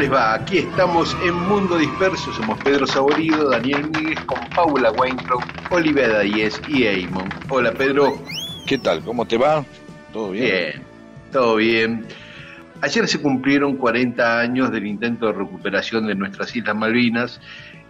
Les 0.00 0.10
va? 0.10 0.32
Aquí 0.32 0.58
estamos 0.58 1.14
en 1.22 1.34
Mundo 1.34 1.76
Disperso. 1.76 2.32
Somos 2.32 2.58
Pedro 2.64 2.86
Saborido, 2.86 3.50
Daniel 3.50 3.90
Míguez, 3.90 4.18
con 4.20 4.38
Paula 4.56 4.90
Weintraub, 4.92 5.42
Olivia 5.68 6.20
Díez 6.20 6.58
y 6.68 6.84
Eamon. 6.84 7.28
Hola, 7.50 7.70
Pedro. 7.72 8.14
¿Qué 8.66 8.78
tal? 8.78 9.04
¿Cómo 9.04 9.26
te 9.26 9.36
va? 9.36 9.62
¿Todo 10.10 10.30
bien? 10.30 10.44
Bien, 10.46 10.82
todo 11.30 11.56
bien. 11.56 12.06
Ayer 12.80 13.06
se 13.08 13.20
cumplieron 13.20 13.76
40 13.76 14.40
años 14.40 14.72
del 14.72 14.86
intento 14.86 15.26
de 15.26 15.34
recuperación 15.34 16.06
de 16.06 16.14
nuestras 16.14 16.56
Islas 16.56 16.76
Malvinas 16.76 17.38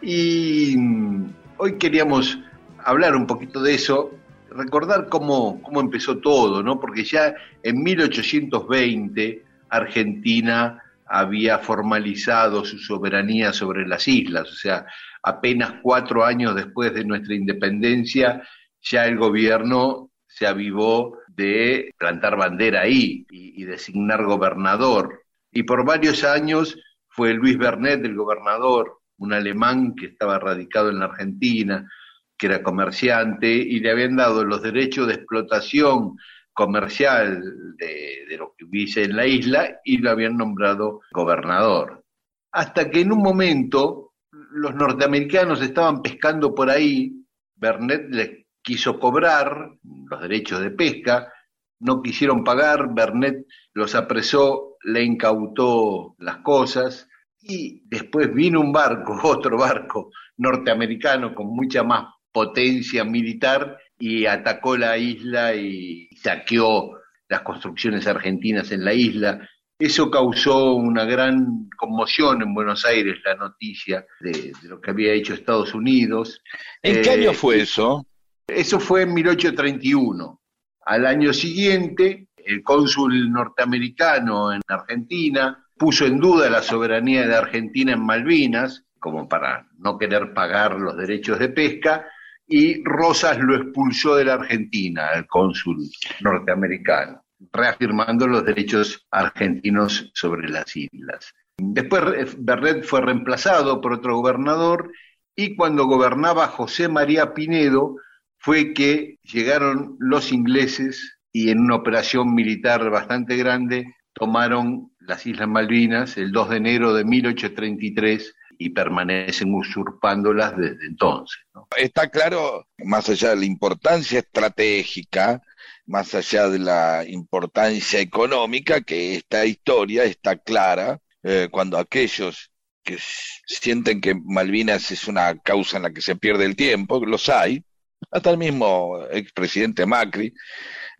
y 0.03 0.75
mm, 0.77 1.27
hoy 1.59 1.79
queríamos 1.79 2.41
hablar 2.85 3.15
un 3.15 3.29
poquito 3.29 3.63
de 3.63 3.75
eso, 3.75 4.11
recordar 4.51 5.09
cómo, 5.09 5.63
cómo 5.63 5.81
empezó 5.81 6.19
todo, 6.19 6.61
¿no? 6.61 6.81
Porque 6.81 7.05
ya 7.05 7.35
en 7.63 7.85
1820 7.85 9.45
Argentina 9.69 10.83
había 11.11 11.59
formalizado 11.59 12.65
su 12.65 12.79
soberanía 12.79 13.53
sobre 13.53 13.87
las 13.87 14.07
islas, 14.07 14.49
o 14.49 14.55
sea, 14.55 14.87
apenas 15.25 15.75
cuatro 15.83 16.25
años 16.25 16.55
después 16.55 16.95
de 16.95 17.05
nuestra 17.05 17.35
independencia, 17.35 18.43
ya 18.81 19.07
el 19.07 19.19
gobierno 19.19 20.11
se 20.27 20.47
avivó 20.47 21.19
de 21.29 21.93
plantar 21.99 22.37
bandera 22.37 22.83
ahí 22.83 23.27
y, 23.29 23.61
y 23.61 23.65
designar 23.65 24.25
gobernador. 24.25 25.25
Y 25.51 25.65
por 25.65 25.85
varios 25.85 26.23
años 26.23 26.79
fue 27.09 27.35
Luis 27.35 27.59
Bernet 27.59 28.05
el 28.05 28.15
gobernador, 28.15 29.01
un 29.19 29.33
alemán 29.33 29.95
que 29.97 30.07
estaba 30.07 30.39
radicado 30.39 30.91
en 30.91 31.01
la 31.01 31.07
Argentina, 31.07 31.91
que 32.39 32.47
era 32.47 32.63
comerciante, 32.63 33.49
y 33.49 33.81
le 33.81 33.91
habían 33.91 34.17
dado 34.17 34.45
los 34.45 34.63
derechos 34.63 35.09
de 35.09 35.15
explotación 35.15 36.17
comercial 36.61 37.43
de, 37.79 38.37
lo 38.37 38.55
que 38.55 38.67
hubiese 38.67 39.05
en 39.05 39.17
la 39.17 39.27
isla 39.27 39.81
y 39.83 39.97
lo 39.97 40.11
habían 40.11 40.37
nombrado 40.37 41.01
gobernador. 41.11 42.05
Hasta 42.53 42.91
que 42.91 43.01
en 43.01 43.13
un 43.13 43.23
momento 43.23 44.13
los 44.53 44.75
norteamericanos 44.75 45.63
estaban 45.63 46.03
pescando 46.03 46.55
por 46.55 46.69
ahí, 46.69 47.25
Bernet 47.57 48.11
les 48.11 48.47
quiso 48.61 49.01
cobrar 49.01 49.71
los 49.83 50.21
derechos 50.21 50.61
de 50.61 50.71
pesca, 50.71 51.33
no 51.79 52.03
quisieron 52.03 52.45
pagar, 52.45 52.93
Bernet 52.93 53.47
los 53.73 53.95
apresó, 53.95 54.77
le 54.85 55.03
incautó 55.03 56.15
las 56.19 56.39
cosas 56.43 57.09
y 57.41 57.81
después 57.89 58.35
vino 58.35 58.61
un 58.61 58.71
barco, 58.71 59.19
otro 59.25 59.57
barco 59.57 60.11
norteamericano 60.37 61.35
con 61.35 61.47
mucha 61.47 61.83
más 61.83 62.05
potencia 62.31 63.03
militar 63.03 63.79
y 64.01 64.27
atacó 64.27 64.77
la 64.77 64.97
isla 64.97 65.55
y 65.55 66.09
saqueó 66.17 66.99
las 67.29 67.43
construcciones 67.43 68.07
argentinas 68.07 68.73
en 68.73 68.85
la 68.85 68.95
isla. 68.95 69.49
Eso 69.79 70.11
causó 70.11 70.75
una 70.75 71.05
gran 71.05 71.69
conmoción 71.77 72.43
en 72.43 72.53
Buenos 72.55 72.85
Aires, 72.85 73.19
la 73.25 73.35
noticia 73.37 74.05
de, 74.21 74.53
de 74.63 74.69
lo 74.69 74.81
que 74.81 74.91
había 74.91 75.13
hecho 75.13 75.35
Estados 75.35 75.75
Unidos. 75.75 76.41
¿En 76.83 76.97
eh, 76.97 77.03
qué 77.03 77.11
año 77.11 77.33
fue 77.33 77.61
eso? 77.61 78.07
Eso 78.49 78.81
fue 78.81 79.03
en 79.03 79.15
1831. 79.15 80.41
Al 80.87 81.07
año 81.07 81.33
siguiente, 81.33 82.29
el 82.37 82.63
cónsul 82.63 83.31
norteamericano 83.31 84.53
en 84.53 84.61
Argentina 84.67 85.67
puso 85.77 86.07
en 86.07 86.19
duda 86.19 86.51
la 86.51 86.63
soberanía 86.63 87.27
de 87.27 87.37
Argentina 87.37 87.93
en 87.93 88.05
Malvinas, 88.05 88.85
como 88.99 89.29
para 89.29 89.67
no 89.79 89.99
querer 89.99 90.35
pagar 90.35 90.79
los 90.79 90.97
derechos 90.97 91.39
de 91.39 91.49
pesca, 91.49 92.07
y 92.51 92.83
Rosas 92.83 93.39
lo 93.39 93.55
expulsó 93.55 94.17
de 94.17 94.25
la 94.25 94.35
Argentina, 94.35 95.11
el 95.15 95.27
cónsul 95.29 95.89
norteamericano, 96.21 97.23
reafirmando 97.53 98.27
los 98.27 98.45
derechos 98.45 99.07
argentinos 99.13 100.11
sobre 100.15 100.49
las 100.49 100.75
islas. 100.75 101.33
Después 101.59 102.35
Berret 102.39 102.85
fue 102.85 103.03
reemplazado 103.03 103.81
por 103.81 103.93
otro 103.93 104.17
gobernador 104.17 104.91
y 105.37 105.55
cuando 105.55 105.87
gobernaba 105.87 106.49
José 106.49 106.89
María 106.89 107.35
Pinedo 107.35 107.97
fue 108.37 108.75
que 108.75 109.19
llegaron 109.23 109.97
los 110.01 110.33
ingleses 110.33 111.21
y 111.33 111.51
en 111.51 111.61
una 111.61 111.77
operación 111.77 112.35
militar 112.35 112.91
bastante 112.91 113.37
grande 113.37 113.95
tomaron 114.13 114.91
las 114.99 115.25
Islas 115.25 115.49
Malvinas 115.49 116.17
el 116.17 116.33
2 116.33 116.51
de 116.51 116.57
enero 116.57 116.95
de 116.95 117.05
1833 117.05 118.35
y 118.61 118.69
permanecen 118.69 119.55
usurpándolas 119.55 120.55
desde 120.55 120.87
entonces. 120.87 121.39
Está 121.79 122.11
claro, 122.11 122.67
más 122.85 123.09
allá 123.09 123.31
de 123.31 123.37
la 123.37 123.47
importancia 123.47 124.19
estratégica, 124.19 125.41
más 125.87 126.15
allá 126.15 126.47
de 126.51 126.59
la 126.59 127.05
importancia 127.09 128.01
económica, 128.01 128.83
que 128.83 129.15
esta 129.17 129.47
historia 129.47 130.05
está 130.05 130.37
clara 130.37 131.01
eh, 131.23 131.49
cuando 131.51 131.79
aquellos 131.79 132.51
que 132.85 132.99
sienten 133.47 134.03
que 134.03 134.15
Malvinas 134.15 134.91
es 134.91 135.09
una 135.09 135.39
causa 135.39 135.79
en 135.79 135.85
la 135.85 135.93
que 135.93 136.03
se 136.03 136.17
pierde 136.17 136.45
el 136.45 136.55
tiempo, 136.55 137.03
los 137.07 137.31
hay, 137.31 137.65
hasta 138.11 138.29
el 138.29 138.37
mismo 138.37 138.99
expresidente 139.11 139.87
Macri, 139.87 140.35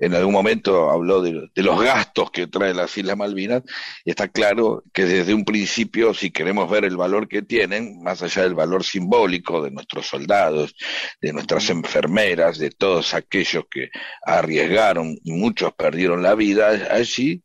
en 0.01 0.15
algún 0.15 0.33
momento 0.33 0.91
habló 0.91 1.21
de, 1.23 1.51
de, 1.55 1.63
los 1.63 1.81
gastos 1.81 2.31
que 2.31 2.47
trae 2.47 2.75
las 2.75 2.97
Islas 2.97 3.17
Malvinas, 3.17 3.63
y 4.05 4.11
está 4.11 4.29
claro 4.29 4.83
que 4.93 5.05
desde 5.05 5.35
un 5.35 5.45
principio, 5.45 6.15
si 6.15 6.31
queremos 6.31 6.71
ver 6.71 6.85
el 6.85 6.97
valor 6.97 7.29
que 7.29 7.43
tienen, 7.43 8.03
más 8.03 8.23
allá 8.23 8.43
del 8.43 8.55
valor 8.55 8.83
simbólico 8.83 9.63
de 9.63 9.71
nuestros 9.71 10.07
soldados, 10.07 10.75
de 11.21 11.33
nuestras 11.33 11.69
enfermeras, 11.71 12.59
de 12.59 12.71
todos 12.71 13.15
aquellos 13.15 13.65
que 13.71 13.91
arriesgaron 14.25 15.19
y 15.23 15.33
muchos 15.33 15.73
perdieron 15.75 16.23
la 16.23 16.35
vida 16.35 16.89
allí, 16.91 17.43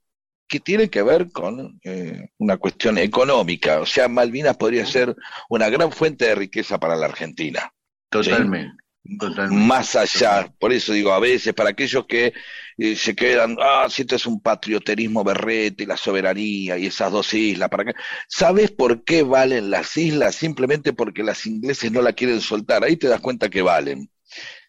que 0.48 0.60
tiene 0.60 0.90
que 0.90 1.02
ver 1.02 1.32
con 1.32 1.80
eh, 1.84 2.30
una 2.38 2.58
cuestión 2.58 2.98
económica. 2.98 3.80
O 3.82 3.86
sea, 3.86 4.08
Malvinas 4.08 4.58
podría 4.58 4.86
ser 4.86 5.16
una 5.50 5.70
gran 5.70 5.92
fuente 5.92 6.26
de 6.26 6.36
riqueza 6.36 6.80
para 6.80 6.96
la 6.96 7.08
Argentina. 7.08 7.74
Totalmente. 8.10 8.72
¿sí? 8.78 8.85
Totalmente. 9.20 9.66
Más 9.66 9.96
allá, 9.96 10.52
por 10.60 10.74
eso 10.74 10.94
digo, 10.94 11.14
a 11.14 11.20
veces, 11.20 11.54
para 11.54 11.70
aquellos 11.70 12.06
que 12.08 12.34
eh, 12.78 12.96
se 12.96 13.16
quedan, 13.16 13.56
ah, 13.62 13.88
si 13.90 14.02
esto 14.02 14.16
es 14.16 14.26
un 14.26 14.42
patrioterismo 14.42 15.24
berrete, 15.24 15.86
la 15.86 15.96
soberanía 15.96 16.78
y 16.78 16.88
esas 16.88 17.12
dos 17.12 17.34
islas, 17.34 17.70
¿para 17.70 17.86
qué? 17.86 17.94
¿Sabes 18.28 18.72
por 18.72 19.04
qué 19.04 19.22
valen 19.22 19.70
las 19.70 19.96
islas? 19.96 20.36
Simplemente 20.36 20.94
porque 20.94 21.24
las 21.24 21.46
ingleses 21.46 21.92
no 21.92 22.02
la 22.02 22.14
quieren 22.14 22.42
soltar, 22.42 22.84
ahí 22.84 22.98
te 22.98 23.08
das 23.08 23.22
cuenta 23.22 23.50
que 23.50 23.62
valen. 23.62 24.10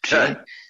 ¿sí? 0.02 0.16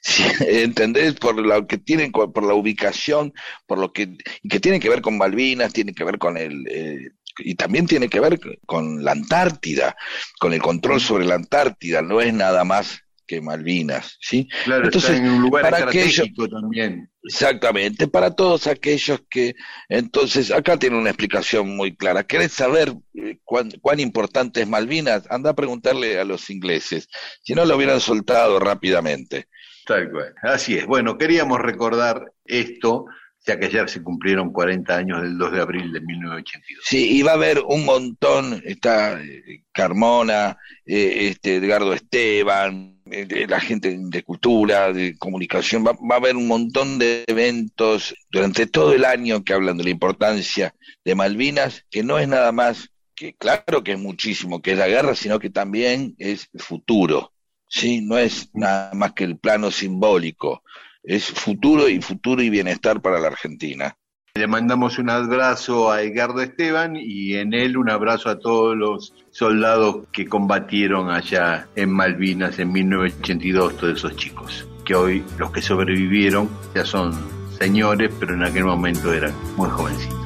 ¿Sí? 0.00 0.24
¿Entendés? 0.48 1.14
Por 1.14 1.36
lo 1.36 1.66
que 1.66 1.78
tienen, 1.78 2.12
por 2.12 2.44
la 2.44 2.54
ubicación, 2.54 3.34
por 3.66 3.78
lo 3.78 3.92
que, 3.92 4.16
y 4.42 4.48
que 4.48 4.60
tiene 4.60 4.78
que 4.78 4.88
ver 4.88 5.02
con 5.02 5.18
Malvinas, 5.18 5.72
tiene 5.72 5.92
que 5.92 6.04
ver 6.04 6.18
con 6.18 6.36
el, 6.36 6.66
eh, 6.68 7.10
y 7.38 7.56
también 7.56 7.86
tiene 7.86 8.08
que 8.08 8.20
ver 8.20 8.38
con 8.64 9.04
la 9.04 9.12
Antártida, 9.12 9.96
con 10.38 10.52
el 10.52 10.62
control 10.62 11.00
sobre 11.00 11.24
la 11.24 11.34
Antártida, 11.34 12.00
no 12.00 12.20
es 12.20 12.32
nada 12.32 12.64
más 12.64 13.02
que 13.26 13.40
Malvinas, 13.40 14.16
¿sí? 14.20 14.48
Claro, 14.64 14.84
Entonces, 14.84 15.10
está 15.10 15.24
en 15.24 15.32
un 15.32 15.42
lugar 15.42 15.62
para 15.62 15.78
estratégico 15.78 16.48
también. 16.48 17.10
Exactamente, 17.22 18.06
para 18.06 18.30
todos 18.30 18.66
aquellos 18.66 19.20
que, 19.28 19.54
entonces, 19.88 20.52
acá 20.52 20.78
tiene 20.78 20.96
una 20.96 21.10
explicación 21.10 21.76
muy 21.76 21.96
clara. 21.96 22.24
¿Querés 22.24 22.52
saber 22.52 22.94
eh, 23.14 23.38
cuán, 23.44 23.70
cuán 23.80 24.00
importante 24.00 24.62
es 24.62 24.68
Malvinas? 24.68 25.24
Anda 25.28 25.50
a 25.50 25.56
preguntarle 25.56 26.18
a 26.20 26.24
los 26.24 26.48
ingleses, 26.50 27.08
si 27.42 27.54
no 27.54 27.64
lo 27.64 27.76
hubieran 27.76 28.00
soltado 28.00 28.60
rápidamente. 28.60 29.48
Tal 29.84 30.10
cual, 30.10 30.34
así 30.42 30.76
es. 30.78 30.86
Bueno, 30.86 31.18
queríamos 31.18 31.60
recordar 31.60 32.32
esto 32.44 33.06
ya 33.46 33.58
que 33.58 33.66
ayer 33.66 33.88
se 33.88 34.02
cumplieron 34.02 34.52
40 34.52 34.96
años 34.96 35.22
del 35.22 35.38
2 35.38 35.52
de 35.52 35.60
abril 35.60 35.92
de 35.92 36.00
1982. 36.00 36.84
Sí, 36.84 37.18
y 37.18 37.22
va 37.22 37.32
a 37.32 37.34
haber 37.34 37.60
un 37.60 37.84
montón, 37.84 38.60
está 38.64 39.22
eh, 39.22 39.62
Carmona, 39.72 40.58
eh, 40.84 41.28
este, 41.28 41.56
Edgardo 41.56 41.92
Esteban, 41.92 42.95
eh, 43.10 43.46
la 43.48 43.60
gente 43.60 43.96
de 43.98 44.22
cultura, 44.22 44.92
de 44.92 45.16
comunicación, 45.16 45.84
va, 45.84 45.92
a 45.92 46.16
haber 46.16 46.36
un 46.36 46.46
montón 46.46 46.98
de 46.98 47.24
eventos 47.26 48.14
durante 48.30 48.66
todo 48.66 48.92
el 48.92 49.04
año 49.04 49.44
que 49.44 49.52
hablan 49.52 49.76
de 49.76 49.84
la 49.84 49.90
importancia 49.90 50.74
de 51.04 51.14
Malvinas, 51.14 51.84
que 51.90 52.02
no 52.02 52.18
es 52.18 52.28
nada 52.28 52.52
más 52.52 52.90
que, 53.14 53.34
claro 53.34 53.82
que 53.82 53.92
es 53.92 53.98
muchísimo, 53.98 54.60
que 54.60 54.72
es 54.72 54.78
la 54.78 54.88
guerra, 54.88 55.14
sino 55.14 55.38
que 55.38 55.50
también 55.50 56.14
es 56.18 56.48
futuro, 56.56 57.32
¿sí? 57.68 58.00
No 58.00 58.18
es 58.18 58.50
nada 58.54 58.92
más 58.94 59.12
que 59.12 59.24
el 59.24 59.38
plano 59.38 59.70
simbólico 59.70 60.62
es 61.06 61.26
futuro 61.26 61.88
y 61.88 62.02
futuro 62.02 62.42
y 62.42 62.50
bienestar 62.50 63.00
para 63.00 63.20
la 63.20 63.28
Argentina. 63.28 63.96
Le 64.36 64.46
mandamos 64.46 64.98
un 64.98 65.08
abrazo 65.08 65.90
a 65.90 66.02
Edgardo 66.02 66.42
Esteban 66.42 66.94
y 66.94 67.36
en 67.36 67.54
él 67.54 67.78
un 67.78 67.88
abrazo 67.88 68.28
a 68.28 68.38
todos 68.38 68.76
los 68.76 69.14
soldados 69.30 70.04
que 70.12 70.26
combatieron 70.26 71.10
allá 71.10 71.68
en 71.74 71.90
Malvinas 71.90 72.58
en 72.58 72.70
1982, 72.70 73.76
todos 73.78 73.96
esos 73.96 74.14
chicos, 74.16 74.68
que 74.84 74.94
hoy 74.94 75.24
los 75.38 75.50
que 75.52 75.62
sobrevivieron 75.62 76.50
ya 76.74 76.84
son 76.84 77.14
señores, 77.58 78.12
pero 78.20 78.34
en 78.34 78.44
aquel 78.44 78.64
momento 78.64 79.10
eran 79.10 79.32
muy 79.56 79.70
jovencitos. 79.70 80.18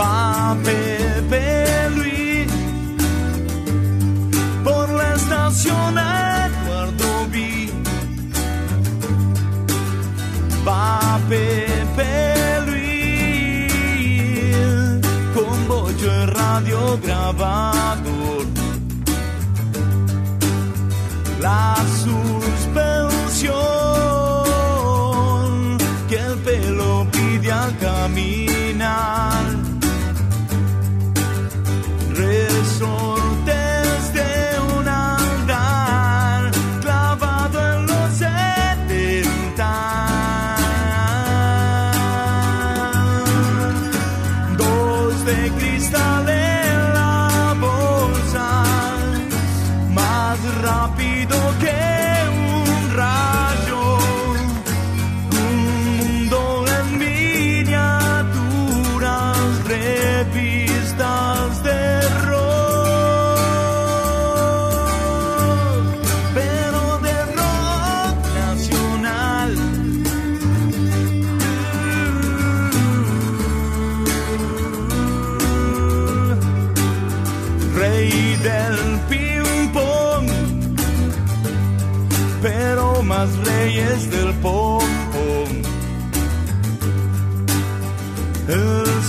Va 0.00 0.56
Luis 1.94 2.52
por 4.64 4.88
la 4.94 5.14
estación 5.14 5.98
va 10.66 11.20
Pepe 11.28 12.34
con 15.34 15.68
bollo 15.68 16.22
y 16.22 16.26
radio 16.26 16.98
grabador. 17.02 18.46
La 21.40 21.76
suspensión 22.04 23.54
que 26.08 26.16
el 26.16 26.38
pelo 26.38 27.06
pide 27.12 27.52
al 27.52 27.76
caminar. 27.78 29.66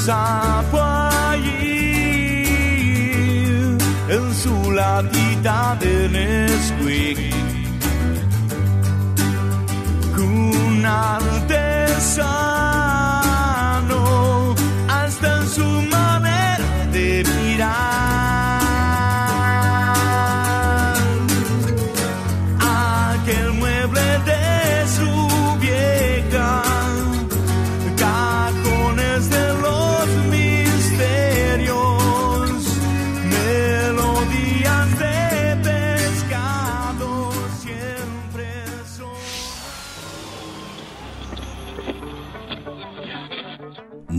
Sapo 0.07 0.77
en 4.09 4.33
su 4.33 4.71
latita 4.71 5.77
de 5.81 6.09
Nesquik. 6.09 7.19
Un 10.17 10.85
artesano 10.85 12.76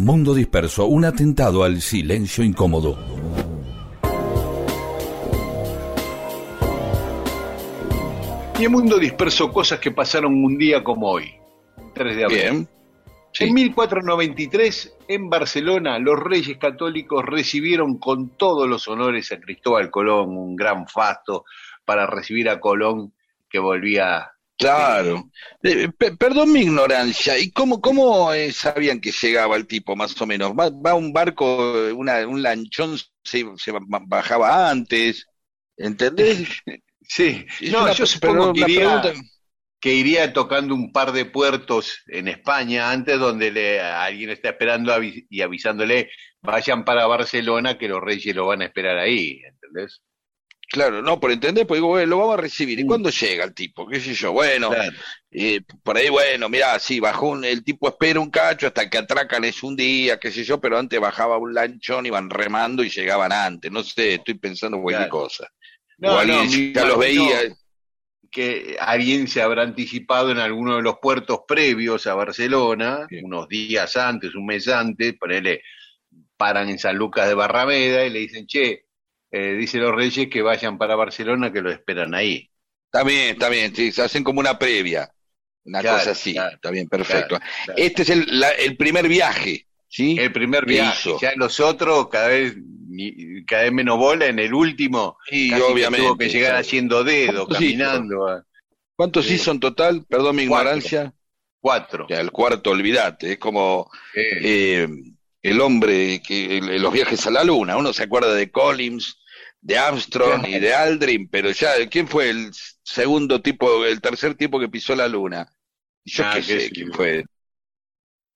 Mundo 0.09 0.33
Disperso, 0.33 0.87
un 0.87 1.05
atentado 1.05 1.63
al 1.63 1.83
silencio 1.83 2.43
incómodo. 2.43 2.97
Y 8.59 8.65
en 8.65 8.73
Mundo 8.73 8.97
Disperso, 8.97 9.53
cosas 9.53 9.79
que 9.81 9.91
pasaron 9.91 10.43
un 10.43 10.57
día 10.57 10.83
como 10.83 11.11
hoy, 11.11 11.35
3 11.93 12.17
de 12.17 12.25
abril. 12.25 12.69
En 13.39 13.53
1493, 13.53 14.97
en 15.09 15.29
Barcelona, 15.29 15.99
los 15.99 16.19
reyes 16.19 16.57
católicos 16.57 17.23
recibieron 17.27 17.99
con 17.99 18.31
todos 18.31 18.67
los 18.67 18.89
honores 18.89 19.31
a 19.33 19.39
Cristóbal 19.39 19.91
Colón, 19.91 20.39
un 20.39 20.57
gran 20.57 20.89
fasto 20.89 21.45
para 21.85 22.07
recibir 22.07 22.49
a 22.49 22.61
Colón 22.61 23.13
que 23.51 23.59
volvía 23.59 24.31
Claro. 24.59 25.31
Eh, 25.63 25.89
perdón 26.19 26.53
mi 26.53 26.63
ignorancia. 26.63 27.39
¿Y 27.39 27.53
cómo, 27.53 27.81
cómo 27.81 28.33
eh, 28.33 28.53
sabían 28.53 29.01
que 29.01 29.13
llegaba 29.13 29.57
el 29.57 29.69
tipo, 29.69 29.95
más 29.95 30.21
o 30.21 30.27
menos? 30.27 30.53
¿Va, 30.53 30.95
un 30.95 31.13
barco, 31.13 31.93
una, 31.95 32.27
un 32.27 32.43
lanchón 32.43 32.99
se, 33.23 33.45
bajaba 34.09 34.69
antes? 34.69 35.27
¿Entendés? 35.77 36.49
sí. 37.03 37.47
No, 37.71 37.93
yo 37.93 38.05
supongo 38.05 38.53
que 38.53 38.61
iría, 38.63 39.03
que 39.81 39.95
iría 39.95 40.33
tocando 40.33 40.75
un 40.75 40.93
par 40.93 41.13
de 41.13 41.25
puertos 41.25 42.03
en 42.09 42.27
España 42.27 42.91
antes 42.91 43.17
donde 43.17 43.53
le, 43.53 43.81
alguien 43.81 44.31
está 44.31 44.49
esperando 44.49 44.93
y 45.03 45.41
avisándole 45.41 46.11
vayan 46.41 46.85
para 46.85 47.07
Barcelona 47.07 47.79
que 47.79 47.89
los 47.89 48.03
reyes 48.03 48.35
lo 48.35 48.47
van 48.47 48.63
a 48.63 48.67
esperar 48.67 48.99
ahí, 48.99 49.41
¿entendés? 49.45 50.03
Claro, 50.71 51.01
no, 51.01 51.19
por 51.19 51.33
entender, 51.33 51.67
pues 51.67 51.79
digo, 51.79 51.89
bueno, 51.89 52.07
lo 52.07 52.19
vamos 52.19 52.35
a 52.35 52.43
recibir. 52.43 52.79
¿Y 52.79 52.85
cuándo 52.85 53.09
llega 53.09 53.45
el 53.45 53.55
tipo? 53.55 53.87
¿Qué 53.87 54.01
sé 54.01 54.13
yo? 54.13 54.33
Bueno, 54.33 54.71
eh, 55.31 55.63
por 55.83 55.97
ahí, 55.97 56.11
bueno, 56.11 56.51
mirá, 56.51 56.79
sí, 56.79 57.01
bajó 57.01 57.29
un, 57.29 57.43
el 57.43 57.65
tipo 57.65 57.89
espera 57.89 58.21
un 58.21 58.31
cacho 58.31 58.67
hasta 58.67 58.91
que 58.91 58.99
atracan 58.99 59.45
es 59.45 59.63
un 59.63 59.75
día, 59.75 60.21
qué 60.21 60.31
sé 60.31 60.45
yo, 60.45 60.61
pero 60.61 60.79
antes 60.79 61.01
bajaba 61.01 61.39
un 61.39 61.55
lanchón, 61.55 62.05
iban 62.05 62.29
remando 62.29 62.85
y 62.85 62.91
llegaban 62.91 63.33
antes. 63.33 63.73
No 63.73 63.83
sé, 63.83 64.15
estoy 64.15 64.35
pensando 64.35 64.79
cualquier 64.81 65.09
cosa. 65.09 65.49
No, 65.97 66.23
no, 66.25 66.45
ya 66.45 66.85
los 66.85 66.99
veía. 66.99 67.39
Que 68.31 68.77
alguien 68.79 69.27
se 69.27 69.41
habrá 69.41 69.63
anticipado 69.63 70.31
en 70.31 70.39
alguno 70.39 70.77
de 70.77 70.83
los 70.83 70.99
puertos 71.01 71.41
previos 71.49 72.07
a 72.07 72.13
Barcelona, 72.13 73.07
unos 73.23 73.49
días 73.49 73.97
antes, 73.97 74.35
un 74.35 74.45
mes 74.45 74.69
antes, 74.69 75.15
ponele, 75.19 75.63
paran 76.37 76.69
en 76.69 76.79
San 76.79 76.97
Lucas 76.97 77.27
de 77.27 77.33
Barrameda 77.33 78.05
y 78.05 78.11
le 78.11 78.19
dicen, 78.19 78.47
che, 78.47 78.88
eh, 79.31 79.53
dice 79.53 79.79
los 79.79 79.95
Reyes 79.95 80.29
que 80.29 80.43
vayan 80.43 80.79
para 80.79 80.97
Barcelona, 80.97 81.53
que 81.53 81.61
lo 81.61 81.71
esperan 81.71 82.15
ahí. 82.15 82.51
Está 82.87 83.05
bien, 83.05 83.31
está 83.31 83.49
bien, 83.49 83.75
sí, 83.75 83.93
se 83.93 84.03
hacen 84.03 84.25
como 84.25 84.41
una 84.41 84.59
previa, 84.59 85.13
una 85.65 85.83
cosa 85.83 86.13
así, 86.13 86.37
está 86.37 86.71
bien, 86.71 86.89
perfecto. 86.89 87.39
Este 87.77 88.03
es 88.03 88.11
el, 88.11 88.43
el, 88.59 88.77
primer 88.77 89.09
viaje 89.09 89.67
¿sí? 89.89 90.17
El 90.19 90.33
primer 90.33 90.65
viaje, 90.65 91.15
ya 91.21 91.33
los 91.37 91.61
otros 91.61 92.09
cada 92.09 92.29
vez 92.29 92.57
cada 93.47 93.65
vez 93.65 93.73
menos 93.73 93.99
bola, 93.99 94.27
en 94.27 94.39
el 94.39 94.53
último 94.53 95.19
y 95.31 95.53
obviamente 95.53 96.07
tuvo 96.07 96.17
que 96.17 96.29
llegar 96.29 96.57
haciendo 96.57 97.05
dedo, 97.05 97.47
caminando. 97.47 98.45
¿Cuántos 98.97 99.31
hizo 99.31 99.53
en 99.53 99.61
total? 99.61 100.05
Perdón 100.09 100.37
mi 100.37 100.43
ignorancia. 100.43 101.13
Cuatro. 101.61 102.07
Ya, 102.09 102.21
el 102.21 102.31
cuarto, 102.31 102.71
olvídate, 102.71 103.33
es 103.33 103.39
como 103.39 103.91
eh, 104.15 104.89
el 105.43 105.61
hombre 105.61 106.23
que 106.23 106.61
los 106.63 106.93
viajes 106.93 107.27
a 107.27 107.31
la 107.31 107.45
luna, 107.45 107.77
uno 107.77 107.93
se 107.93 108.05
acuerda 108.05 108.35
de 108.35 108.51
Collins, 108.51 109.18
de 109.61 109.77
Armstrong 109.77 110.47
y 110.47 110.59
de 110.59 110.75
Aldrin, 110.75 111.29
pero 111.29 111.51
ya, 111.51 111.73
¿quién 111.91 112.09
fue 112.09 112.31
el 112.31 112.51
segundo 112.83 113.41
tipo, 113.43 113.85
el 113.85 114.01
tercer 114.01 114.35
tipo 114.35 114.59
que 114.61 114.69
pisó 114.69 114.95
la 114.95 115.09
luna? 115.09 115.53
Yo 116.05 116.25
ah, 116.25 116.33
qué 116.35 116.43
sé 116.43 116.71
quién 116.71 116.93
fue. 116.93 117.25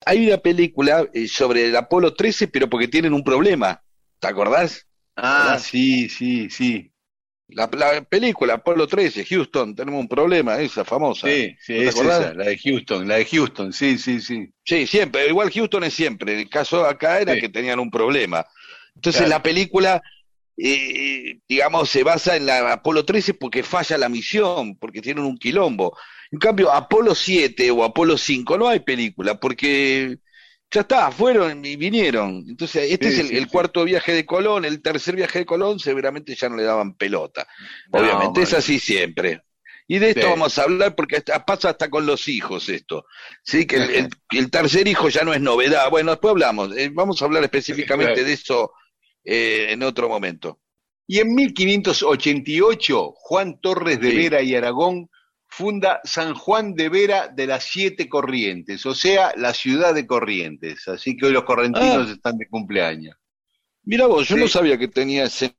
Hay 0.05 0.27
una 0.27 0.37
película 0.37 1.07
eh, 1.13 1.27
sobre 1.27 1.67
el 1.67 1.75
Apolo 1.75 2.13
13, 2.13 2.49
pero 2.49 2.69
porque 2.69 2.87
tienen 2.87 3.13
un 3.13 3.23
problema. 3.23 3.81
¿Te 4.19 4.27
acordás? 4.27 4.85
Ah, 5.15 5.57
sí, 5.59 6.09
sí, 6.09 6.49
sí. 6.49 6.93
La, 7.49 7.69
película 7.69 8.55
Apolo 8.55 8.87
13, 8.87 9.25
Houston, 9.25 9.75
tenemos 9.75 9.99
un 9.99 10.07
problema, 10.07 10.59
esa 10.59 10.83
famosa. 10.83 11.27
Sí, 11.27 11.55
sí, 11.59 11.75
es 11.75 11.95
esa, 11.95 12.33
la 12.33 12.45
de 12.45 12.57
Houston, 12.57 13.07
la 13.07 13.15
de 13.15 13.25
Houston, 13.25 13.73
sí, 13.73 13.97
sí, 13.97 14.21
sí. 14.21 14.49
Sí, 14.63 14.87
siempre, 14.87 15.27
igual 15.27 15.51
Houston 15.51 15.83
es 15.83 15.93
siempre. 15.93 16.39
El 16.41 16.49
caso 16.49 16.85
acá 16.85 17.19
era 17.19 17.35
que 17.39 17.49
tenían 17.49 17.79
un 17.79 17.91
problema. 17.91 18.45
Entonces 18.95 19.27
la 19.27 19.43
película 19.43 20.01
eh, 20.57 21.39
digamos, 21.47 21.89
se 21.89 22.03
basa 22.03 22.35
en 22.35 22.45
la 22.45 22.73
Apolo 22.73 23.05
13 23.05 23.33
porque 23.35 23.63
falla 23.63 23.97
la 23.97 24.09
misión, 24.09 24.77
porque 24.77 25.01
tienen 25.01 25.23
un 25.23 25.37
quilombo. 25.37 25.97
En 26.31 26.39
cambio, 26.39 26.71
Apolo 26.71 27.15
7 27.15 27.71
o 27.71 27.83
Apolo 27.83 28.17
5 28.17 28.57
no 28.57 28.67
hay 28.67 28.79
película, 28.79 29.39
porque 29.39 30.17
ya 30.71 30.81
está, 30.81 31.11
fueron 31.11 31.63
y 31.65 31.75
vinieron. 31.75 32.43
Entonces, 32.47 32.91
este 32.91 33.09
es 33.09 33.19
el, 33.19 33.47
cuarto 33.47 33.83
viaje 33.83 34.13
de 34.13 34.25
Colón, 34.25 34.65
el 34.65 34.81
tercer 34.81 35.15
viaje 35.15 35.39
de 35.39 35.45
Colón, 35.45 35.79
seguramente 35.79 36.35
ya 36.35 36.49
no 36.49 36.55
le 36.55 36.63
daban 36.63 36.95
pelota. 36.95 37.47
Obviamente, 37.91 38.41
es 38.41 38.53
así 38.53 38.79
siempre. 38.79 39.43
Y 39.87 39.99
de 39.99 40.11
esto 40.11 40.29
vamos 40.29 40.57
a 40.57 40.63
hablar 40.63 40.95
porque 40.95 41.21
pasa 41.45 41.69
hasta 41.69 41.89
con 41.89 42.05
los 42.05 42.27
hijos 42.27 42.69
esto. 42.69 43.05
Sí, 43.43 43.67
que 43.67 43.77
el, 44.31 44.51
tercer 44.51 44.87
hijo 44.87 45.09
ya 45.09 45.23
no 45.23 45.33
es 45.33 45.41
novedad. 45.41 45.89
Bueno, 45.89 46.11
después 46.11 46.31
hablamos. 46.31 46.75
Eh, 46.75 46.89
vamos 46.91 47.21
a 47.21 47.25
hablar 47.25 47.43
específicamente 47.43 48.23
de 48.23 48.33
eso 48.33 48.71
eh, 49.23 49.67
en 49.69 49.83
otro 49.83 50.09
momento. 50.09 50.59
Y 51.07 51.19
en 51.19 51.33
1588, 51.35 53.13
Juan 53.15 53.59
Torres 53.59 53.99
de 53.99 54.15
Vera 54.15 54.41
y 54.41 54.55
Aragón 54.55 55.09
funda 55.47 56.01
San 56.03 56.33
Juan 56.33 56.73
de 56.73 56.89
Vera 56.89 57.27
de 57.27 57.45
las 57.45 57.65
Siete 57.65 58.09
Corrientes, 58.09 58.85
o 58.85 58.95
sea, 58.95 59.33
la 59.37 59.53
ciudad 59.53 59.93
de 59.93 60.07
Corrientes. 60.07 60.87
Así 60.87 61.15
que 61.15 61.27
hoy 61.27 61.31
los 61.31 61.43
correntinos 61.43 62.07
ah. 62.09 62.11
están 62.11 62.37
de 62.37 62.47
cumpleaños. 62.47 63.15
Mira 63.83 64.07
vos, 64.07 64.27
yo 64.27 64.37
no 64.37 64.47
sabía 64.47 64.77
que 64.77 64.87
tenía 64.87 65.25
ese... 65.25 65.55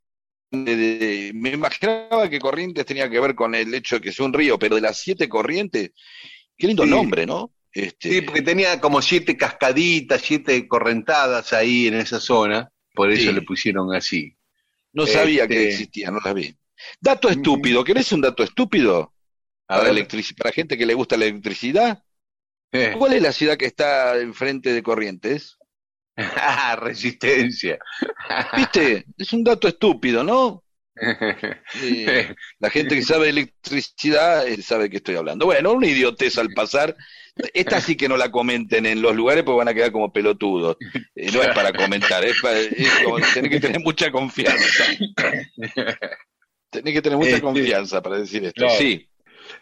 me 0.50 1.50
imaginaba 1.50 2.28
que 2.28 2.40
Corrientes 2.40 2.86
tenía 2.86 3.08
que 3.08 3.20
ver 3.20 3.34
con 3.34 3.54
el 3.54 3.72
hecho 3.74 3.96
de 3.96 4.00
que 4.00 4.12
sea 4.12 4.26
un 4.26 4.32
río, 4.32 4.58
pero 4.58 4.76
de 4.76 4.80
las 4.80 4.98
Siete 4.98 5.28
Corrientes, 5.28 5.92
qué 6.56 6.66
lindo 6.66 6.86
nombre, 6.86 7.26
¿no? 7.26 7.52
Este... 7.70 8.10
Sí, 8.10 8.22
porque 8.22 8.42
tenía 8.42 8.80
como 8.80 9.02
siete 9.02 9.36
cascaditas, 9.36 10.22
siete 10.22 10.66
correntadas 10.66 11.52
ahí 11.52 11.86
en 11.86 11.94
esa 11.94 12.18
zona. 12.18 12.70
Por 12.94 13.10
eso 13.10 13.32
le 13.32 13.42
pusieron 13.42 13.92
así. 13.92 14.36
No 14.92 15.06
sabía 15.06 15.48
que 15.48 15.54
este, 15.54 15.68
existía, 15.70 16.10
no 16.10 16.20
vi. 16.34 16.56
Dato 17.00 17.28
estúpido, 17.28 17.82
¿querés 17.84 18.12
un 18.12 18.20
dato 18.20 18.42
estúpido? 18.42 19.12
para, 19.66 19.92
para 20.38 20.52
gente 20.52 20.78
que 20.78 20.86
le 20.86 20.94
gusta 20.94 21.16
la 21.16 21.24
electricidad. 21.24 22.04
Eh. 22.72 22.94
¿Cuál 22.96 23.14
es 23.14 23.22
la 23.22 23.32
ciudad 23.32 23.56
que 23.56 23.66
está 23.66 24.18
enfrente 24.18 24.72
de 24.72 24.82
Corrientes? 24.82 25.58
Resistencia. 26.78 27.78
¿Viste? 28.56 29.04
Es 29.16 29.32
un 29.32 29.44
dato 29.44 29.68
estúpido, 29.68 30.22
¿no? 30.22 30.62
la 32.58 32.70
gente 32.70 32.94
que 32.94 33.02
sabe 33.02 33.28
electricidad 33.28 34.46
eh, 34.46 34.62
sabe 34.62 34.88
que 34.88 34.98
estoy 34.98 35.16
hablando. 35.16 35.46
Bueno, 35.46 35.72
una 35.72 35.88
idiotez 35.88 36.38
al 36.38 36.50
pasar. 36.50 36.96
Esta 37.52 37.80
sí 37.80 37.96
que 37.96 38.08
no 38.08 38.16
la 38.16 38.30
comenten 38.30 38.86
en 38.86 39.02
los 39.02 39.14
lugares 39.14 39.42
porque 39.42 39.58
van 39.58 39.68
a 39.68 39.74
quedar 39.74 39.92
como 39.92 40.12
pelotudos. 40.12 40.76
Eh, 41.16 41.30
no 41.32 41.42
es 41.42 41.48
para 41.54 41.72
comentar, 41.72 42.24
es, 42.24 42.40
para, 42.40 42.58
tenés 43.34 43.50
que 43.50 43.60
tener 43.60 43.80
mucha 43.80 44.10
confianza. 44.10 44.84
Tenés 46.70 46.94
que 46.94 47.02
tener 47.02 47.16
mucha 47.16 47.30
este, 47.30 47.42
confianza 47.42 48.02
para 48.02 48.18
decir 48.18 48.44
esto. 48.44 48.68
Sí. 48.70 49.08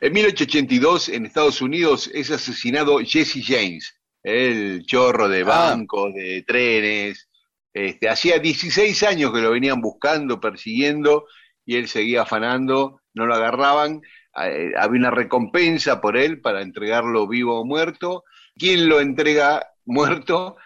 En 0.00 0.12
1882, 0.12 1.10
en 1.10 1.26
Estados 1.26 1.60
Unidos, 1.60 2.10
es 2.14 2.30
asesinado 2.30 2.98
Jesse 3.00 3.44
James, 3.44 4.00
el 4.22 4.84
chorro 4.86 5.28
de 5.28 5.42
ah. 5.42 5.44
bancos, 5.44 6.14
de 6.14 6.42
trenes, 6.46 7.28
este, 7.74 8.08
hacía 8.08 8.38
16 8.38 9.02
años 9.02 9.32
que 9.32 9.40
lo 9.40 9.50
venían 9.50 9.80
buscando, 9.80 10.40
persiguiendo, 10.40 11.26
y 11.66 11.76
él 11.76 11.88
seguía 11.88 12.22
afanando, 12.22 13.00
no 13.14 13.26
lo 13.26 13.34
agarraban, 13.34 14.00
eh, 14.44 14.72
había 14.76 15.00
una 15.00 15.10
recompensa 15.10 16.00
por 16.00 16.16
él 16.16 16.40
para 16.40 16.62
entregarlo 16.62 17.26
vivo 17.26 17.60
o 17.60 17.64
muerto. 17.64 18.24
¿Quién 18.56 18.88
lo 18.88 19.00
entrega 19.00 19.72
muerto? 19.84 20.56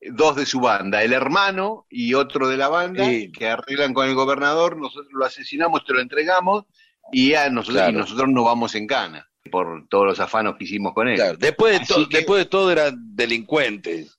Dos 0.00 0.36
de 0.36 0.44
su 0.44 0.60
banda, 0.60 1.02
el 1.02 1.14
hermano 1.14 1.86
y 1.88 2.12
otro 2.12 2.48
de 2.48 2.58
la 2.58 2.68
banda, 2.68 3.06
que 3.06 3.48
arreglan 3.48 3.94
con 3.94 4.06
el 4.06 4.14
gobernador, 4.14 4.76
nosotros 4.76 5.08
lo 5.12 5.24
asesinamos, 5.24 5.82
te 5.86 5.94
lo 5.94 6.00
entregamos, 6.00 6.66
y, 7.10 7.32
a 7.32 7.48
nosotros, 7.48 7.90
nosotros 7.90 8.28
nos 8.28 8.44
vamos 8.44 8.74
en 8.74 8.86
cana 8.86 9.26
por 9.50 9.88
todos 9.88 10.06
los 10.06 10.20
afanos 10.20 10.56
que 10.58 10.64
hicimos 10.64 10.92
con 10.92 11.08
él. 11.08 11.18
Después, 11.38 11.88
de 11.88 12.06
después 12.10 12.38
de 12.38 12.50
todo 12.50 12.70
eran 12.70 12.94
delincuentes 13.14 14.18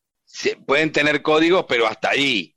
pueden 0.65 0.91
tener 0.91 1.21
códigos, 1.21 1.65
pero 1.67 1.87
hasta 1.87 2.09
ahí. 2.09 2.54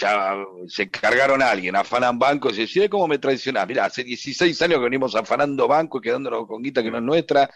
Ya 0.00 0.36
se 0.68 0.88
cargaron 0.88 1.42
a 1.42 1.50
alguien, 1.50 1.74
afanan 1.76 2.18
bancos 2.18 2.56
y 2.56 2.62
deciden 2.62 2.88
cómo 2.88 3.08
me 3.08 3.18
traicionás. 3.18 3.66
Mira, 3.66 3.84
hace 3.84 4.04
16 4.04 4.60
años 4.62 4.78
que 4.78 4.84
venimos 4.84 5.14
afanando 5.14 5.66
bancos 5.66 6.00
y 6.00 6.04
quedándonos 6.04 6.46
con 6.46 6.62
guita 6.62 6.82
que 6.82 6.90
no 6.90 6.98
es 6.98 7.02
nuestra. 7.02 7.50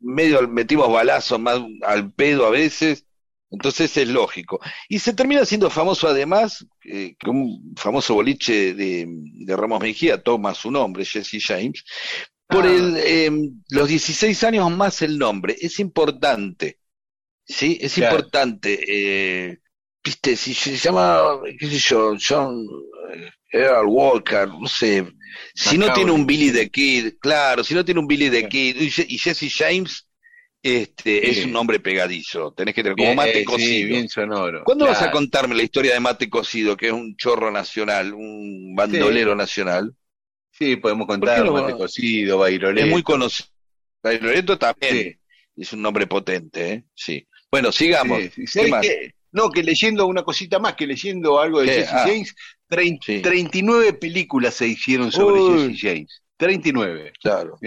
Medio 0.00 0.48
metimos 0.48 0.90
balazos 0.90 1.38
más 1.38 1.60
al 1.82 2.12
pedo 2.12 2.46
a 2.46 2.50
veces. 2.50 3.06
Entonces 3.50 3.94
es 3.98 4.08
lógico. 4.08 4.60
Y 4.88 4.98
se 4.98 5.12
termina 5.12 5.44
siendo 5.44 5.68
famoso 5.68 6.08
además, 6.08 6.66
eh, 6.86 7.14
un 7.26 7.74
famoso 7.76 8.14
boliche 8.14 8.72
de, 8.72 9.06
Ramos 9.46 9.82
Mejía 9.82 10.22
toma 10.22 10.54
su 10.54 10.70
nombre, 10.70 11.04
Jesse 11.04 11.36
James, 11.38 11.84
por 12.48 12.64
ah. 12.64 12.72
el, 12.72 12.96
em, 12.96 13.62
los 13.68 13.88
16 13.88 14.42
años 14.44 14.70
más 14.70 15.02
el 15.02 15.18
nombre. 15.18 15.54
Es 15.60 15.78
importante. 15.80 16.78
Sí, 17.44 17.78
es 17.78 17.98
importante. 17.98 18.80
Eh, 18.88 19.58
Viste, 20.04 20.36
si 20.36 20.52
se 20.54 20.76
llama, 20.76 21.40
qué 21.58 21.66
sé 21.68 21.78
yo, 21.78 22.16
John 22.18 22.66
Earl 23.52 23.86
Walker, 23.86 24.48
no 24.48 24.66
sé. 24.66 25.06
Si 25.54 25.78
no 25.78 25.92
tiene 25.92 26.10
un 26.10 26.26
Billy 26.26 26.50
the 26.50 26.68
Kid, 26.70 27.14
claro, 27.20 27.62
si 27.62 27.74
no 27.74 27.84
tiene 27.84 28.00
un 28.00 28.06
Billy 28.06 28.28
the 28.28 28.48
Kid 28.48 28.76
y 28.80 29.18
Jesse 29.18 29.52
James, 29.52 30.08
este 30.62 31.28
es 31.28 31.44
un 31.44 31.52
nombre 31.52 31.80
pegadizo. 31.80 32.52
Tenés 32.52 32.74
que 32.74 32.82
tener 32.82 32.96
como 32.96 33.14
mate 33.14 33.44
cocido. 33.44 33.88
bien 33.88 34.08
sonoro. 34.08 34.62
¿Cuándo 34.64 34.86
vas 34.86 35.02
a 35.02 35.10
contarme 35.10 35.54
la 35.54 35.62
historia 35.62 35.94
de 35.94 36.00
mate 36.00 36.30
cocido, 36.30 36.76
que 36.76 36.86
es 36.86 36.92
un 36.92 37.16
chorro 37.16 37.50
nacional, 37.50 38.14
un 38.14 38.74
bandolero 38.74 39.34
nacional? 39.34 39.92
Sí, 40.50 40.76
podemos 40.76 41.06
contar 41.06 41.50
mate 41.50 41.72
cocido, 41.72 42.38
Bairoleto. 42.38 42.86
Es 42.86 42.92
muy 42.92 43.02
conocido. 43.02 43.48
Bairoleto 44.02 44.58
también 44.58 45.18
es 45.56 45.72
un 45.72 45.82
nombre 45.82 46.06
potente, 46.06 46.72
¿eh? 46.72 46.84
Sí. 46.94 47.26
Bueno, 47.50 47.70
sigamos. 47.72 48.20
No, 49.32 49.50
que 49.50 49.62
leyendo 49.62 50.06
una 50.06 50.22
cosita 50.22 50.58
más, 50.58 50.74
que 50.74 50.86
leyendo 50.86 51.40
algo 51.40 51.60
de 51.60 51.68
Jesse 51.68 51.92
ah. 51.92 52.04
James, 52.06 52.34
39 52.68 53.94
películas 53.94 54.54
se 54.54 54.68
hicieron 54.68 55.10
sobre 55.10 55.40
Jesse 55.40 55.80
James. 55.80 56.22
39. 56.36 57.12
Claro. 57.20 57.58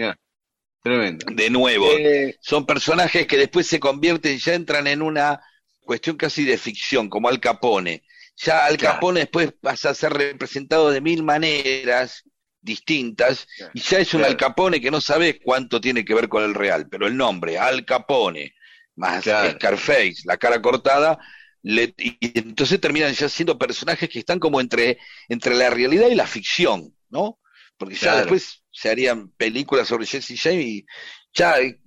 Tremendo. 0.82 1.26
De 1.32 1.50
nuevo, 1.50 1.90
eh, 1.90 2.36
son 2.40 2.64
personajes 2.64 3.26
que 3.26 3.36
después 3.36 3.66
se 3.66 3.80
convierten, 3.80 4.34
y 4.34 4.38
ya 4.38 4.54
entran 4.54 4.86
en 4.86 5.02
una 5.02 5.40
cuestión 5.80 6.16
casi 6.16 6.44
de 6.44 6.56
ficción, 6.56 7.08
como 7.08 7.28
Al 7.28 7.40
Capone. 7.40 8.04
Ya 8.36 8.64
Al 8.66 8.76
Capone 8.76 9.20
después 9.20 9.52
pasa 9.60 9.90
a 9.90 9.94
ser 9.94 10.12
representado 10.12 10.90
de 10.90 11.00
mil 11.00 11.24
maneras, 11.24 12.22
distintas, 12.60 13.48
y 13.74 13.80
ya 13.80 13.98
es 13.98 14.14
un 14.14 14.22
Al 14.22 14.36
Capone 14.36 14.80
que 14.80 14.92
no 14.92 15.00
sabes 15.00 15.36
cuánto 15.42 15.80
tiene 15.80 16.04
que 16.04 16.14
ver 16.14 16.28
con 16.28 16.44
el 16.44 16.54
real, 16.54 16.86
pero 16.88 17.08
el 17.08 17.16
nombre, 17.16 17.58
Al 17.58 17.84
Capone, 17.84 18.54
más 18.94 19.24
Scarface, 19.24 20.22
la 20.24 20.36
cara 20.36 20.62
cortada, 20.62 21.18
y 21.66 22.16
entonces 22.38 22.80
terminan 22.80 23.12
ya 23.12 23.28
siendo 23.28 23.58
personajes 23.58 24.08
que 24.08 24.20
están 24.20 24.38
como 24.38 24.60
entre, 24.60 24.98
entre 25.28 25.56
la 25.56 25.68
realidad 25.68 26.08
y 26.08 26.14
la 26.14 26.26
ficción, 26.26 26.94
¿no? 27.08 27.40
Porque 27.76 27.96
ya 27.96 28.16
después 28.16 28.62
se 28.70 28.88
harían 28.88 29.30
películas 29.30 29.88
sobre 29.88 30.06
Jesse 30.06 30.40
James 30.40 30.64
y 30.64 30.86
ya 31.34 31.58
eh, 31.58 31.78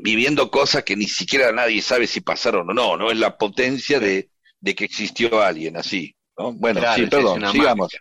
viviendo 0.00 0.50
cosas 0.50 0.84
que 0.84 0.96
ni 0.96 1.04
siquiera 1.04 1.52
nadie 1.52 1.82
sabe 1.82 2.06
si 2.06 2.22
pasaron 2.22 2.70
o 2.70 2.74
no, 2.74 2.96
¿no? 2.96 3.10
Es 3.10 3.18
la 3.18 3.36
potencia 3.36 4.00
de, 4.00 4.30
que 4.64 4.84
existió 4.84 5.42
alguien 5.42 5.76
así, 5.76 6.16
¿no? 6.38 6.52
Bueno, 6.52 6.80
sí, 6.94 7.06
perdón, 7.06 7.52
sigamos. 7.52 7.92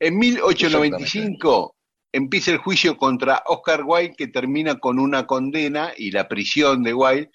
En 0.00 0.18
1895 0.18 1.76
empieza 2.12 2.50
el 2.50 2.58
juicio 2.58 2.96
contra 2.96 3.42
Oscar 3.46 3.82
Wilde 3.84 4.16
que 4.16 4.28
termina 4.28 4.78
con 4.78 4.98
una 4.98 5.26
condena 5.26 5.92
y 5.96 6.12
la 6.12 6.28
prisión 6.28 6.82
de 6.82 6.94
Wilde 6.94 7.30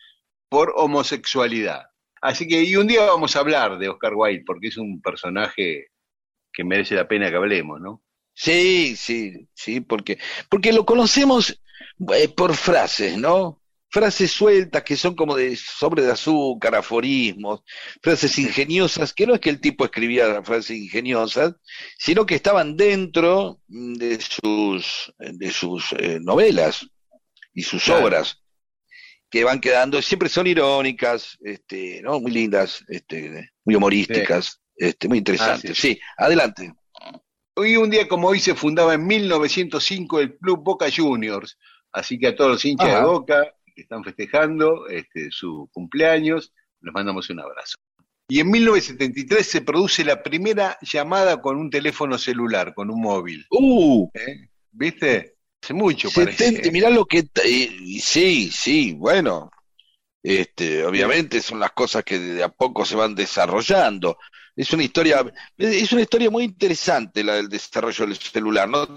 por 0.49 0.73
homosexualidad. 0.75 1.92
Así 2.23 2.47
que, 2.47 2.63
y 2.63 2.77
un 2.77 2.87
día 2.87 3.03
vamos 3.03 3.35
a 3.35 3.39
hablar 3.39 3.77
de 3.77 3.89
Oscar 3.89 4.13
Wilde, 4.15 4.45
porque 4.45 4.69
es 4.69 4.77
un 4.77 5.01
personaje 5.01 5.87
que 6.53 6.63
merece 6.63 6.95
la 6.95 7.05
pena 7.05 7.29
que 7.29 7.35
hablemos, 7.35 7.81
¿no? 7.81 8.01
Sí, 8.33 8.95
sí, 8.95 9.49
sí, 9.53 9.81
porque, 9.81 10.17
porque 10.49 10.71
lo 10.71 10.85
conocemos 10.85 11.61
eh, 12.15 12.29
por 12.29 12.55
frases, 12.55 13.17
¿no? 13.17 13.61
Frases 13.89 14.31
sueltas 14.31 14.83
que 14.83 14.95
son 14.95 15.15
como 15.15 15.35
de 15.35 15.57
sobre 15.57 16.03
de 16.03 16.13
azúcar, 16.13 16.75
aforismos, 16.75 17.61
frases 18.01 18.39
ingeniosas, 18.39 19.13
que 19.13 19.27
no 19.27 19.33
es 19.33 19.41
que 19.41 19.49
el 19.49 19.59
tipo 19.59 19.83
escribía 19.83 20.41
frases 20.43 20.77
ingeniosas, 20.77 21.55
sino 21.97 22.25
que 22.25 22.35
estaban 22.35 22.77
dentro 22.77 23.59
de 23.67 24.17
sus, 24.21 25.13
de 25.19 25.51
sus 25.51 25.91
eh, 25.99 26.19
novelas 26.21 26.87
y 27.53 27.63
sus 27.63 27.89
obras 27.89 28.42
que 29.33 29.43
van 29.43 29.59
quedando, 29.59 29.99
siempre 29.99 30.29
son 30.29 30.45
irónicas, 30.45 31.39
este, 31.41 32.03
¿no? 32.03 32.19
muy 32.19 32.29
lindas, 32.29 32.85
este, 32.87 33.49
muy 33.65 33.73
humorísticas, 33.73 34.61
este, 34.75 35.07
muy 35.07 35.17
interesantes. 35.17 35.75
Sí, 35.75 35.99
adelante. 36.17 36.71
Hoy 37.55 37.75
un 37.77 37.89
día 37.89 38.07
como 38.07 38.27
hoy 38.27 38.39
se 38.39 38.53
fundaba 38.53 38.93
en 38.93 39.07
1905 39.07 40.19
el 40.19 40.37
Club 40.37 40.63
Boca 40.63 40.85
Juniors, 40.95 41.57
así 41.91 42.19
que 42.19 42.27
a 42.27 42.35
todos 42.35 42.51
los 42.51 42.63
hinchas 42.63 42.93
de 42.93 43.01
Boca 43.01 43.51
que 43.75 43.81
están 43.81 44.03
festejando 44.03 44.87
este, 44.87 45.31
su 45.31 45.67
cumpleaños, 45.73 46.53
les 46.81 46.93
mandamos 46.93 47.27
un 47.31 47.39
abrazo. 47.39 47.77
Y 48.27 48.39
en 48.39 48.51
1973 48.51 49.47
se 49.47 49.61
produce 49.61 50.05
la 50.05 50.21
primera 50.21 50.77
llamada 50.79 51.41
con 51.41 51.57
un 51.57 51.71
teléfono 51.71 52.19
celular, 52.19 52.75
con 52.75 52.91
un 52.91 53.01
móvil. 53.01 53.47
¡Uh! 53.49 54.11
¿Eh? 54.13 54.47
¿Viste? 54.71 55.32
Hace 55.63 55.73
mucho, 55.73 56.09
parece. 56.13 56.69
Mirá 56.71 56.89
lo 56.89 57.05
que... 57.05 57.25
sí, 58.01 58.51
sí, 58.51 58.91
bueno. 58.91 59.49
Este, 60.21 60.85
obviamente 60.85 61.41
son 61.41 61.57
las 61.59 61.71
cosas 61.71 62.03
que 62.03 62.19
de 62.19 62.43
a 62.43 62.49
poco 62.49 62.83
se 62.83 62.97
van 62.97 63.15
desarrollando. 63.15 64.17
Es 64.57 64.73
una 64.73 64.83
historia, 64.83 65.23
es 65.57 65.91
una 65.93 66.01
historia 66.01 66.29
muy 66.29 66.43
interesante 66.43 67.23
la 67.23 67.35
del 67.35 67.47
desarrollo 67.47 68.05
del 68.05 68.17
celular. 68.17 68.67
No 68.67 68.89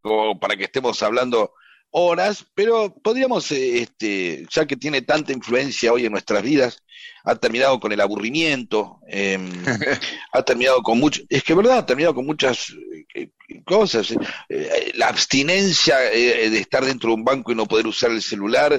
como 0.00 0.38
para 0.38 0.56
que 0.56 0.64
estemos 0.64 1.02
hablando 1.02 1.54
horas, 1.96 2.44
pero 2.54 2.92
podríamos, 2.92 3.52
eh, 3.52 3.82
este, 3.82 4.46
ya 4.50 4.66
que 4.66 4.76
tiene 4.76 5.02
tanta 5.02 5.32
influencia 5.32 5.92
hoy 5.92 6.04
en 6.04 6.10
nuestras 6.10 6.42
vidas, 6.42 6.82
ha 7.22 7.36
terminado 7.36 7.78
con 7.78 7.92
el 7.92 8.00
aburrimiento, 8.00 8.98
em, 9.06 9.48
ha 10.32 10.42
terminado 10.42 10.82
con 10.82 10.98
mucho, 10.98 11.22
es 11.28 11.44
que 11.44 11.54
verdad, 11.54 11.78
ha 11.78 11.86
terminado 11.86 12.16
con 12.16 12.26
muchas 12.26 12.74
eh, 13.14 13.30
cosas, 13.64 14.12
eh, 14.48 14.90
la 14.94 15.06
abstinencia 15.06 15.96
de 15.98 16.58
estar 16.58 16.84
dentro 16.84 17.10
de 17.10 17.14
un 17.14 17.24
banco 17.24 17.52
y 17.52 17.54
no 17.54 17.66
poder 17.66 17.86
usar 17.86 18.10
el 18.10 18.22
celular 18.22 18.76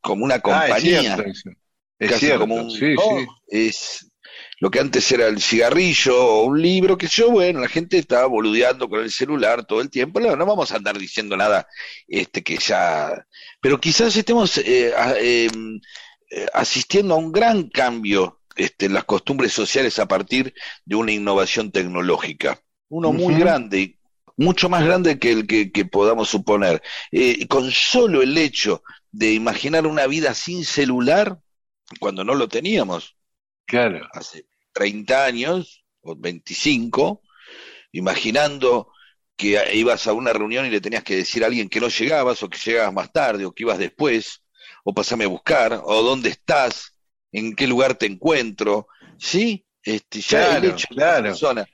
como 0.00 0.24
una 0.24 0.36
ah, 0.36 0.40
compañía, 0.40 1.22
es 1.98 2.18
cierto, 2.18 2.40
como 2.40 2.54
un, 2.54 2.70
sí, 2.70 2.96
sí. 2.96 3.26
es 3.48 4.10
lo 4.64 4.70
que 4.70 4.80
antes 4.80 5.12
era 5.12 5.26
el 5.26 5.42
cigarrillo 5.42 6.16
o 6.18 6.44
un 6.44 6.62
libro, 6.62 6.96
que 6.96 7.06
yo, 7.06 7.30
bueno, 7.30 7.60
la 7.60 7.68
gente 7.68 7.98
estaba 7.98 8.26
boludeando 8.26 8.88
con 8.88 9.00
el 9.00 9.10
celular 9.10 9.66
todo 9.66 9.82
el 9.82 9.90
tiempo, 9.90 10.20
no, 10.20 10.34
no 10.36 10.46
vamos 10.46 10.72
a 10.72 10.76
andar 10.76 10.96
diciendo 10.96 11.36
nada 11.36 11.68
este 12.08 12.42
que 12.42 12.56
ya, 12.56 13.26
pero 13.60 13.78
quizás 13.78 14.16
estemos 14.16 14.56
eh, 14.56 14.94
em, 15.20 15.78
eh, 16.30 16.46
asistiendo 16.54 17.12
a 17.12 17.18
un 17.18 17.30
gran 17.30 17.68
cambio 17.68 18.40
este, 18.56 18.86
en 18.86 18.94
las 18.94 19.04
costumbres 19.04 19.52
sociales 19.52 19.98
a 19.98 20.08
partir 20.08 20.54
de 20.86 20.96
una 20.96 21.12
innovación 21.12 21.70
tecnológica, 21.70 22.58
uno 22.88 23.12
muy 23.12 23.34
grande, 23.34 23.98
mucho 24.38 24.70
más 24.70 24.82
grande 24.82 25.18
que 25.18 25.32
el 25.32 25.46
que, 25.46 25.84
podamos 25.84 26.30
suponer. 26.30 26.82
Eh, 27.12 27.46
con 27.48 27.70
solo 27.70 28.22
el 28.22 28.38
hecho 28.38 28.82
de 29.12 29.34
imaginar 29.34 29.86
una 29.86 30.06
vida 30.06 30.32
sin 30.32 30.64
celular, 30.64 31.38
cuando 32.00 32.24
no 32.24 32.34
lo 32.34 32.48
teníamos, 32.48 33.14
Claro. 33.66 34.06
Hace 34.12 34.46
30 34.74 35.24
años 35.24 35.84
o 36.02 36.14
25, 36.14 37.22
imaginando 37.92 38.92
que 39.36 39.58
ibas 39.74 40.06
a 40.06 40.12
una 40.12 40.32
reunión 40.32 40.66
y 40.66 40.70
le 40.70 40.82
tenías 40.82 41.02
que 41.02 41.16
decir 41.16 41.42
a 41.42 41.46
alguien 41.46 41.68
que 41.68 41.80
no 41.80 41.88
llegabas 41.88 42.42
o 42.42 42.50
que 42.50 42.58
llegabas 42.58 42.92
más 42.92 43.12
tarde 43.12 43.46
o 43.46 43.52
que 43.52 43.62
ibas 43.62 43.78
después, 43.78 44.42
o 44.84 44.92
pasame 44.92 45.24
a 45.24 45.28
buscar, 45.28 45.80
o 45.82 46.02
dónde 46.02 46.28
estás, 46.28 46.98
en 47.32 47.56
qué 47.56 47.66
lugar 47.66 47.94
te 47.94 48.06
encuentro, 48.06 48.86
¿sí? 49.18 49.64
Este, 49.82 50.20
ya 50.20 50.58
el 50.58 50.64
hecho 50.66 50.86
claro. 50.88 51.16
de 51.16 51.22
persona 51.30 51.66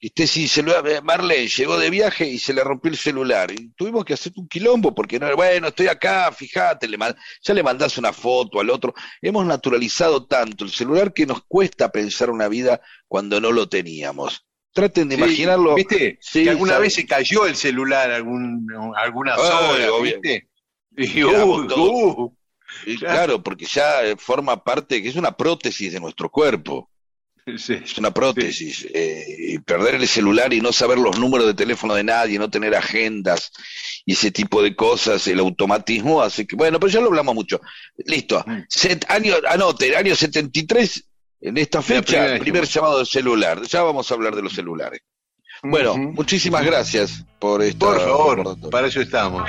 este 0.00 0.28
sí, 0.28 0.48
lo, 0.62 0.74
Marlene 1.02 1.48
llegó 1.48 1.76
de 1.76 1.90
viaje 1.90 2.26
y 2.26 2.38
se 2.38 2.54
le 2.54 2.62
rompió 2.62 2.90
el 2.90 2.96
celular. 2.96 3.50
Y 3.50 3.70
tuvimos 3.70 4.04
que 4.04 4.14
hacer 4.14 4.32
un 4.36 4.46
quilombo 4.46 4.94
porque 4.94 5.18
no, 5.18 5.34
bueno, 5.34 5.68
estoy 5.68 5.88
acá, 5.88 6.30
fíjate, 6.30 6.86
le, 6.86 6.96
ya 7.42 7.54
le 7.54 7.62
mandás 7.64 7.98
una 7.98 8.12
foto 8.12 8.60
al 8.60 8.70
otro. 8.70 8.94
Hemos 9.20 9.44
naturalizado 9.44 10.26
tanto 10.26 10.64
el 10.64 10.70
celular 10.70 11.12
que 11.12 11.26
nos 11.26 11.42
cuesta 11.44 11.90
pensar 11.90 12.30
una 12.30 12.46
vida 12.48 12.80
cuando 13.08 13.40
no 13.40 13.50
lo 13.50 13.68
teníamos. 13.68 14.46
Traten 14.72 15.08
de 15.08 15.16
imaginarlo. 15.16 15.74
¿Viste? 15.74 16.20
que 16.32 16.50
alguna 16.50 16.78
vez 16.78 16.94
se 16.94 17.04
cayó 17.04 17.46
el 17.46 17.56
celular 17.56 18.12
algún, 18.12 18.66
alguna 18.96 19.36
zona, 19.36 19.86
¿viste? 20.00 20.48
Y, 20.96 21.24
uh, 21.24 21.66
uh, 21.76 22.34
claro, 22.98 23.42
porque 23.42 23.66
ya 23.66 24.00
forma 24.16 24.62
parte, 24.62 25.02
que 25.02 25.08
es 25.08 25.16
una 25.16 25.32
prótesis 25.32 25.92
de 25.92 26.00
nuestro 26.00 26.30
cuerpo. 26.30 26.88
Es 27.54 27.98
una 27.98 28.12
prótesis. 28.12 28.86
Eh, 28.92 29.58
perder 29.64 29.96
el 29.96 30.08
celular 30.08 30.52
y 30.52 30.60
no 30.60 30.72
saber 30.72 30.98
los 30.98 31.18
números 31.18 31.46
de 31.46 31.54
teléfono 31.54 31.94
de 31.94 32.04
nadie, 32.04 32.38
no 32.38 32.50
tener 32.50 32.74
agendas 32.74 33.52
y 34.04 34.12
ese 34.12 34.30
tipo 34.30 34.62
de 34.62 34.74
cosas, 34.74 35.26
el 35.26 35.38
automatismo 35.38 36.22
hace 36.22 36.46
que, 36.46 36.56
bueno, 36.56 36.80
pero 36.80 36.90
ya 36.90 37.00
lo 37.00 37.08
hablamos 37.08 37.34
mucho. 37.34 37.60
Listo. 38.06 38.42
Mm. 38.46 38.60
Set, 38.68 39.04
año, 39.10 39.34
anote, 39.48 39.96
año 39.96 40.14
73, 40.14 41.04
en 41.42 41.58
esta 41.58 41.82
fecha, 41.82 42.38
primer 42.38 42.64
llamado 42.64 43.00
de 43.00 43.06
celular. 43.06 43.62
Ya 43.62 43.82
vamos 43.82 44.10
a 44.10 44.14
hablar 44.14 44.34
de 44.34 44.42
los 44.42 44.54
celulares. 44.54 45.00
Bueno, 45.62 45.96
muchísimas 45.96 46.64
gracias 46.64 47.24
por 47.38 47.62
esto. 47.62 47.86
Por 47.86 48.00
favor, 48.00 48.70
para 48.70 48.86
eso 48.86 49.00
estamos. 49.00 49.48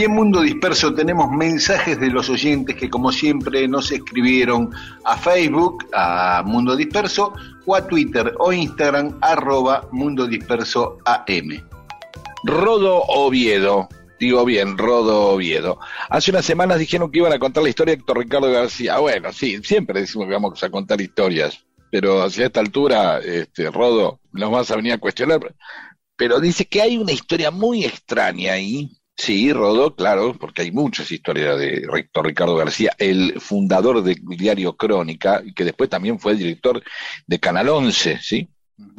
Y 0.00 0.04
en 0.04 0.12
Mundo 0.12 0.40
Disperso 0.40 0.94
tenemos 0.94 1.30
mensajes 1.30 2.00
de 2.00 2.08
los 2.08 2.30
oyentes 2.30 2.74
que 2.74 2.88
como 2.88 3.12
siempre 3.12 3.68
nos 3.68 3.92
escribieron 3.92 4.70
a 5.04 5.18
Facebook, 5.18 5.86
a 5.92 6.42
Mundo 6.42 6.74
Disperso, 6.74 7.34
o 7.66 7.76
a 7.76 7.86
Twitter 7.86 8.32
o 8.38 8.50
Instagram, 8.50 9.18
arroba 9.20 9.86
Mundo 9.92 10.26
Disperso 10.26 10.96
AM. 11.04 11.62
Rodo 12.44 13.02
Oviedo, 13.08 13.90
digo 14.18 14.42
bien, 14.46 14.78
Rodo 14.78 15.32
Oviedo. 15.32 15.78
Hace 16.08 16.30
unas 16.30 16.46
semanas 16.46 16.78
dijeron 16.78 17.12
que 17.12 17.18
iban 17.18 17.34
a 17.34 17.38
contar 17.38 17.62
la 17.62 17.68
historia 17.68 17.94
de 17.94 18.00
Héctor 18.00 18.20
Ricardo 18.20 18.50
García. 18.50 18.96
Bueno, 19.00 19.30
sí, 19.34 19.60
siempre 19.62 20.00
decimos 20.00 20.28
que 20.28 20.32
vamos 20.32 20.64
a 20.64 20.70
contar 20.70 20.98
historias, 21.02 21.62
pero 21.90 22.22
hacia 22.22 22.46
esta 22.46 22.60
altura, 22.60 23.18
este, 23.18 23.70
Rodo, 23.70 24.18
nos 24.32 24.50
vas 24.50 24.70
a 24.70 24.76
venir 24.76 24.94
a 24.94 24.98
cuestionar. 24.98 25.54
Pero 26.16 26.40
dice 26.40 26.64
que 26.64 26.80
hay 26.80 26.96
una 26.96 27.12
historia 27.12 27.50
muy 27.50 27.84
extraña 27.84 28.54
ahí, 28.54 28.90
Sí, 29.20 29.52
rodó, 29.52 29.94
claro, 29.94 30.32
porque 30.32 30.62
hay 30.62 30.72
muchas 30.72 31.12
historias 31.12 31.58
de 31.58 31.86
Rector 31.86 32.24
Ricardo 32.24 32.56
García, 32.56 32.92
el 32.96 33.38
fundador 33.38 34.02
del 34.02 34.18
diario 34.24 34.74
Crónica, 34.78 35.42
que 35.54 35.62
después 35.62 35.90
también 35.90 36.18
fue 36.18 36.34
director 36.34 36.82
de 37.26 37.38
Canal 37.38 37.68
11, 37.68 38.18
¿sí? 38.22 38.48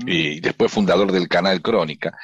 Y 0.06 0.40
después 0.40 0.72
fundador 0.72 1.12
del 1.12 1.28
canal 1.28 1.60
Crónica. 1.60 2.16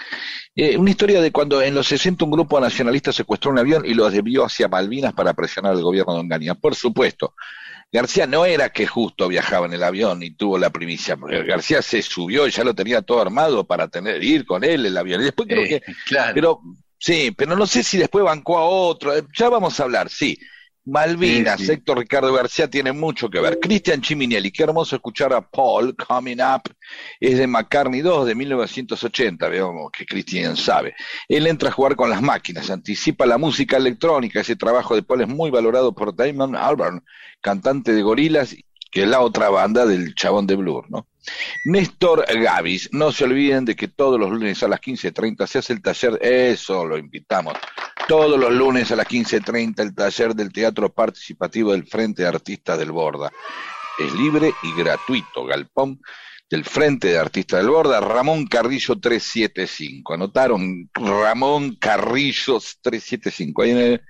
Eh, 0.56 0.78
una 0.78 0.92
historia 0.92 1.20
de 1.22 1.32
cuando 1.32 1.60
en 1.60 1.74
los 1.74 1.88
60 1.88 2.24
un 2.24 2.30
grupo 2.30 2.60
nacionalista 2.60 3.12
secuestró 3.12 3.50
un 3.50 3.58
avión 3.58 3.84
y 3.84 3.96
lo 3.96 4.08
desvió 4.12 4.46
hacia 4.46 4.68
Malvinas 4.68 5.14
para 5.14 5.34
presionar 5.34 5.72
al 5.72 5.82
gobierno 5.82 6.14
de 6.14 6.20
Onganía. 6.20 6.54
Por 6.54 6.76
supuesto, 6.76 7.34
García 7.92 8.28
no 8.28 8.46
era 8.46 8.70
que 8.70 8.86
justo 8.86 9.28
viajaba 9.28 9.66
en 9.66 9.74
el 9.74 9.82
avión 9.82 10.22
y 10.22 10.36
tuvo 10.36 10.60
la 10.60 10.70
primicia. 10.70 11.18
García 11.20 11.82
se 11.82 12.04
subió 12.04 12.48
y 12.48 12.52
ya 12.52 12.64
lo 12.64 12.76
tenía 12.76 13.02
todo 13.02 13.22
armado 13.22 13.66
para 13.66 13.88
tener 13.88 14.24
ir 14.24 14.46
con 14.46 14.64
él 14.64 14.86
el 14.86 14.96
avión. 14.96 15.22
Y 15.22 15.26
después 15.26 15.50
creo 15.50 15.68
que, 15.68 15.82
claro. 16.06 16.32
pero 16.36 16.62
Sí, 16.98 17.32
pero 17.36 17.56
no 17.56 17.68
sé 17.68 17.84
si 17.84 17.98
después 17.98 18.24
bancó 18.24 18.58
a 18.58 18.66
otro. 18.66 19.16
Eh, 19.16 19.24
ya 19.38 19.50
vamos 19.50 19.80
a 19.80 19.84
hablar, 19.84 20.10
sí. 20.10 20.38
Malvinas, 20.88 21.68
Héctor 21.68 22.00
Ricardo 22.00 22.32
García 22.32 22.70
tiene 22.70 22.94
mucho 22.94 23.30
que 23.30 23.42
ver. 23.42 23.60
Cristian 23.60 24.02
Chiminelli, 24.02 24.52
qué 24.52 24.64
hermoso 24.64 24.96
escuchar 24.96 25.34
a 25.34 25.42
Paul 25.42 25.94
Coming 25.98 26.38
Up, 26.38 26.62
es 27.20 27.38
de 27.38 27.46
McCartney 27.46 28.00
2 28.00 28.28
de 28.28 28.36
1980, 28.36 29.50
veamos 29.50 29.92
que 29.92 30.06
Cristian 30.06 30.56
sabe. 30.56 30.96
Él 31.28 31.46
entra 31.48 31.68
a 31.68 31.74
jugar 31.74 31.98
con 31.98 32.10
las 32.10 32.22
máquinas, 32.22 32.70
anticipa 32.70 33.26
la 33.26 33.38
música 33.38 33.76
electrónica, 33.76 34.40
ese 34.40 34.56
trabajo 34.56 34.96
de 34.96 35.04
Paul 35.04 35.24
es 35.24 35.28
muy 35.28 35.52
valorado 35.52 35.94
por 35.94 36.16
Damon 36.16 36.56
Albarn, 36.56 37.04
cantante 37.42 37.92
de 37.92 38.02
Gorilas, 38.02 38.56
que 38.98 39.04
es 39.04 39.10
la 39.10 39.20
otra 39.20 39.50
banda 39.50 39.86
del 39.86 40.16
chabón 40.16 40.48
de 40.48 40.56
Blur, 40.56 40.90
¿no? 40.90 41.08
Néstor 41.66 42.26
Gavis, 42.34 42.90
no 42.94 43.12
se 43.12 43.26
olviden 43.26 43.64
de 43.64 43.76
que 43.76 43.90
todos 43.90 44.20
los 44.20 44.32
lunes 44.32 44.64
a 44.64 44.68
las 44.68 44.82
15.30 44.82 45.46
se 45.46 45.60
hace 45.60 45.74
el 45.74 45.84
taller, 45.84 46.18
eso 46.20 46.84
lo 46.84 46.98
invitamos, 46.98 47.54
todos 48.08 48.40
los 48.40 48.52
lunes 48.52 48.92
a 48.92 48.96
las 48.96 49.06
15.30 49.06 49.82
el 49.84 49.94
taller 49.94 50.34
del 50.34 50.52
teatro 50.52 50.92
participativo 50.92 51.74
del 51.74 51.86
Frente 51.86 52.24
de 52.24 52.30
Artistas 52.30 52.80
del 52.80 52.92
Borda. 52.92 53.32
Es 54.00 54.12
libre 54.16 54.52
y 54.64 54.74
gratuito, 54.74 55.46
Galpón 55.46 56.02
del 56.50 56.66
Frente 56.66 57.10
de 57.10 57.20
Artistas 57.20 57.60
del 57.60 57.70
Borda, 57.70 58.00
Ramón 58.00 58.48
Carrillo 58.48 59.00
375. 59.00 60.16
¿Anotaron? 60.16 60.90
Ramón 60.96 61.76
Carrillo 61.76 62.60
375. 62.82 63.62
Ahí 63.62 63.70
en 63.70 63.78
el, 63.78 64.02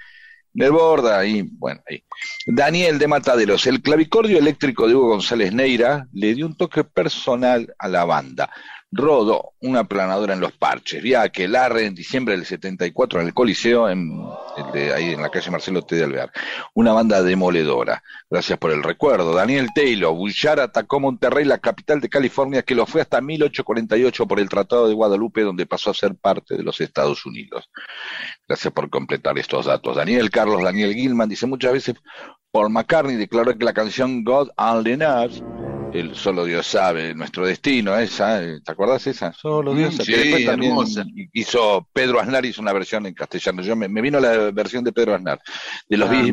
del 0.54 0.72
Borda, 0.72 1.20
ahí, 1.20 1.44
bueno, 1.44 1.82
ahí. 1.90 2.04
Daniel 2.46 2.98
de 2.98 3.08
Mataderos, 3.08 3.68
el 3.68 3.82
clavicordio 3.82 4.38
eléctrico 4.38 4.88
de 4.88 4.96
Hugo 4.96 5.10
González 5.10 5.54
Neira 5.54 6.08
le 6.14 6.34
dio 6.34 6.48
un 6.48 6.56
toque 6.56 6.84
personal 6.84 7.74
a 7.78 7.88
la 7.88 8.06
banda. 8.06 8.50
Rodo, 8.90 9.54
una 9.60 9.84
planadora 9.84 10.34
en 10.34 10.40
los 10.40 10.54
parches. 10.54 11.04
Vi 11.04 11.14
a 11.14 11.24
Aquelarre 11.24 11.86
en 11.86 11.94
diciembre 11.94 12.36
del 12.36 12.46
74 12.46 13.20
en 13.20 13.28
el 13.28 13.34
Coliseo, 13.34 13.90
en, 13.90 14.24
ahí 14.96 15.12
en 15.12 15.22
la 15.22 15.30
calle 15.30 15.52
Marcelo 15.52 15.82
T. 15.82 15.98
de 15.98 16.06
Alvear. 16.06 16.32
Una 16.74 16.94
banda 16.94 17.22
demoledora. 17.22 18.02
Gracias 18.30 18.58
por 18.58 18.72
el 18.72 18.84
recuerdo. 18.84 19.34
Daniel 19.34 19.68
Taylor, 19.76 20.16
Bullard 20.16 20.62
atacó 20.62 21.02
Monterrey, 21.02 21.44
la 21.44 21.58
capital 21.58 22.00
de 22.00 22.08
California, 22.08 22.62
que 22.62 22.76
lo 22.76 22.86
fue 22.86 23.02
hasta 23.02 23.20
1848 23.20 24.26
por 24.26 24.40
el 24.40 24.48
Tratado 24.48 24.88
de 24.88 24.94
Guadalupe, 24.94 25.42
donde 25.42 25.66
pasó 25.66 25.92
a 25.92 25.94
ser 25.94 26.16
parte 26.16 26.56
de 26.56 26.64
los 26.64 26.80
Estados 26.80 27.26
Unidos. 27.26 27.70
Gracias 28.48 28.74
por 28.74 28.90
completar 28.90 29.38
estos 29.38 29.66
datos. 29.66 29.98
Daniel 29.98 30.30
Carlos 30.30 30.64
Daniel 30.64 30.94
Gilman 30.94 31.28
dice 31.28 31.46
muchas 31.46 31.74
veces, 31.74 31.96
Paul 32.52 32.70
McCartney 32.70 33.18
declaró 33.18 33.58
que 33.58 33.66
la 33.66 33.74
canción 33.74 34.24
God 34.24 34.50
Only 34.56 34.96
Knows 34.96 35.44
el 35.94 36.16
Solo 36.16 36.46
Dios 36.46 36.68
sabe 36.68 37.14
nuestro 37.14 37.46
destino, 37.46 37.96
esa, 37.98 38.40
¿te 38.40 38.72
acuerdas 38.72 39.06
esa? 39.08 39.34
Solo 39.34 39.74
Dios 39.74 39.96
sabe. 39.96 40.06
Sí, 40.06 40.12
que 40.12 40.20
después 40.20 40.46
también 40.46 40.76
hizo 41.34 41.88
Pedro 41.94 42.20
Aznar 42.20 42.46
hizo 42.46 42.62
una 42.62 42.74
versión 42.74 43.06
en 43.06 43.14
castellano. 43.14 43.62
Yo 43.62 43.76
me, 43.76 43.88
vino 44.02 44.20
la 44.20 44.52
versión 44.52 44.84
de 44.84 44.92
Pedro 44.92 45.16
Aznar 45.16 45.40
de 45.88 45.98
los 45.98 46.10
ah, 46.10 46.24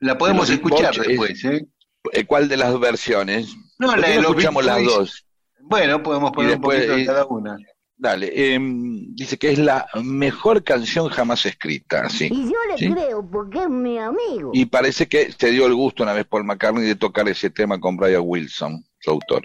La 0.00 0.18
podemos 0.18 0.48
escuchar 0.50 0.94
después, 0.94 1.44
¿eh? 1.44 1.66
¿eh? 2.12 2.24
¿Cuál 2.24 2.48
de 2.48 2.56
las 2.56 2.78
versiones? 2.78 3.54
No, 3.78 3.94
la 3.96 4.08
de 4.08 4.16
los 4.16 4.30
escuchamos 4.30 4.64
las 4.64 4.84
dos. 4.84 5.26
Bueno, 5.60 6.02
podemos 6.02 6.32
poner 6.32 6.56
un 6.56 6.62
poquito 6.62 6.96
de 6.96 7.06
cada 7.06 7.26
una. 7.26 7.56
Dale, 8.00 8.54
em, 8.54 9.14
dice 9.14 9.36
que 9.36 9.50
es 9.50 9.58
la 9.58 9.86
mejor 10.02 10.64
canción 10.64 11.10
jamás 11.10 11.44
escrita. 11.44 12.08
Sí, 12.08 12.30
y 12.32 12.44
yo 12.44 12.56
le 12.74 12.94
creo 12.94 13.30
porque 13.30 13.58
es 13.58 13.68
mi 13.68 13.98
amigo. 13.98 14.52
Y 14.54 14.64
parece 14.64 15.06
que 15.06 15.30
se 15.38 15.50
dio 15.50 15.66
el 15.66 15.74
gusto 15.74 16.02
una 16.02 16.14
vez 16.14 16.24
por 16.24 16.42
McCartney 16.42 16.86
de 16.86 16.94
tocar 16.94 17.28
ese 17.28 17.50
tema 17.50 17.78
con 17.78 17.98
Brian 17.98 18.22
Wilson, 18.24 18.82
su 19.00 19.10
autor. 19.10 19.42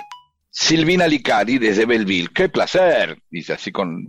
Silvina 0.50 1.06
Licari 1.06 1.58
desde 1.58 1.86
Belleville, 1.86 2.30
qué 2.34 2.48
placer, 2.48 3.22
dice 3.30 3.52
así 3.52 3.74
con 3.74 4.08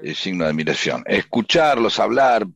el 0.00 0.14
signo 0.14 0.44
de 0.44 0.50
admiración. 0.50 1.02
Escucharlos 1.04 1.98
hablar, 1.98 2.46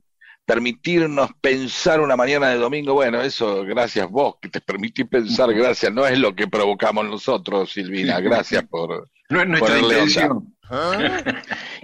permitirnos 0.46 1.30
pensar 1.40 2.00
una 2.00 2.14
mañana 2.14 2.50
de 2.50 2.58
domingo, 2.58 2.94
bueno, 2.94 3.20
eso, 3.20 3.64
gracias 3.64 4.08
vos, 4.08 4.36
que 4.40 4.48
te 4.48 4.60
permitís 4.60 5.08
pensar, 5.08 5.52
gracias, 5.54 5.92
no 5.92 6.06
es 6.06 6.20
lo 6.20 6.36
que 6.36 6.46
provocamos 6.46 7.04
nosotros, 7.04 7.72
Silvina, 7.72 8.20
gracias 8.20 8.62
por... 8.62 9.10
No 9.28 9.42
es 9.42 9.48
nuestra 9.48 9.76
intención. 9.76 10.54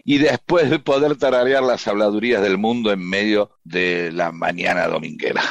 Y 0.05 0.18
después 0.18 0.70
de 0.70 0.79
poder 0.79 1.16
tararear 1.16 1.62
las 1.62 1.87
habladurías 1.88 2.42
del 2.42 2.59
mundo 2.59 2.92
en 2.92 3.09
medio 3.09 3.51
de 3.64 4.12
la 4.12 4.33
mañana 4.33 4.87
dominguera. 4.87 5.42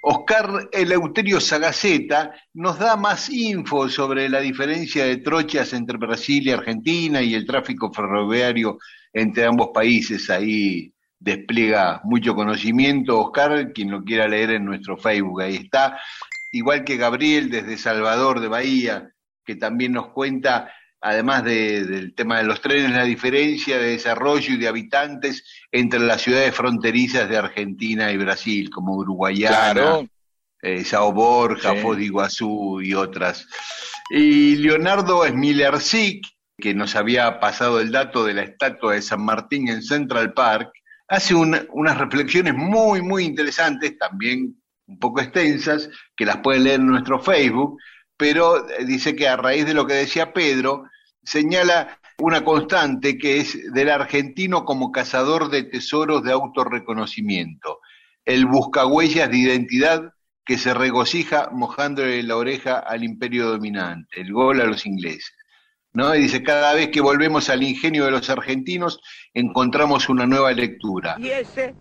Oscar 0.00 0.68
Eleuterio 0.72 1.40
Sagaceta 1.40 2.32
nos 2.54 2.78
da 2.78 2.96
más 2.96 3.28
info 3.28 3.88
sobre 3.88 4.28
la 4.28 4.40
diferencia 4.40 5.04
de 5.04 5.18
trochas 5.18 5.72
entre 5.72 5.98
Brasil 5.98 6.46
y 6.46 6.50
Argentina 6.50 7.20
y 7.20 7.34
el 7.34 7.46
tráfico 7.46 7.92
ferroviario 7.92 8.78
entre 9.12 9.44
ambos 9.44 9.70
países. 9.74 10.30
Ahí 10.30 10.94
despliega 11.18 12.00
mucho 12.04 12.34
conocimiento. 12.34 13.20
Oscar, 13.20 13.72
quien 13.72 13.90
lo 13.90 14.02
quiera 14.04 14.28
leer 14.28 14.52
en 14.52 14.64
nuestro 14.64 14.96
Facebook, 14.96 15.42
ahí 15.42 15.56
está. 15.56 15.98
Igual 16.52 16.84
que 16.84 16.96
Gabriel 16.96 17.50
desde 17.50 17.76
Salvador 17.76 18.40
de 18.40 18.48
Bahía, 18.48 19.10
que 19.44 19.56
también 19.56 19.92
nos 19.92 20.08
cuenta 20.08 20.72
además 21.00 21.44
del 21.44 22.14
tema 22.14 22.38
de 22.38 22.44
los 22.44 22.60
trenes, 22.60 22.90
la 22.90 23.04
diferencia 23.04 23.78
de 23.78 23.90
desarrollo 23.90 24.54
y 24.54 24.56
de 24.56 24.68
habitantes 24.68 25.44
entre 25.70 26.00
las 26.00 26.22
ciudades 26.22 26.54
fronterizas 26.54 27.28
de 27.28 27.36
Argentina 27.36 28.10
y 28.10 28.16
Brasil, 28.16 28.70
como 28.70 28.96
Uruguayana, 28.96 30.00
eh, 30.62 30.84
Sao 30.84 31.12
Borja, 31.12 31.74
Foz 31.76 31.96
de 31.96 32.04
Iguazú 32.04 32.80
y 32.82 32.94
otras. 32.94 33.46
Y 34.10 34.56
Leonardo 34.56 35.26
Smilerzik, 35.26 36.26
que 36.58 36.74
nos 36.74 36.96
había 36.96 37.38
pasado 37.38 37.80
el 37.80 37.92
dato 37.92 38.24
de 38.24 38.34
la 38.34 38.42
estatua 38.42 38.94
de 38.94 39.02
San 39.02 39.24
Martín 39.24 39.68
en 39.68 39.82
Central 39.82 40.32
Park, 40.32 40.72
hace 41.06 41.34
unas 41.34 41.98
reflexiones 41.98 42.54
muy, 42.54 43.00
muy 43.02 43.24
interesantes, 43.24 43.96
también 43.96 44.56
un 44.86 44.98
poco 44.98 45.20
extensas, 45.20 45.88
que 46.16 46.24
las 46.24 46.38
pueden 46.38 46.64
leer 46.64 46.80
en 46.80 46.86
nuestro 46.86 47.20
Facebook, 47.20 47.78
pero 48.18 48.68
eh, 48.68 48.84
dice 48.84 49.16
que 49.16 49.26
a 49.26 49.36
raíz 49.36 49.64
de 49.64 49.72
lo 49.72 49.86
que 49.86 49.94
decía 49.94 50.34
Pedro, 50.34 50.84
señala 51.22 51.98
una 52.18 52.44
constante 52.44 53.16
que 53.16 53.38
es 53.38 53.72
del 53.72 53.88
argentino 53.88 54.64
como 54.64 54.92
cazador 54.92 55.48
de 55.48 55.62
tesoros 55.62 56.22
de 56.24 56.32
autorreconocimiento, 56.32 57.80
el 58.24 58.44
buscahuellas 58.44 59.30
de 59.30 59.38
identidad 59.38 60.12
que 60.44 60.58
se 60.58 60.74
regocija 60.74 61.50
mojándole 61.52 62.22
la 62.22 62.36
oreja 62.36 62.78
al 62.78 63.04
imperio 63.04 63.48
dominante, 63.48 64.20
el 64.20 64.32
gol 64.32 64.60
a 64.60 64.64
los 64.64 64.84
ingleses. 64.84 65.32
¿no? 65.92 66.14
Y 66.14 66.22
dice, 66.22 66.42
cada 66.42 66.74
vez 66.74 66.88
que 66.88 67.00
volvemos 67.00 67.48
al 67.50 67.62
ingenio 67.62 68.04
de 68.04 68.10
los 68.10 68.28
argentinos, 68.30 69.00
encontramos 69.34 70.08
una 70.08 70.26
nueva 70.26 70.52
lectura. 70.52 71.16
¿Y 71.18 71.28
ese? 71.28 71.74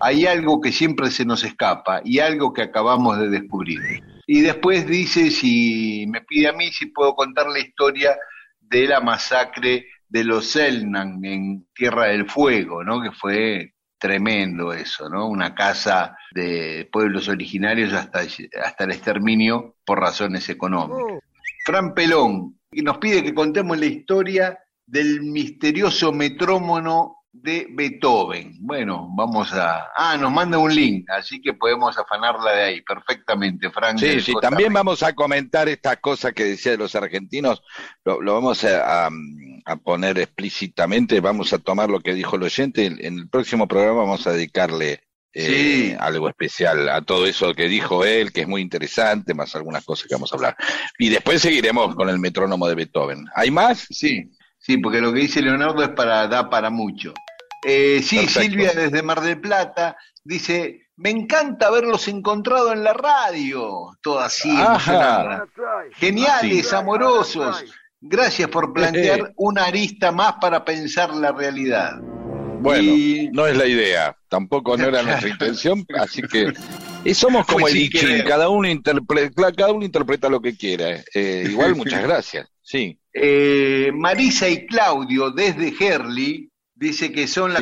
Hay 0.00 0.26
algo 0.26 0.60
que 0.60 0.72
siempre 0.72 1.10
se 1.10 1.24
nos 1.24 1.44
escapa 1.44 2.00
y 2.04 2.18
algo 2.18 2.52
que 2.52 2.62
acabamos 2.62 3.18
de 3.18 3.28
descubrir. 3.28 3.80
Y 4.26 4.40
después 4.40 4.86
dice, 4.86 5.30
si 5.30 6.06
me 6.08 6.22
pide 6.22 6.48
a 6.48 6.52
mí, 6.52 6.70
si 6.72 6.86
puedo 6.86 7.14
contar 7.14 7.48
la 7.48 7.58
historia 7.58 8.16
de 8.60 8.86
la 8.86 9.00
masacre 9.00 9.86
de 10.08 10.24
los 10.24 10.50
Selnan 10.50 11.24
en 11.24 11.66
Tierra 11.74 12.06
del 12.06 12.28
Fuego, 12.28 12.82
¿no? 12.84 13.02
Que 13.02 13.10
fue 13.10 13.74
tremendo 13.98 14.72
eso, 14.72 15.08
¿no? 15.08 15.28
Una 15.28 15.54
casa 15.54 16.16
de 16.32 16.88
pueblos 16.92 17.28
originarios 17.28 17.92
hasta, 17.92 18.20
hasta 18.20 18.84
el 18.84 18.90
exterminio 18.92 19.76
por 19.84 20.00
razones 20.00 20.48
económicas. 20.48 21.20
Fran 21.64 21.94
Pelón, 21.94 22.58
nos 22.72 22.98
pide 22.98 23.22
que 23.22 23.34
contemos 23.34 23.78
la 23.78 23.86
historia 23.86 24.58
del 24.86 25.22
misterioso 25.22 26.12
metrómono 26.12 27.23
de 27.34 27.66
Beethoven. 27.70 28.56
Bueno, 28.60 29.08
vamos 29.14 29.52
a... 29.52 29.88
Ah, 29.96 30.16
nos 30.16 30.32
manda 30.32 30.56
un 30.56 30.74
link, 30.74 31.10
así 31.10 31.42
que 31.42 31.52
podemos 31.52 31.98
afanarla 31.98 32.52
de 32.52 32.62
ahí 32.62 32.80
perfectamente, 32.80 33.70
Frank. 33.70 33.98
Sí, 33.98 34.20
sí, 34.20 34.32
también 34.40 34.72
vamos 34.72 35.02
a 35.02 35.12
comentar 35.12 35.68
esta 35.68 35.96
cosa 35.96 36.32
que 36.32 36.44
decía 36.44 36.72
de 36.72 36.78
los 36.78 36.94
argentinos, 36.94 37.62
lo, 38.04 38.34
vamos 38.34 38.64
a, 38.64 39.10
poner 39.82 40.18
explícitamente, 40.18 41.20
vamos 41.20 41.52
a 41.52 41.58
tomar 41.58 41.90
lo 41.90 42.00
que 42.00 42.14
dijo 42.14 42.36
el 42.36 42.44
oyente, 42.44 42.86
en 42.86 43.18
el 43.18 43.28
próximo 43.28 43.66
programa 43.66 44.00
vamos 44.00 44.26
a 44.26 44.32
dedicarle 44.32 45.02
eh, 45.34 45.96
algo 45.98 46.28
especial 46.28 46.88
a 46.88 47.02
todo 47.02 47.26
eso 47.26 47.52
que 47.52 47.68
dijo 47.68 48.04
él, 48.04 48.32
que 48.32 48.42
es 48.42 48.48
muy 48.48 48.62
interesante, 48.62 49.34
más 49.34 49.56
algunas 49.56 49.84
cosas 49.84 50.06
que 50.06 50.14
vamos 50.14 50.32
a 50.32 50.36
hablar. 50.36 50.56
Y 50.98 51.08
después 51.08 51.42
seguiremos 51.42 51.96
con 51.96 52.08
el 52.08 52.20
metrónomo 52.20 52.68
de 52.68 52.76
Beethoven. 52.76 53.26
¿Hay 53.34 53.50
más? 53.50 53.86
Sí, 53.90 54.30
sí, 54.58 54.78
porque 54.78 55.00
lo 55.00 55.12
que 55.12 55.20
dice 55.20 55.42
Leonardo 55.42 55.82
es 55.82 55.88
para, 55.90 56.28
da 56.28 56.48
para 56.48 56.70
mucho. 56.70 57.12
Eh, 57.64 58.00
sí, 58.02 58.26
Silvia 58.28 58.72
desde 58.72 59.02
Mar 59.02 59.20
del 59.20 59.40
Plata 59.40 59.96
dice, 60.22 60.88
me 60.96 61.10
encanta 61.10 61.68
haberlos 61.68 62.08
encontrado 62.08 62.72
en 62.72 62.84
la 62.84 62.92
radio, 62.92 63.96
todo 64.02 64.20
así, 64.20 64.54
geniales, 65.94 66.72
amorosos. 66.72 67.64
Gracias 68.00 68.50
por 68.50 68.72
plantear 68.72 69.32
una 69.36 69.64
arista 69.64 70.12
más 70.12 70.34
para 70.40 70.64
pensar 70.64 71.14
la 71.14 71.32
realidad. 71.32 71.98
Bueno, 72.60 72.92
no 73.32 73.46
es 73.46 73.56
la 73.56 73.66
idea, 73.66 74.16
tampoco 74.28 74.76
no 74.76 74.84
era 74.84 75.02
nuestra 75.02 75.28
intención, 75.28 75.86
así 75.98 76.22
que 76.22 76.52
y 77.04 77.14
somos 77.14 77.46
como 77.46 77.68
el 77.68 78.24
cada 78.24 78.48
uno 78.48 78.68
interpreta, 78.68 79.52
cada 79.52 79.72
uno 79.72 79.84
interpreta 79.84 80.28
lo 80.28 80.40
que 80.40 80.56
quiera. 80.56 81.02
Eh, 81.14 81.46
igual 81.50 81.74
muchas 81.76 82.02
gracias. 82.02 82.48
Sí. 82.62 82.98
Eh, 83.12 83.92
Marisa 83.94 84.48
y 84.48 84.66
Claudio 84.66 85.30
desde 85.30 85.72
Herley 85.78 86.50
dice 86.84 87.10
que 87.10 87.26
son 87.26 87.52
la 87.52 87.60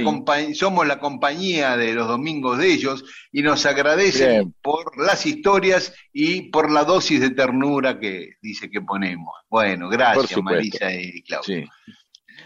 somos 0.55 0.87
la 0.87 0.99
compañía 0.99 1.77
de 1.77 1.95
los 1.95 2.09
domingos 2.09 2.59
de 2.59 2.73
ellos 2.73 3.05
y 3.31 3.43
nos 3.43 3.65
agradecen 3.65 4.53
por 4.61 4.99
las 4.99 5.25
historias 5.25 5.95
y 6.13 6.51
por 6.51 6.71
la 6.71 6.85
dosis 6.85 7.21
de 7.21 7.31
ternura 7.31 7.99
que 7.99 8.33
dice 8.43 8.71
que 8.71 8.81
ponemos. 8.83 9.33
Bueno, 9.49 9.89
gracias 9.89 10.43
Marisa 10.43 10.93
y 10.93 11.23
Claudio. 11.23 11.69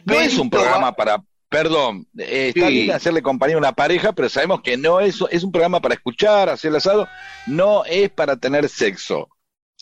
No 0.05 0.15
es 0.15 0.39
un 0.39 0.51
programa 0.51 0.93
para 0.93 1.21
Perdón, 1.49 2.09
eh, 2.19 2.53
está 2.55 2.69
bien 2.69 2.91
hacerle 2.91 3.23
compañía 3.23 3.55
a 3.55 3.59
una 3.61 3.73
pareja, 3.73 4.13
pero 4.13 4.29
sabemos 4.29 4.63
que 4.63 4.77
no 4.77 4.99
es, 4.99 5.23
es 5.31 5.45
un 5.45 5.53
programa 5.53 5.81
para 5.81 5.95
escuchar, 5.95 6.49
hacer 6.49 6.71
el 6.71 6.77
asado, 6.77 7.09
no 7.47 7.85
es 7.85 8.11
para 8.11 8.37
tener 8.37 8.69
sexo 8.69 9.29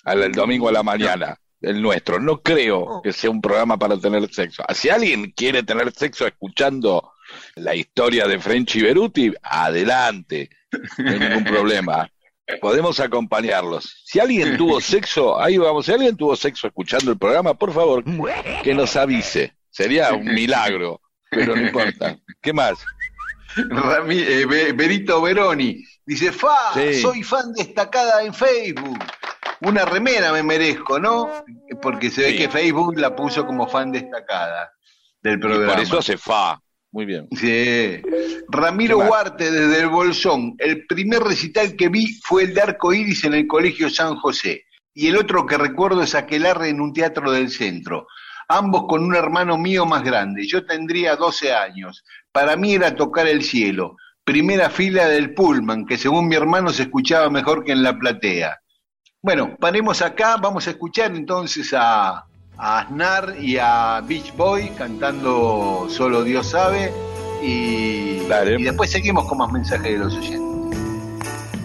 al, 0.05 0.31
domingo 0.33 0.69
a 0.69 0.73
la 0.73 0.83
mañana, 0.83 1.39
el 1.64 1.83
nuestro. 1.83 2.20
No 2.20 2.40
creo 2.42 2.81
oh. 2.81 3.03
que 3.03 3.12
sea 3.12 3.31
un 3.31 3.40
programa 3.40 3.79
para 3.79 3.98
tener 3.98 4.33
sexo. 4.33 4.62
Si 4.74 4.88
alguien 4.88 5.33
quiere 5.33 5.62
tener 5.62 5.92
sexo 5.92 6.27
escuchando 6.27 7.12
la 7.57 7.74
historia 7.74 8.27
de 8.27 8.38
Frenchy 8.38 8.83
Beruti, 8.83 9.33
adelante, 9.42 10.50
no 10.98 11.11
hay 11.11 11.18
ningún 11.18 11.44
problema. 11.44 12.11
Podemos 12.61 13.00
acompañarlos. 13.00 14.03
Si 14.05 14.20
alguien 14.20 14.57
tuvo 14.57 14.81
sexo, 14.81 15.40
ahí 15.40 15.57
vamos, 15.57 15.87
si 15.87 15.92
alguien 15.92 16.16
tuvo 16.16 16.37
sexo 16.37 16.66
escuchando 16.66 17.11
el 17.11 17.18
programa, 17.18 17.55
por 17.55 17.72
favor, 17.72 18.05
que 18.62 18.74
nos 18.74 18.96
avise. 18.96 19.55
Sería 19.70 20.12
un 20.12 20.27
milagro 20.27 21.00
pero 21.35 21.57
no 21.57 21.62
importa. 21.62 22.18
¿Qué 22.40 22.53
más? 22.53 22.79
Eh, 23.57 24.72
Berito 24.74 25.22
Veroni 25.22 25.83
dice, 26.05 26.33
Fa, 26.33 26.72
soy 27.00 27.22
fan 27.22 27.53
destacada 27.53 28.22
en 28.24 28.35
Facebook. 28.35 28.98
Una 29.66 29.85
remera 29.85 30.33
me 30.33 30.42
merezco, 30.42 30.98
¿no? 30.98 31.31
Porque 31.81 32.11
se 32.11 32.22
ve 32.22 32.37
que 32.37 32.48
Facebook 32.48 32.98
la 32.98 33.14
puso 33.14 33.46
como 33.46 33.66
fan 33.66 33.92
destacada 33.92 34.70
del 35.22 35.40
programa. 35.40 35.72
por 35.72 35.83
eso 35.83 35.98
hace 35.98 36.16
Fa. 36.16 36.59
Muy 36.92 37.07
bien. 37.07 37.27
Sí. 37.33 38.00
Ramiro 38.48 38.98
Huarte 38.98 39.50
desde 39.50 39.81
el 39.81 39.88
Bolsón. 39.88 40.55
El 40.59 40.87
primer 40.87 41.20
recital 41.20 41.74
que 41.74 41.88
vi 41.88 42.20
fue 42.22 42.44
el 42.44 42.55
de 42.55 42.61
Arco 42.61 42.92
Iris 42.92 43.24
en 43.24 43.35
el 43.35 43.46
Colegio 43.48 43.90
San 43.90 44.14
José. 44.16 44.64
Y 44.94 45.09
el 45.09 45.16
otro 45.16 45.44
que 45.44 45.59
recuerdo 45.59 46.03
es 46.03 46.14
Aquelarre 46.14 46.68
en 46.68 46.81
un 46.81 46.92
teatro 46.92 47.33
del 47.33 47.50
centro 47.50 48.07
ambos 48.48 48.85
con 48.88 49.05
un 49.05 49.14
hermano 49.14 49.59
mío 49.59 49.87
más 49.87 50.03
grande. 50.03 50.46
Yo 50.46 50.64
tendría 50.64 51.16
12 51.16 51.53
años. 51.53 52.05
Para 52.33 52.57
mí 52.57 52.74
era 52.74 52.94
tocar 52.94 53.27
el 53.27 53.42
cielo. 53.42 53.96
Primera 54.24 54.70
fila 54.70 55.07
del 55.07 55.35
Pullman, 55.35 55.87
que 55.87 55.98
según 55.98 56.29
mi 56.29 56.35
hermano 56.35 56.70
se 56.70 56.85
escuchaba 56.85 57.29
mejor 57.31 57.64
que 57.64 57.72
en 57.72 57.83
la 57.83 57.98
platea. 57.98 58.59
Bueno, 59.25 59.57
paremos 59.59 60.03
acá, 60.03 60.37
vamos 60.37 60.67
a 60.67 60.71
escuchar 60.73 61.17
entonces 61.17 61.73
a, 61.73 62.27
a 62.59 62.79
Aznar 62.81 63.37
y 63.41 63.57
a 63.57 64.03
Beach 64.07 64.37
Boy 64.37 64.69
cantando 64.77 65.87
Solo 65.89 66.23
Dios 66.23 66.51
sabe 66.51 66.93
y, 67.43 68.19
y 68.21 68.63
después 68.63 68.91
seguimos 68.91 69.27
con 69.27 69.39
más 69.39 69.51
mensajes 69.51 69.93
de 69.93 69.97
los 69.97 70.15
oyentes. 70.15 70.79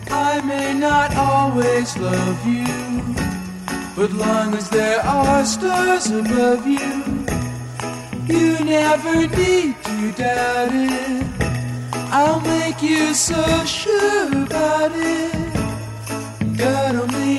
I 0.09 0.41
may 0.41 0.73
not 0.73 1.13
always 1.17 1.97
love 1.97 2.45
you. 2.45 2.63
But 3.93 4.13
long 4.13 4.55
as 4.55 4.69
there 4.69 5.01
are 5.01 5.43
stars 5.43 6.09
above 6.11 6.65
you, 6.65 7.25
you 8.25 8.63
never 8.63 9.27
need 9.35 9.75
to 9.83 10.11
doubt 10.13 10.71
it. 10.71 11.25
I'll 12.09 12.39
make 12.39 12.81
you 12.81 13.13
so 13.13 13.43
sure 13.65 14.31
about 14.31 14.93
it. 14.95 15.39
God 16.57 16.95
only 16.95 17.18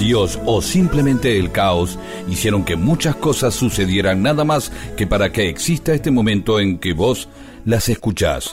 Dios 0.00 0.38
o 0.46 0.62
simplemente 0.62 1.38
el 1.38 1.52
caos 1.52 1.98
hicieron 2.26 2.64
que 2.64 2.74
muchas 2.74 3.14
cosas 3.16 3.54
sucedieran 3.54 4.22
nada 4.22 4.44
más 4.44 4.72
que 4.96 5.06
para 5.06 5.30
que 5.30 5.48
exista 5.50 5.92
este 5.92 6.10
momento 6.10 6.58
en 6.58 6.78
que 6.78 6.94
vos 6.94 7.28
las 7.66 7.88
escuchás. 7.90 8.50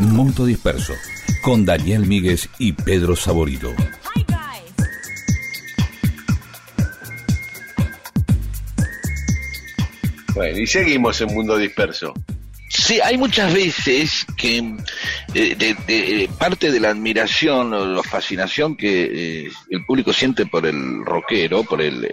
Monto 0.00 0.44
Disperso, 0.44 0.92
con 1.40 1.64
Daniel 1.64 2.04
Míguez 2.04 2.48
y 2.58 2.72
Pedro 2.72 3.14
Saborido. 3.14 3.72
Bueno, 10.34 10.58
y 10.58 10.66
seguimos 10.66 11.20
en 11.20 11.34
Mundo 11.34 11.56
Disperso. 11.56 12.12
Sí, 12.70 13.00
hay 13.00 13.16
muchas 13.16 13.54
veces 13.54 14.26
que 14.36 14.76
eh, 15.34 15.54
de, 15.56 16.30
parte 16.38 16.72
de 16.72 16.80
la 16.80 16.90
admiración 16.90 17.74
o 17.74 17.86
la 17.86 18.02
fascinación 18.02 18.76
que 18.76 19.44
eh, 19.44 19.50
el 19.70 19.84
público 19.84 20.12
siente 20.12 20.46
por 20.46 20.66
el 20.66 21.04
rockero, 21.04 21.64
por 21.64 21.82
el, 21.82 22.08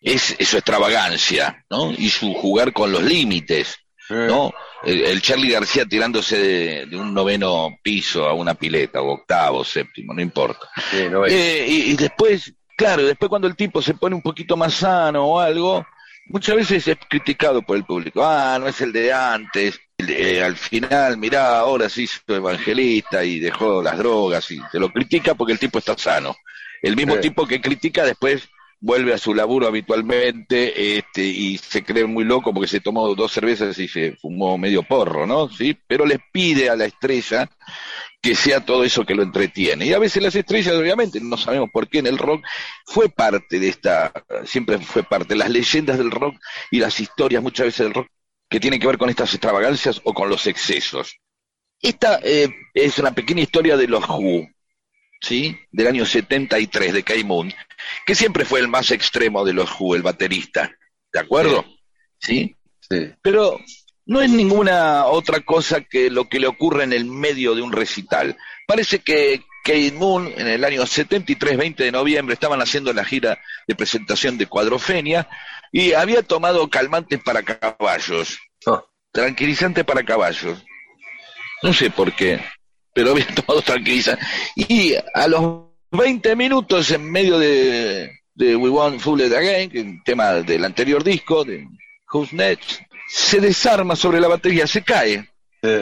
es, 0.00 0.36
su 0.40 0.56
extravagancia, 0.56 1.64
¿no? 1.70 1.92
Y 1.92 2.10
su 2.10 2.32
jugar 2.34 2.72
con 2.72 2.92
los 2.92 3.02
límites, 3.02 3.76
¿no? 4.08 4.52
El, 4.82 5.20
Charlie 5.20 5.52
García 5.52 5.84
tirándose 5.86 6.86
de, 6.86 6.96
un 6.96 7.14
noveno 7.14 7.78
piso 7.82 8.26
a 8.26 8.34
una 8.34 8.54
pileta, 8.54 9.02
o 9.02 9.12
octavo, 9.12 9.64
séptimo, 9.64 10.14
no 10.14 10.22
importa. 10.22 10.68
Eh, 11.28 11.66
y, 11.68 11.92
y 11.92 11.96
después, 11.96 12.52
claro, 12.76 13.04
después 13.04 13.28
cuando 13.28 13.46
el 13.46 13.56
tipo 13.56 13.82
se 13.82 13.94
pone 13.94 14.14
un 14.14 14.22
poquito 14.22 14.56
más 14.56 14.74
sano 14.74 15.24
o 15.24 15.40
algo, 15.40 15.86
muchas 16.30 16.56
veces 16.56 16.88
es 16.88 16.96
criticado 17.08 17.62
por 17.62 17.76
el 17.76 17.84
público. 17.84 18.24
Ah, 18.24 18.58
no 18.58 18.68
es 18.68 18.80
el 18.80 18.92
de 18.92 19.12
antes. 19.12 19.78
Eh, 20.08 20.42
al 20.42 20.56
final, 20.56 21.16
mirá, 21.16 21.58
ahora 21.58 21.88
sí 21.88 22.04
hizo 22.04 22.20
evangelista 22.28 23.24
y 23.24 23.38
dejó 23.38 23.82
las 23.82 23.98
drogas 23.98 24.50
y 24.50 24.60
se 24.70 24.78
lo 24.78 24.90
critica 24.90 25.34
porque 25.34 25.52
el 25.52 25.58
tipo 25.58 25.78
está 25.78 25.96
sano. 25.96 26.36
El 26.82 26.96
mismo 26.96 27.18
tipo 27.18 27.46
que 27.46 27.60
critica 27.60 28.04
después 28.04 28.48
vuelve 28.80 29.12
a 29.12 29.18
su 29.18 29.34
laburo 29.34 29.66
habitualmente 29.66 30.98
este, 30.98 31.22
y 31.22 31.58
se 31.58 31.84
cree 31.84 32.06
muy 32.06 32.24
loco 32.24 32.52
porque 32.52 32.68
se 32.68 32.80
tomó 32.80 33.14
dos 33.14 33.30
cervezas 33.30 33.78
y 33.78 33.86
se 33.86 34.16
fumó 34.16 34.56
medio 34.56 34.82
porro, 34.82 35.26
¿no? 35.26 35.48
¿Sí? 35.50 35.76
Pero 35.86 36.06
les 36.06 36.18
pide 36.32 36.70
a 36.70 36.76
la 36.76 36.86
estrella 36.86 37.48
que 38.22 38.34
sea 38.34 38.64
todo 38.64 38.84
eso 38.84 39.04
que 39.04 39.14
lo 39.14 39.22
entretiene. 39.22 39.86
Y 39.86 39.92
a 39.92 39.98
veces 39.98 40.22
las 40.22 40.34
estrellas, 40.34 40.74
obviamente, 40.74 41.20
no 41.20 41.36
sabemos 41.36 41.70
por 41.70 41.88
qué 41.88 41.98
en 41.98 42.06
el 42.06 42.18
rock, 42.18 42.42
fue 42.86 43.08
parte 43.08 43.58
de 43.58 43.68
esta, 43.68 44.12
siempre 44.44 44.78
fue 44.78 45.02
parte, 45.02 45.36
las 45.36 45.50
leyendas 45.50 45.98
del 45.98 46.10
rock 46.10 46.36
y 46.70 46.80
las 46.80 47.00
historias 47.00 47.42
muchas 47.42 47.66
veces 47.66 47.86
del 47.86 47.94
rock 47.94 48.08
que 48.50 48.60
tiene 48.60 48.78
que 48.80 48.86
ver 48.86 48.98
con 48.98 49.08
estas 49.08 49.32
extravagancias 49.32 50.00
o 50.04 50.12
con 50.12 50.28
los 50.28 50.46
excesos. 50.48 51.16
Esta 51.80 52.20
eh, 52.22 52.52
es 52.74 52.98
una 52.98 53.14
pequeña 53.14 53.42
historia 53.42 53.76
de 53.76 53.86
los 53.86 54.06
Who, 54.06 54.48
¿sí? 55.20 55.56
Del 55.70 55.86
año 55.86 56.04
73 56.04 56.92
de 56.92 57.02
Kai 57.04 57.24
Moon, 57.24 57.54
que 58.04 58.14
siempre 58.14 58.44
fue 58.44 58.60
el 58.60 58.68
más 58.68 58.90
extremo 58.90 59.44
de 59.44 59.54
los 59.54 59.70
Who, 59.78 59.94
el 59.94 60.02
baterista, 60.02 60.76
¿de 61.12 61.20
acuerdo? 61.20 61.64
¿Sí? 62.18 62.56
sí. 62.80 63.12
Pero 63.22 63.58
no 64.04 64.20
es 64.20 64.30
ninguna 64.30 65.06
otra 65.06 65.40
cosa 65.40 65.82
que 65.82 66.10
lo 66.10 66.28
que 66.28 66.40
le 66.40 66.48
ocurre 66.48 66.82
en 66.82 66.92
el 66.92 67.04
medio 67.04 67.54
de 67.54 67.62
un 67.62 67.72
recital. 67.72 68.36
Parece 68.66 68.98
que 68.98 69.44
Kate 69.62 69.92
Moon 69.92 70.26
en 70.36 70.48
el 70.48 70.64
año 70.64 70.84
73, 70.84 71.56
20 71.56 71.84
de 71.84 71.92
noviembre, 71.92 72.34
estaban 72.34 72.60
haciendo 72.60 72.92
la 72.92 73.04
gira 73.04 73.38
de 73.68 73.74
presentación 73.76 74.36
de 74.36 74.46
Cuadrofenia 74.46 75.28
y 75.72 75.92
había 75.92 76.22
tomado 76.22 76.68
calmantes 76.68 77.22
para 77.22 77.42
caballos, 77.42 78.38
oh. 78.66 78.84
tranquilizantes 79.12 79.84
para 79.84 80.04
caballos. 80.04 80.64
No 81.62 81.72
sé 81.72 81.90
por 81.90 82.12
qué, 82.14 82.40
pero 82.94 83.12
había 83.12 83.26
tomado 83.34 83.62
tranquilizantes. 83.62 84.26
Y 84.56 84.94
a 85.14 85.28
los 85.28 85.64
20 85.90 86.36
minutos, 86.36 86.90
en 86.90 87.10
medio 87.10 87.38
de, 87.38 88.10
We 88.36 88.70
Want 88.70 89.00
Fool 89.00 89.22
It 89.22 89.32
Again, 89.32 89.70
que 89.70 89.78
es 89.78 89.84
un 89.84 90.02
tema 90.04 90.32
del 90.34 90.64
anterior 90.64 91.04
disco, 91.04 91.44
de 91.44 91.66
Who's 92.12 92.32
Next, 92.32 92.80
se 93.08 93.40
desarma 93.40 93.96
sobre 93.96 94.20
la 94.20 94.28
batería, 94.28 94.66
se 94.66 94.82
cae. 94.82 95.28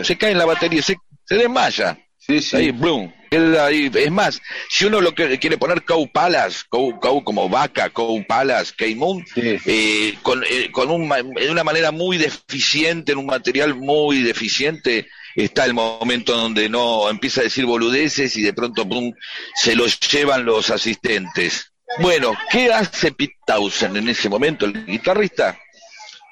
Se 0.03 0.19
cae 0.19 0.33
en 0.33 0.39
la 0.39 0.45
batería, 0.45 0.83
se, 0.83 0.97
se 1.25 1.37
desmaya. 1.37 1.97
Sí, 2.17 2.41
sí. 2.41 2.57
Ahí, 2.57 2.71
boom. 2.73 3.13
Es 3.31 4.11
más, 4.11 4.41
si 4.69 4.87
uno 4.87 5.01
lo 5.01 5.15
que 5.15 5.39
quiere 5.39 5.59
poner 5.59 5.85
Cow 5.85 6.09
Palace, 6.11 6.61
Cow, 6.69 7.23
como 7.25 7.49
vaca, 7.49 7.91
Cow 7.91 8.25
Palace, 8.27 8.75
Moon, 8.95 9.25
eh, 9.37 10.15
con, 10.23 10.43
eh, 10.45 10.71
con 10.73 10.91
un, 10.91 11.09
de 11.09 11.51
una 11.51 11.65
manera 11.65 11.91
muy 11.91 12.17
deficiente, 12.17 13.13
en 13.13 13.19
un 13.19 13.27
material 13.27 13.75
muy 13.75 14.23
deficiente, 14.23 15.09
está 15.35 15.65
el 15.65 15.75
momento 15.75 16.37
donde 16.37 16.69
no 16.69 17.09
empieza 17.11 17.41
a 17.41 17.45
decir 17.45 17.67
boludeces 17.67 18.37
y 18.37 18.43
de 18.43 18.53
pronto 18.53 18.85
boom, 18.85 19.15
se 19.55 19.75
lo 19.75 19.87
llevan 19.87 20.45
los 20.45 20.71
asistentes. 20.71 21.73
Bueno, 22.01 22.35
¿qué 22.51 22.73
hace 22.73 23.13
Pete 23.13 23.37
Townsend 23.47 23.97
en 23.97 24.09
ese 24.09 24.29
momento, 24.29 24.67
el 24.67 24.85
guitarrista? 24.85 25.59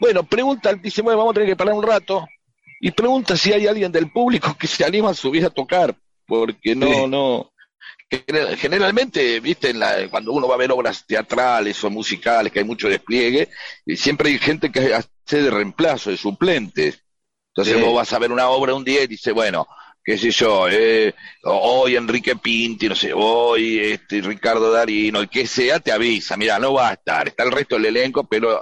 Bueno, 0.01 0.25
pregunta, 0.25 0.75
dice, 0.75 1.03
bueno, 1.03 1.19
vamos 1.19 1.33
a 1.33 1.35
tener 1.35 1.49
que 1.49 1.57
parar 1.57 1.75
un 1.75 1.83
rato, 1.83 2.27
y 2.81 2.91
pregunta 2.91 3.37
si 3.37 3.53
hay 3.53 3.67
alguien 3.67 3.91
del 3.91 4.11
público 4.11 4.57
que 4.59 4.67
se 4.67 4.85
anima 4.85 5.11
a 5.11 5.15
subir 5.15 5.45
a 5.45 5.51
tocar 5.51 5.95
porque 6.27 6.75
no, 6.75 7.07
no, 7.07 7.53
generalmente, 8.09 9.41
viste, 9.41 9.75
la, 9.75 10.09
cuando 10.09 10.33
uno 10.33 10.49
va 10.49 10.55
a 10.55 10.59
ver 10.59 10.71
obras 10.71 11.07
teatrales 11.07 11.83
o 11.85 11.91
musicales, 11.91 12.53
que 12.53 12.61
hay 12.61 12.65
mucho 12.65 12.89
despliegue, 12.89 13.49
siempre 13.97 14.31
hay 14.31 14.39
gente 14.39 14.71
que 14.71 14.95
hace 14.95 15.43
de 15.43 15.51
reemplazo, 15.51 16.11
de 16.11 16.17
suplentes. 16.17 17.03
Entonces 17.49 17.81
vos 17.81 17.95
vas 17.95 18.13
a 18.13 18.19
ver 18.19 18.31
una 18.31 18.49
obra 18.49 18.75
un 18.75 18.85
día 18.85 19.03
y 19.03 19.07
dice, 19.07 19.33
bueno, 19.33 19.67
qué 20.05 20.19
sé 20.19 20.31
yo, 20.31 20.69
eh, 20.69 21.15
hoy 21.45 21.97
Enrique 21.97 22.37
Pinti, 22.37 22.89
no 22.89 22.95
sé, 22.95 23.13
hoy 23.15 23.79
este, 23.79 24.21
Ricardo 24.21 24.71
Darino, 24.71 25.21
el 25.21 25.29
que 25.29 25.47
sea, 25.47 25.81
te 25.81 25.91
avisa, 25.91 26.37
mira, 26.37 26.59
no 26.59 26.75
va 26.75 26.91
a 26.91 26.93
estar, 26.93 27.27
está 27.29 27.45
el 27.45 27.53
resto 27.53 27.77
del 27.77 27.87
elenco, 27.87 28.25
pero 28.25 28.61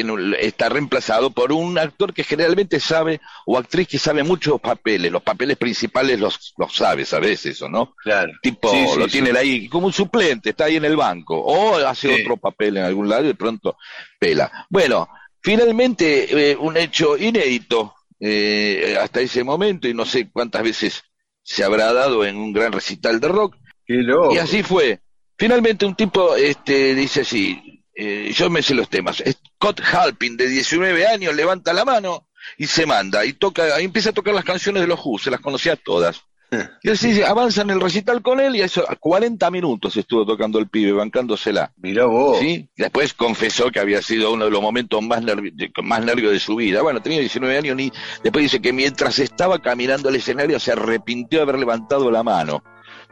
eh, 0.00 0.36
está 0.40 0.68
reemplazado 0.68 1.30
por 1.30 1.52
un 1.52 1.78
actor 1.78 2.12
que 2.12 2.24
generalmente 2.24 2.80
sabe, 2.80 3.20
o 3.46 3.58
actriz 3.58 3.88
que 3.88 3.98
sabe 3.98 4.22
muchos 4.22 4.60
papeles, 4.60 5.10
los 5.10 5.22
papeles 5.22 5.56
principales 5.56 6.18
los, 6.18 6.54
los 6.56 6.74
sabes 6.74 7.12
a 7.14 7.20
veces, 7.20 7.60
¿o 7.62 7.68
no? 7.68 7.94
Claro. 8.02 8.32
Tipo, 8.42 8.72
lo 8.98 9.08
tiene 9.08 9.30
ahí 9.38 9.68
como 9.68 9.86
un 9.86 9.92
suplente, 9.92 10.50
está 10.50 10.64
ahí 10.64 10.76
en 10.76 10.84
el 10.84 10.96
banco, 10.96 11.38
o 11.38 11.76
hace 11.76 12.22
otro 12.22 12.36
papel 12.36 12.76
en 12.76 12.84
algún 12.84 13.08
lado 13.08 13.24
y 13.24 13.28
de 13.28 13.34
pronto 13.34 13.76
pela. 14.18 14.66
Bueno, 14.68 15.08
finalmente 15.40 16.50
eh, 16.50 16.56
un 16.56 16.76
hecho 16.76 17.16
inédito 17.16 17.94
eh, 18.20 18.96
hasta 19.00 19.20
ese 19.20 19.44
momento, 19.44 19.88
y 19.88 19.94
no 19.94 20.04
sé 20.04 20.30
cuántas 20.30 20.62
veces 20.62 21.02
se 21.42 21.62
habrá 21.62 21.92
dado 21.92 22.24
en 22.24 22.36
un 22.36 22.52
gran 22.52 22.72
recital 22.72 23.20
de 23.20 23.28
rock. 23.28 23.56
y 23.86 24.38
así 24.38 24.62
fue. 24.62 25.00
Finalmente 25.36 25.84
un 25.84 25.96
tipo 25.96 26.36
este, 26.36 26.94
dice 26.94 27.22
así, 27.22 27.73
eh, 27.94 28.32
yo 28.34 28.50
me 28.50 28.62
sé 28.62 28.74
los 28.74 28.88
temas. 28.88 29.22
Scott 29.56 29.80
Halpin, 29.80 30.36
de 30.36 30.48
19 30.48 31.06
años, 31.06 31.34
levanta 31.34 31.72
la 31.72 31.84
mano 31.84 32.26
y 32.58 32.66
se 32.66 32.86
manda, 32.86 33.24
y 33.24 33.32
toca, 33.32 33.80
y 33.80 33.84
empieza 33.84 34.10
a 34.10 34.12
tocar 34.12 34.34
las 34.34 34.44
canciones 34.44 34.82
de 34.82 34.88
los 34.88 35.00
Who, 35.02 35.18
se 35.18 35.30
las 35.30 35.40
conocía 35.40 35.76
todas. 35.76 36.22
Y 36.82 36.90
así 36.90 37.22
avanza 37.22 37.62
en 37.62 37.70
el 37.70 37.80
recital 37.80 38.22
con 38.22 38.40
él 38.40 38.56
y 38.56 38.62
a 38.62 38.66
eso 38.66 38.84
a 38.88 38.96
40 38.96 39.50
minutos 39.50 39.96
estuvo 39.96 40.24
tocando 40.24 40.58
el 40.58 40.68
pibe, 40.68 40.92
bancándosela. 40.92 41.72
Mirá 41.76 42.06
vos. 42.06 42.38
¿Sí? 42.38 42.68
Después 42.76 43.14
confesó 43.14 43.70
que 43.70 43.80
había 43.80 44.02
sido 44.02 44.32
uno 44.32 44.44
de 44.44 44.50
los 44.50 44.62
momentos 44.62 45.02
más, 45.02 45.22
más 45.82 46.04
nervios 46.04 46.32
de 46.32 46.40
su 46.40 46.56
vida. 46.56 46.82
Bueno, 46.82 47.02
tenía 47.02 47.20
19 47.20 47.58
años 47.58 47.80
y 47.80 47.92
después 48.22 48.42
dice 48.42 48.60
que 48.60 48.72
mientras 48.72 49.18
estaba 49.18 49.60
caminando 49.60 50.08
al 50.08 50.16
escenario 50.16 50.60
se 50.60 50.72
arrepintió 50.72 51.40
de 51.40 51.42
haber 51.42 51.58
levantado 51.58 52.10
la 52.10 52.22
mano. 52.22 52.62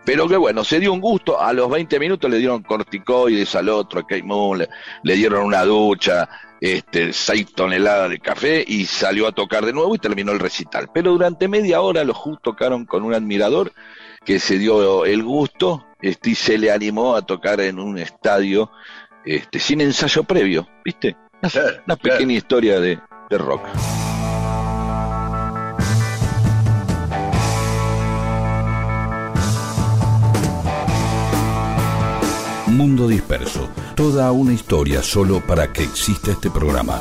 Pero 0.04 0.28
que 0.28 0.36
bueno, 0.36 0.64
se 0.64 0.80
dio 0.80 0.92
un 0.92 1.00
gusto, 1.00 1.40
a 1.40 1.52
los 1.52 1.70
20 1.70 1.98
minutos 2.00 2.30
le 2.30 2.38
dieron 2.38 2.62
corticoides 2.62 3.54
al 3.54 3.68
otro, 3.68 4.00
a 4.00 4.02
Kate 4.06 4.22
Moon, 4.22 4.66
le, 5.02 5.14
dieron 5.14 5.44
una 5.44 5.64
ducha, 5.64 6.28
este, 6.60 7.12
6 7.12 7.54
toneladas 7.54 8.10
de 8.10 8.18
café 8.18 8.64
y 8.66 8.86
salió 8.86 9.28
a 9.28 9.32
tocar 9.32 9.64
de 9.64 9.72
nuevo 9.72 9.94
y 9.94 9.98
terminó 9.98 10.32
el 10.32 10.40
recital. 10.40 10.90
Pero 10.92 11.12
durante 11.12 11.46
media 11.46 11.80
hora 11.80 12.04
los 12.04 12.16
Who 12.16 12.38
tocaron 12.42 12.84
con 12.84 13.04
un 13.04 13.14
admirador 13.14 13.72
que 14.24 14.38
se 14.38 14.58
dio 14.58 15.04
el 15.04 15.22
gusto 15.22 15.86
este, 16.00 16.30
y 16.30 16.34
se 16.34 16.58
le 16.58 16.72
animó 16.72 17.14
a 17.14 17.22
tocar 17.22 17.60
en 17.60 17.78
un 17.78 17.98
estadio 17.98 18.70
este, 19.24 19.60
sin 19.60 19.80
ensayo 19.80 20.24
previo, 20.24 20.68
¿viste? 20.84 21.16
Una, 21.40 21.50
Claro, 21.50 21.68
una 21.86 21.96
claro. 21.96 22.18
pequeña 22.18 22.34
historia 22.34 22.80
de, 22.80 22.98
de 23.30 23.38
rock. 23.38 23.62
Mundo 32.76 33.06
Disperso. 33.06 33.68
Toda 33.94 34.32
una 34.32 34.52
historia 34.52 35.02
solo 35.02 35.40
para 35.46 35.72
que 35.72 35.82
exista 35.82 36.32
este 36.32 36.50
programa. 36.50 37.00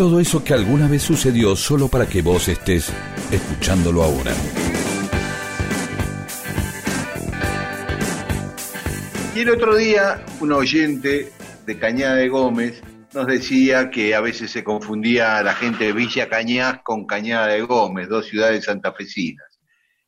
Todo 0.00 0.18
eso 0.18 0.42
que 0.42 0.54
alguna 0.54 0.88
vez 0.88 1.02
sucedió 1.02 1.54
solo 1.54 1.88
para 1.88 2.06
que 2.06 2.22
vos 2.22 2.48
estés 2.48 2.90
escuchándolo 3.30 4.02
ahora. 4.02 4.32
Y 9.36 9.40
el 9.40 9.50
otro 9.50 9.76
día, 9.76 10.24
un 10.40 10.52
oyente 10.52 11.30
de 11.66 11.78
Cañada 11.78 12.14
de 12.14 12.30
Gómez 12.30 12.82
nos 13.12 13.26
decía 13.26 13.90
que 13.90 14.14
a 14.14 14.22
veces 14.22 14.50
se 14.50 14.64
confundía 14.64 15.36
a 15.36 15.42
la 15.42 15.52
gente 15.52 15.84
de 15.84 15.92
Villa 15.92 16.30
Cañas 16.30 16.78
con 16.82 17.04
Cañada 17.04 17.48
de 17.48 17.60
Gómez, 17.60 18.08
dos 18.08 18.24
ciudades 18.24 18.64
santafesinas. 18.64 19.60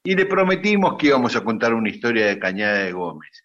Y 0.04 0.14
le 0.16 0.24
prometimos 0.24 0.96
que 0.96 1.08
íbamos 1.08 1.36
a 1.36 1.44
contar 1.44 1.74
una 1.74 1.90
historia 1.90 2.28
de 2.28 2.38
Cañada 2.38 2.78
de 2.78 2.92
Gómez. 2.92 3.42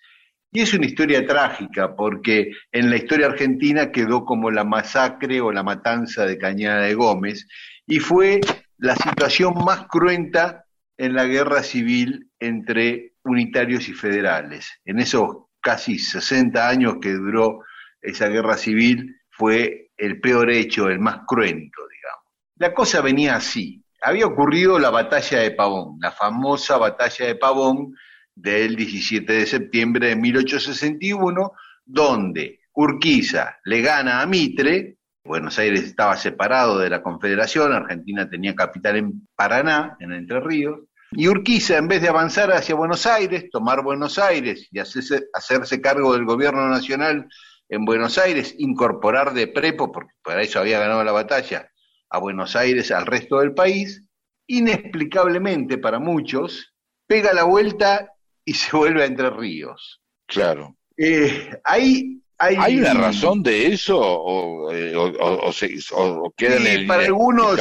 Y 0.51 0.61
es 0.61 0.73
una 0.73 0.85
historia 0.85 1.25
trágica 1.25 1.95
porque 1.95 2.51
en 2.71 2.89
la 2.89 2.95
historia 2.95 3.27
argentina 3.27 3.91
quedó 3.91 4.23
como 4.23 4.49
la 4.49 4.63
masacre 4.63 5.41
o 5.41 5.51
la 5.51 5.63
matanza 5.63 6.25
de 6.25 6.37
Cañada 6.37 6.83
de 6.83 6.93
Gómez 6.93 7.47
y 7.85 7.99
fue 7.99 8.39
la 8.77 8.95
situación 8.95 9.53
más 9.65 9.87
cruenta 9.87 10.65
en 10.97 11.13
la 11.13 11.25
guerra 11.25 11.63
civil 11.63 12.29
entre 12.39 13.13
unitarios 13.23 13.87
y 13.89 13.93
federales. 13.93 14.69
En 14.85 14.99
esos 14.99 15.47
casi 15.59 15.99
60 15.99 16.67
años 16.67 16.95
que 17.01 17.11
duró 17.11 17.63
esa 18.01 18.27
guerra 18.27 18.57
civil 18.57 19.15
fue 19.29 19.91
el 19.97 20.21
peor 20.21 20.49
hecho, 20.49 20.89
el 20.89 20.99
más 20.99 21.21
cruento, 21.27 21.81
digamos. 21.91 22.25
La 22.55 22.73
cosa 22.73 23.01
venía 23.01 23.35
así. 23.35 23.83
Había 24.01 24.27
ocurrido 24.27 24.79
la 24.79 24.91
batalla 24.91 25.39
de 25.39 25.51
Pavón, 25.51 25.97
la 25.99 26.11
famosa 26.11 26.77
batalla 26.77 27.25
de 27.25 27.35
Pavón 27.35 27.95
del 28.37 28.75
17 28.75 29.33
de 29.33 29.45
septiembre 29.47 30.09
de 30.09 30.15
1861, 30.15 31.53
donde 31.83 32.59
Urquiza 32.73 33.57
le 33.63 33.81
gana 33.81 34.21
a 34.21 34.27
Mitre, 34.27 34.97
Buenos 35.23 35.57
Aires 35.57 35.81
estaba 35.81 36.15
separado 36.15 36.77
de 36.77 36.89
la 36.89 37.01
Confederación, 37.01 37.73
Argentina 37.73 38.29
tenía 38.29 38.55
capital 38.55 38.97
en 38.97 39.27
Paraná, 39.35 39.97
en 39.99 40.13
Entre 40.13 40.39
Ríos, 40.39 40.81
y 41.11 41.27
Urquiza, 41.27 41.77
en 41.77 41.87
vez 41.87 42.01
de 42.01 42.09
avanzar 42.09 42.51
hacia 42.51 42.75
Buenos 42.75 43.07
Aires, 43.07 43.49
tomar 43.49 43.81
Buenos 43.81 44.19
Aires 44.19 44.67
y 44.71 44.79
hacerse, 44.79 45.81
cargo 45.81 46.13
del 46.13 46.25
gobierno 46.25 46.69
nacional 46.69 47.27
en 47.69 47.85
Buenos 47.85 48.19
Aires, 48.19 48.53
incorporar 48.59 49.33
de 49.33 49.47
prepo, 49.47 49.91
porque 49.91 50.13
para 50.21 50.43
eso 50.43 50.59
había 50.59 50.79
ganado 50.79 51.03
la 51.03 51.11
batalla, 51.11 51.71
a 52.09 52.19
Buenos 52.19 52.55
Aires, 52.55 52.91
al 52.91 53.07
resto 53.07 53.39
del 53.39 53.53
país, 53.53 54.07
inexplicablemente 54.45 55.77
para 55.79 55.99
muchos, 55.99 56.73
pega 57.07 57.33
la 57.33 57.43
vuelta 57.43 58.11
y 58.47 58.53
se 58.53 58.75
vuelve 58.75 59.03
a 59.03 59.05
Entre 59.05 59.29
Ríos. 59.29 60.01
Claro. 60.25 60.75
Eh, 60.95 61.51
ahí 61.65 62.21
hay, 62.39 62.55
¿Hay 62.59 62.79
una 62.79 62.93
razón 62.93 63.43
de 63.43 63.67
eso 63.67 63.99
o, 63.99 64.71
eh, 64.71 64.95
o- 64.95 66.33
queda 66.35 66.57
Sí, 66.57 66.67
en 66.67 66.79
el 66.81 66.87
para 66.87 67.05
algunos-? 67.05 67.59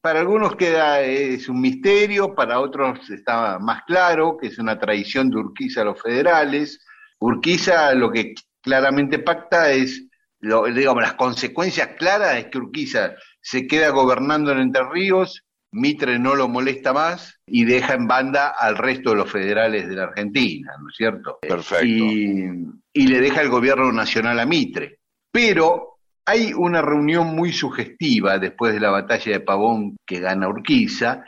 Para 0.00 0.18
algunos 0.20 0.56
queda 0.56 1.00
es 1.00 1.48
un 1.48 1.60
misterio, 1.60 2.34
para 2.34 2.58
otros 2.58 3.08
está 3.10 3.58
más 3.60 3.82
claro 3.86 4.36
que 4.36 4.48
es 4.48 4.58
una 4.58 4.78
traición 4.78 5.30
de 5.30 5.36
Urquiza 5.36 5.82
a 5.82 5.84
los 5.84 6.02
federales. 6.02 6.84
Urquiza 7.20 7.94
lo 7.94 8.10
que 8.10 8.34
claramente 8.62 9.20
pacta 9.20 9.70
es, 9.70 10.08
lo- 10.40 10.64
digamos, 10.64 11.02
las 11.02 11.14
consecuencias 11.14 11.90
claras 11.98 12.36
es 12.38 12.46
que 12.46 12.58
Urquiza 12.58 13.12
se 13.40 13.66
queda 13.68 13.90
gobernando 13.90 14.50
en 14.50 14.58
Entre 14.58 14.82
Ríos, 14.90 15.44
Mitre 15.72 16.18
no 16.18 16.34
lo 16.34 16.48
molesta 16.48 16.92
más 16.92 17.40
y 17.46 17.64
deja 17.64 17.94
en 17.94 18.06
banda 18.06 18.54
al 18.58 18.76
resto 18.76 19.10
de 19.10 19.16
los 19.16 19.30
federales 19.30 19.88
de 19.88 19.96
la 19.96 20.04
Argentina, 20.04 20.72
¿no 20.80 20.88
es 20.88 20.96
cierto? 20.96 21.38
Perfecto. 21.40 21.86
Y, 21.86 22.66
y 22.92 23.06
le 23.06 23.20
deja 23.20 23.40
el 23.40 23.48
gobierno 23.48 23.90
nacional 23.90 24.38
a 24.38 24.46
Mitre. 24.46 24.98
Pero 25.30 25.92
hay 26.24 26.52
una 26.52 26.82
reunión 26.82 27.34
muy 27.34 27.52
sugestiva 27.52 28.38
después 28.38 28.74
de 28.74 28.80
la 28.80 28.90
batalla 28.90 29.32
de 29.32 29.40
Pavón 29.40 29.96
que 30.06 30.20
gana 30.20 30.48
Urquiza, 30.48 31.24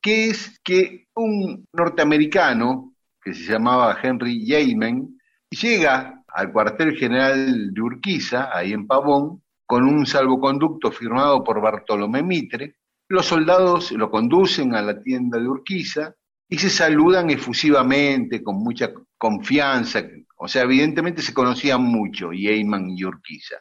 que 0.00 0.26
es 0.26 0.60
que 0.62 1.06
un 1.14 1.64
norteamericano 1.72 2.94
que 3.20 3.34
se 3.34 3.50
llamaba 3.50 3.98
Henry 4.00 4.44
Yeaman 4.44 5.18
llega 5.50 6.22
al 6.28 6.52
cuartel 6.52 6.96
general 6.96 7.72
de 7.72 7.80
Urquiza, 7.80 8.56
ahí 8.56 8.72
en 8.72 8.86
Pavón, 8.86 9.42
con 9.64 9.84
un 9.84 10.06
salvoconducto 10.06 10.92
firmado 10.92 11.42
por 11.42 11.60
Bartolomé 11.60 12.22
Mitre. 12.22 12.76
Los 13.08 13.26
soldados 13.26 13.92
lo 13.92 14.10
conducen 14.10 14.74
a 14.74 14.82
la 14.82 15.00
tienda 15.00 15.38
de 15.38 15.46
Urquiza 15.46 16.14
y 16.48 16.58
se 16.58 16.70
saludan 16.70 17.30
efusivamente, 17.30 18.42
con 18.42 18.56
mucha 18.56 18.92
confianza. 19.16 20.02
O 20.36 20.48
sea, 20.48 20.62
evidentemente 20.62 21.22
se 21.22 21.32
conocían 21.32 21.82
mucho, 21.82 22.32
Yeaman 22.32 22.90
y 22.90 23.04
Urquiza. 23.04 23.56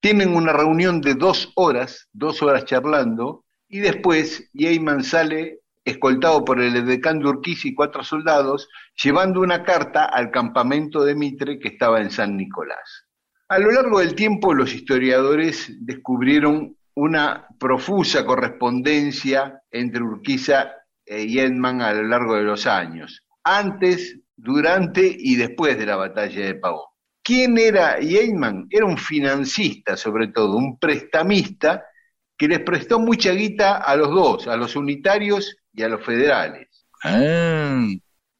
Tienen 0.00 0.34
una 0.34 0.52
reunión 0.52 1.00
de 1.00 1.14
dos 1.14 1.52
horas, 1.56 2.08
dos 2.12 2.42
horas 2.42 2.64
charlando, 2.64 3.44
y 3.68 3.78
después 3.80 4.50
Yeyman 4.52 5.04
sale 5.04 5.60
escoltado 5.84 6.44
por 6.44 6.60
el 6.60 6.84
decán 6.86 7.20
de 7.20 7.28
Urquiza 7.28 7.68
y 7.68 7.74
cuatro 7.74 8.04
soldados, 8.04 8.68
llevando 9.02 9.40
una 9.40 9.62
carta 9.62 10.04
al 10.04 10.30
campamento 10.30 11.04
de 11.04 11.14
Mitre 11.14 11.58
que 11.58 11.68
estaba 11.68 12.00
en 12.00 12.10
San 12.10 12.36
Nicolás. 12.36 13.06
A 13.48 13.58
lo 13.58 13.70
largo 13.70 13.98
del 13.98 14.14
tiempo, 14.14 14.54
los 14.54 14.72
historiadores 14.74 15.72
descubrieron 15.84 16.76
una 16.94 17.46
profusa 17.58 18.24
correspondencia 18.24 19.62
entre 19.70 20.02
Urquiza 20.02 20.72
e 21.04 21.26
Yedman 21.26 21.82
a 21.82 21.92
lo 21.92 22.04
largo 22.04 22.36
de 22.36 22.42
los 22.42 22.66
años, 22.66 23.24
antes, 23.44 24.18
durante 24.36 25.14
y 25.18 25.36
después 25.36 25.78
de 25.78 25.86
la 25.86 25.96
batalla 25.96 26.46
de 26.46 26.54
Pavón. 26.54 26.86
¿Quién 27.22 27.58
era 27.58 27.98
Yedman? 27.98 28.66
Era 28.70 28.86
un 28.86 28.96
financista, 28.96 29.96
sobre 29.96 30.28
todo, 30.28 30.56
un 30.56 30.78
prestamista 30.78 31.84
que 32.36 32.48
les 32.48 32.60
prestó 32.60 32.98
mucha 32.98 33.32
guita 33.32 33.76
a 33.76 33.94
los 33.96 34.08
dos, 34.08 34.48
a 34.48 34.56
los 34.56 34.74
unitarios 34.74 35.56
y 35.74 35.82
a 35.82 35.88
los 35.88 36.04
federales. 36.04 36.86
Ah, 37.04 37.86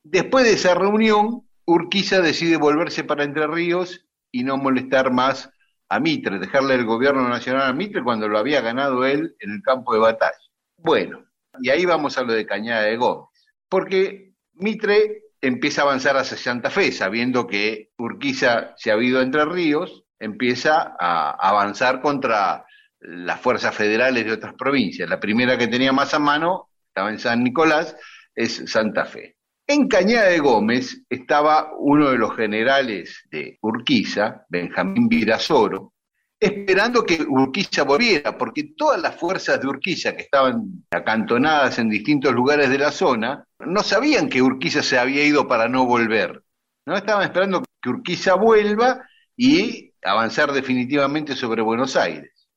Después 0.03 0.45
de 0.45 0.53
esa 0.53 0.75
reunión, 0.75 1.43
Urquiza 1.67 2.21
decide 2.23 2.57
volverse 2.57 3.05
para 3.05 3.25
Entre 3.25 3.47
Ríos 3.47 4.07
y 4.33 4.45
no 4.45 4.57
molestar 4.57 5.13
más 5.13 5.51
a 5.91 5.99
Mitre, 5.99 6.39
dejarle 6.39 6.77
el 6.77 6.85
gobierno 6.85 7.29
nacional 7.29 7.69
a 7.69 7.73
Mitre 7.73 8.03
cuando 8.03 8.29
lo 8.29 8.39
había 8.39 8.61
ganado 8.61 9.05
él 9.05 9.35
en 9.41 9.51
el 9.51 9.63
campo 9.63 9.93
de 9.93 9.99
batalla. 9.99 10.39
Bueno, 10.77 11.25
y 11.61 11.69
ahí 11.69 11.85
vamos 11.85 12.17
a 12.17 12.23
lo 12.23 12.33
de 12.33 12.47
Cañada 12.47 12.83
de 12.83 12.97
Gómez, 12.97 13.29
porque 13.69 14.33
Mitre 14.55 15.25
empieza 15.41 15.83
a 15.83 15.85
avanzar 15.87 16.17
hacia 16.17 16.37
Santa 16.37 16.71
Fe, 16.71 16.93
sabiendo 16.93 17.47
que 17.49 17.91
Urquiza 17.99 18.73
se 18.77 18.93
ha 18.93 19.03
ido 19.03 19.21
Entre 19.21 19.45
Ríos, 19.45 20.05
empieza 20.21 20.95
a 20.99 21.31
avanzar 21.31 22.01
contra 22.01 22.65
las 23.01 23.41
fuerzas 23.41 23.75
federales 23.75 24.25
de 24.25 24.33
otras 24.33 24.55
provincias. 24.55 25.09
La 25.09 25.19
primera 25.19 25.59
que 25.59 25.67
tenía 25.67 25.93
más 25.93 26.15
a 26.15 26.21
mano, 26.21 26.71
estaba 26.87 27.11
en 27.11 27.19
San 27.19 27.43
Nicolás, 27.43 27.97
es 28.35 28.71
Santa 28.71 29.07
Fe. 29.07 29.40
En 29.73 29.87
Cañada 29.87 30.31
de 30.31 30.41
Gómez 30.41 31.01
estaba 31.09 31.71
uno 31.79 32.11
de 32.11 32.19
los 32.19 32.35
generales 32.35 33.23
de 33.31 33.57
Urquiza, 33.63 34.45
Benjamín 34.49 35.07
Virasoro, 35.07 35.93
esperando 36.41 37.05
que 37.05 37.23
Urquiza 37.23 37.85
volviera, 37.85 38.37
porque 38.37 38.73
todas 38.77 39.01
las 39.01 39.15
fuerzas 39.15 39.61
de 39.61 39.69
Urquiza 39.69 40.17
que 40.17 40.23
estaban 40.23 40.85
acantonadas 40.91 41.79
en 41.79 41.89
distintos 41.89 42.33
lugares 42.35 42.69
de 42.69 42.79
la 42.79 42.91
zona, 42.91 43.47
no 43.61 43.85
sabían 43.85 44.29
que 44.29 44.43
Urquiza 44.43 44.83
se 44.83 44.99
había 44.99 45.25
ido 45.25 45.47
para 45.47 45.69
no 45.69 45.87
volver. 45.87 46.43
No 46.85 46.97
estaban 46.97 47.23
esperando 47.23 47.63
que 47.81 47.91
Urquiza 47.91 48.35
vuelva 48.35 49.07
y 49.37 49.93
avanzar 50.03 50.51
definitivamente 50.51 51.37
sobre 51.37 51.63
Buenos 51.63 51.95
Aires. 51.95 52.49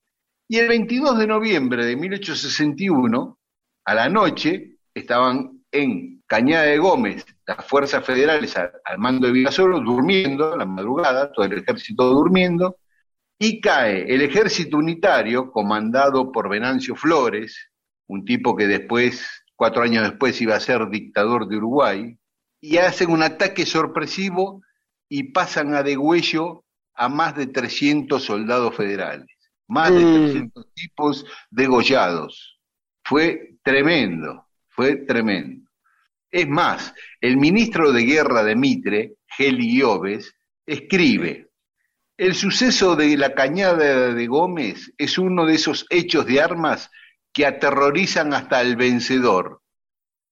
Y 0.47 0.57
el 0.57 0.67
22 0.67 1.19
de 1.19 1.27
noviembre 1.27 1.85
de 1.85 1.95
1861, 1.95 3.37
a 3.85 3.93
la 3.93 4.09
noche, 4.09 4.77
estaban 4.95 5.63
en 5.71 6.22
Cañada 6.33 6.63
de 6.63 6.79
Gómez 6.79 7.23
las 7.45 7.63
fuerzas 7.67 8.03
federales 8.03 8.57
al, 8.57 8.71
al 8.85 8.97
mando 8.97 9.27
de 9.27 9.33
Virasoro 9.33 9.79
durmiendo, 9.79 10.57
la 10.57 10.65
madrugada, 10.65 11.31
todo 11.31 11.45
el 11.45 11.59
ejército 11.59 12.05
durmiendo, 12.05 12.77
y 13.37 13.61
cae 13.61 14.11
el 14.11 14.19
ejército 14.23 14.77
unitario 14.77 15.51
comandado 15.51 16.31
por 16.31 16.49
Venancio 16.49 16.95
Flores, 16.95 17.69
un 18.07 18.25
tipo 18.25 18.55
que 18.55 18.65
después, 18.65 19.29
cuatro 19.55 19.83
años 19.83 20.09
después, 20.09 20.41
iba 20.41 20.55
a 20.55 20.59
ser 20.59 20.89
dictador 20.89 21.47
de 21.47 21.57
Uruguay, 21.57 22.17
y 22.59 22.77
hacen 22.77 23.11
un 23.11 23.21
ataque 23.21 23.67
sorpresivo 23.67 24.63
y 25.07 25.31
pasan 25.33 25.75
a 25.75 25.83
degüello 25.83 26.65
a 26.95 27.09
más 27.09 27.35
de 27.35 27.45
300 27.45 28.23
soldados 28.23 28.75
federales, 28.75 29.27
más 29.67 29.93
de 29.93 30.03
Mm. 30.03 30.23
300 30.25 30.73
tipos 30.73 31.25
degollados. 31.51 32.59
Fue 33.03 33.55
tremendo, 33.61 34.47
fue 34.69 34.95
tremendo. 34.95 35.62
Es 36.33 36.49
más, 36.49 36.95
el 37.21 37.37
ministro 37.37 37.91
de 37.91 38.05
Guerra 38.05 38.43
de 38.43 38.55
Mitre, 38.55 39.17
Geli 39.37 39.83
escribe, 40.65 41.51
el 42.17 42.33
suceso 42.33 42.95
de 42.95 43.15
la 43.17 43.35
cañada 43.35 44.11
de 44.11 44.25
Gómez 44.25 44.91
es 44.97 45.19
uno 45.19 45.45
de 45.45 45.53
esos 45.53 45.85
hechos 45.91 46.25
de 46.25 46.41
armas 46.41 46.89
que 47.31 47.45
aterrorizan 47.45 48.33
hasta 48.33 48.57
al 48.57 48.75
vencedor. 48.75 49.61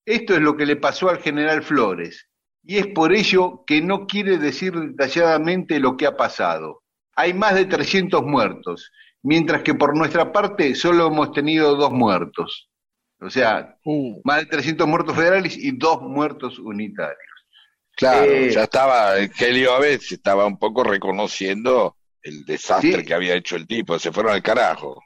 Esto 0.04 0.34
es 0.34 0.40
lo 0.40 0.56
que 0.56 0.66
le 0.66 0.74
pasó 0.74 1.08
al 1.08 1.18
general 1.18 1.62
Flores, 1.62 2.28
y 2.64 2.78
es 2.78 2.88
por 2.88 3.12
ello 3.12 3.62
que 3.64 3.80
no 3.80 4.08
quiere 4.08 4.38
decir 4.38 4.74
detalladamente 4.74 5.78
lo 5.78 5.96
que 5.96 6.06
ha 6.06 6.16
pasado. 6.16 6.82
Hay 7.14 7.32
más 7.32 7.54
de 7.54 7.66
300 7.66 8.24
muertos, 8.24 8.90
mientras 9.22 9.62
que 9.62 9.74
por 9.74 9.96
nuestra 9.96 10.32
parte 10.32 10.74
solo 10.74 11.06
hemos 11.06 11.30
tenido 11.30 11.76
dos 11.76 11.92
muertos. 11.92 12.71
O 13.22 13.30
sea, 13.30 13.76
uh, 13.84 14.20
más 14.24 14.40
de 14.40 14.46
300 14.46 14.86
muertos 14.86 15.14
federales 15.16 15.56
y 15.56 15.70
dos 15.76 16.00
muertos 16.02 16.58
unitarios. 16.58 17.18
claro, 17.96 18.30
Eh, 18.30 18.50
ya 18.50 18.64
estaba, 18.64 19.16
Helio 19.18 19.74
Aves 19.74 20.10
estaba 20.12 20.46
un 20.46 20.58
poco 20.58 20.82
reconociendo 20.84 21.96
el 22.22 22.44
desastre 22.44 23.00
Sí. 23.00 23.04
que 23.04 23.14
había 23.14 23.34
hecho 23.34 23.56
el 23.56 23.66
tipo, 23.66 23.98
se 23.98 24.12
fueron 24.12 24.32
al 24.32 24.42
carajo. 24.42 25.02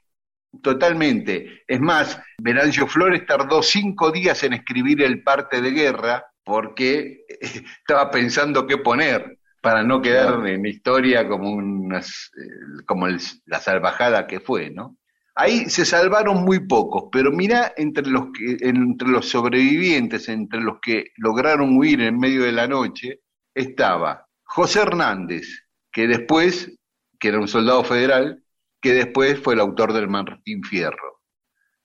Totalmente. 0.62 1.62
Es 1.66 1.80
más, 1.80 2.18
Venancio 2.38 2.86
Flores 2.86 3.26
tardó 3.26 3.62
cinco 3.62 4.10
días 4.10 4.42
en 4.42 4.54
escribir 4.54 5.02
el 5.02 5.22
parte 5.22 5.60
de 5.60 5.70
guerra 5.70 6.24
porque 6.44 7.24
estaba 7.40 8.10
pensando 8.10 8.66
qué 8.66 8.78
poner 8.78 9.38
para 9.60 9.82
no 9.82 10.00
quedar 10.00 10.46
en 10.46 10.62
la 10.62 10.68
historia 10.68 11.26
como, 11.28 11.50
unas, 11.50 12.30
eh, 12.38 12.82
como 12.86 13.06
el- 13.08 13.20
la 13.46 13.58
salvajada 13.60 14.26
que 14.26 14.40
fue, 14.40 14.70
¿no? 14.70 14.96
Ahí 15.38 15.68
se 15.68 15.84
salvaron 15.84 16.44
muy 16.44 16.60
pocos, 16.60 17.10
pero 17.12 17.30
mirá 17.30 17.74
entre 17.76 18.06
los, 18.06 18.28
que, 18.32 18.56
entre 18.60 19.08
los 19.08 19.28
sobrevivientes, 19.28 20.30
entre 20.30 20.60
los 20.62 20.80
que 20.80 21.12
lograron 21.18 21.76
huir 21.76 22.00
en 22.00 22.18
medio 22.18 22.42
de 22.42 22.52
la 22.52 22.66
noche, 22.66 23.20
estaba 23.54 24.26
José 24.44 24.80
Hernández, 24.80 25.46
que 25.92 26.06
después, 26.06 26.72
que 27.20 27.28
era 27.28 27.38
un 27.38 27.48
soldado 27.48 27.84
federal, 27.84 28.42
que 28.80 28.94
después 28.94 29.38
fue 29.38 29.52
el 29.52 29.60
autor 29.60 29.92
del 29.92 30.08
Martín 30.08 30.62
Fierro, 30.62 31.20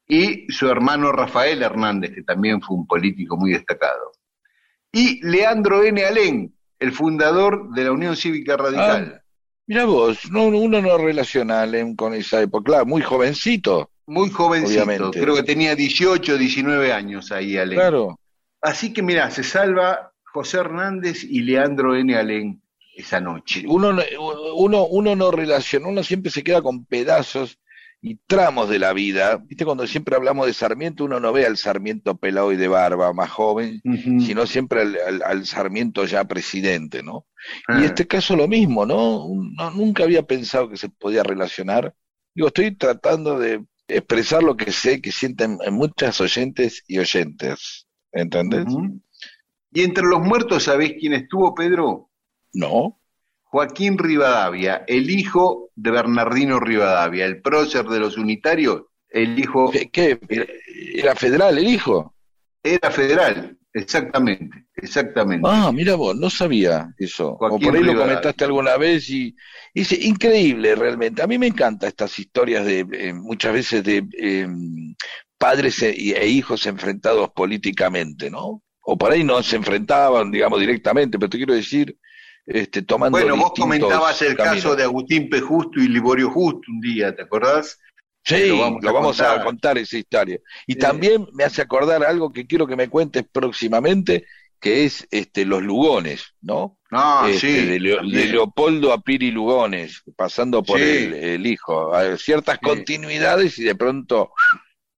y 0.07 0.49
su 0.49 0.69
hermano 0.69 1.11
Rafael 1.11 1.61
Hernández, 1.61 2.11
que 2.15 2.23
también 2.23 2.61
fue 2.61 2.77
un 2.77 2.87
político 2.87 3.35
muy 3.35 3.51
destacado, 3.51 4.13
y 4.93 5.25
Leandro 5.25 5.83
N. 5.83 6.01
Alén, 6.05 6.55
el 6.79 6.93
fundador 6.93 7.73
de 7.73 7.83
la 7.83 7.91
Unión 7.91 8.15
Cívica 8.15 8.55
Radical. 8.55 9.20
Mira 9.71 9.85
vos, 9.85 10.29
no, 10.29 10.47
uno 10.47 10.81
no 10.81 10.97
relaciona 10.97 11.59
a 11.59 11.63
Alem 11.63 11.95
con 11.95 12.13
esa 12.13 12.41
época, 12.41 12.65
claro, 12.65 12.85
muy 12.85 13.01
jovencito, 13.01 13.89
Muy 14.05 14.29
jovencito, 14.29 14.83
Obviamente. 14.83 15.21
creo 15.21 15.33
que 15.33 15.43
tenía 15.43 15.75
18, 15.77 16.37
19 16.37 16.91
años 16.91 17.31
ahí 17.31 17.55
Alén. 17.57 17.79
claro. 17.79 18.19
Así 18.61 18.91
que 18.91 19.01
mirá, 19.01 19.31
se 19.31 19.43
salva 19.43 20.11
José 20.33 20.57
Hernández 20.57 21.23
y 21.23 21.39
Leandro 21.43 21.95
N. 21.95 22.13
Alén 22.17 22.61
esa 22.97 23.21
noche. 23.21 23.63
Uno, 23.65 23.93
no- 23.93 24.03
uno, 24.57 24.87
uno 24.87 25.15
no 25.15 25.31
relaciona, 25.31 25.87
uno 25.87 26.03
siempre 26.03 26.29
se 26.31 26.43
queda 26.43 26.61
con 26.61 26.83
pedazos 26.83 27.57
y 28.03 28.15
tramos 28.27 28.67
de 28.69 28.79
la 28.79 28.93
vida. 28.93 29.37
Viste, 29.37 29.63
cuando 29.65 29.85
siempre 29.85 30.15
hablamos 30.15 30.47
de 30.47 30.53
Sarmiento, 30.53 31.05
uno 31.05 31.19
no 31.19 31.31
ve 31.31 31.45
al 31.45 31.57
Sarmiento 31.57 32.17
pelado 32.17 32.51
y 32.51 32.57
de 32.57 32.67
barba, 32.67 33.13
más 33.13 33.29
joven, 33.29 33.79
sino 34.21 34.47
siempre 34.47 34.81
al, 34.81 34.97
al- 35.07 35.23
al 35.23 35.45
Sarmiento 35.45 36.05
ya 36.05 36.23
presidente, 36.25 37.03
¿no? 37.03 37.27
Y 37.69 37.83
este 37.85 38.07
caso 38.07 38.35
lo 38.35 38.47
mismo, 38.47 38.85
¿no? 38.85 39.27
No- 39.55 39.71
Nunca 39.71 40.03
había 40.03 40.23
pensado 40.23 40.69
que 40.69 40.77
se 40.77 40.89
podía 40.89 41.23
relacionar. 41.23 41.93
Digo, 42.33 42.47
estoy 42.47 42.75
tratando 42.75 43.37
de 43.37 43.65
expresar 43.87 44.41
lo 44.41 44.55
que 44.57 44.71
sé 44.71 45.01
que 45.01 45.11
sienten 45.11 45.57
en 45.65 45.73
muchas 45.73 46.19
oyentes 46.21 46.83
y 46.87 46.97
oyentes. 46.97 47.87
¿Entendés? 48.13 48.65
Y 49.73 49.83
entre 49.83 50.03
los 50.05 50.21
muertos, 50.21 50.63
¿sabés 50.63 50.93
quién 50.99 51.13
estuvo, 51.13 51.53
Pedro? 51.53 52.09
No. 52.53 52.99
Joaquín 53.51 53.97
Rivadavia, 53.97 54.83
el 54.87 55.09
hijo 55.09 55.71
de 55.75 55.91
Bernardino 55.91 56.59
Rivadavia, 56.59 57.25
el 57.25 57.41
prócer 57.41 57.85
de 57.85 57.99
los 57.99 58.17
unitarios, 58.17 58.83
el 59.09 59.37
hijo 59.37 59.71
¿Qué? 59.91 60.19
¿Era 60.95 61.15
federal 61.15 61.57
el 61.57 61.67
hijo? 61.67 62.15
era 62.63 62.91
federal, 62.91 63.57
exactamente, 63.73 64.65
exactamente. 64.75 65.47
Ah, 65.49 65.71
mira 65.73 65.95
vos, 65.95 66.15
no 66.15 66.29
sabía 66.29 66.93
eso. 66.97 67.35
Joaquín 67.35 67.57
o 67.57 67.71
por 67.71 67.75
ahí 67.75 67.83
lo 67.83 67.97
comentaste 67.97 68.45
alguna 68.45 68.77
vez 68.77 69.09
y 69.09 69.35
y 69.73 69.81
es 69.81 69.91
increíble 70.03 70.75
realmente. 70.75 71.21
A 71.21 71.27
mí 71.27 71.37
me 71.37 71.47
encantan 71.47 71.89
estas 71.89 72.17
historias 72.19 72.65
de 72.65 72.85
eh, 72.91 73.13
muchas 73.13 73.53
veces 73.53 73.83
de 73.83 74.05
eh, 74.17 74.47
padres 75.37 75.81
e, 75.81 75.91
e 75.91 76.27
hijos 76.27 76.65
enfrentados 76.65 77.29
políticamente, 77.31 78.29
¿no? 78.29 78.63
O 78.81 78.97
por 78.97 79.11
ahí 79.11 79.23
no 79.23 79.41
se 79.43 79.55
enfrentaban, 79.55 80.31
digamos, 80.31 80.59
directamente, 80.59 81.17
pero 81.17 81.29
te 81.29 81.37
quiero 81.37 81.53
decir, 81.53 81.97
este, 82.45 82.81
tomando 82.81 83.17
bueno, 83.17 83.35
vos 83.37 83.51
comentabas 83.57 84.21
el 84.21 84.35
caminos. 84.35 84.55
caso 84.63 84.75
de 84.75 84.83
Agustín 84.83 85.29
P. 85.29 85.39
Justo 85.41 85.79
y 85.79 85.87
Liborio 85.87 86.29
Justo 86.31 86.61
un 86.69 86.81
día, 86.81 87.15
¿te 87.15 87.21
acordás? 87.23 87.79
Sí, 88.23 88.49
Lo 88.49 88.77
lo 88.79 88.93
vamos 88.93 89.19
a 89.19 89.27
contar. 89.29 89.43
contar. 89.45 89.77
esa 89.79 89.97
historia. 89.97 90.39
Y 90.67 90.73
Eh. 90.73 90.75
también 90.75 91.27
me 91.33 91.43
hace 91.43 91.61
acordar 91.61 92.03
algo 92.03 92.31
que 92.31 92.45
quiero 92.45 92.67
que 92.67 92.75
me 92.75 92.87
cuentes 92.89 93.23
próximamente, 93.31 94.25
que 94.59 94.85
es 94.85 95.07
este, 95.09 95.43
los 95.45 95.63
Lugones, 95.63 96.35
¿no? 96.41 96.77
No, 96.91 97.25
Este, 97.25 97.39
sí. 97.61 97.65
de, 97.65 97.79
Leo- 97.79 97.95
de 97.95 98.01
también. 98.01 98.31
Leopoldo 98.31 98.93
a 98.93 99.01
Piri 99.01 99.31
Lugones, 99.31 100.03
pasando 100.15 100.61
por 100.61 100.77
Sí. 100.77 100.83
el, 100.85 101.13
el 101.15 101.47
hijo. 101.47 101.95
Hay 101.95 102.15
ciertas 102.17 102.59
Sí. 102.59 102.65
continuidades 102.65 103.57
y 103.57 103.63
de 103.63 103.75
pronto 103.75 104.31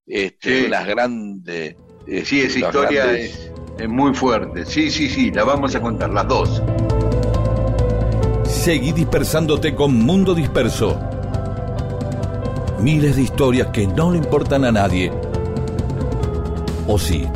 este, 0.06 0.60
Sí. 0.60 0.66
unas 0.66 0.86
grandes. 0.86 1.76
este, 2.06 2.24
Sí, 2.26 2.40
esa 2.42 2.58
los 2.58 2.68
historia 2.68 3.04
grandes- 3.06 3.30
es, 3.36 3.52
es 3.78 3.88
muy 3.88 4.14
fuerte. 4.14 4.66
Sí, 4.66 4.90
sí, 4.90 5.08
sí, 5.08 5.30
la 5.30 5.44
vamos 5.44 5.74
a 5.74 5.80
contar, 5.80 6.10
las 6.10 6.28
dos. 6.28 6.62
Seguí 8.64 8.92
dispersándote 8.92 9.74
con 9.74 9.94
Mundo 9.94 10.34
Disperso. 10.34 10.98
Miles 12.80 13.16
de 13.16 13.20
historias 13.20 13.68
que 13.68 13.86
no 13.86 14.10
le 14.10 14.16
importan 14.16 14.64
a 14.64 14.72
nadie. 14.72 15.12
O 16.88 16.98
sí. 16.98 17.28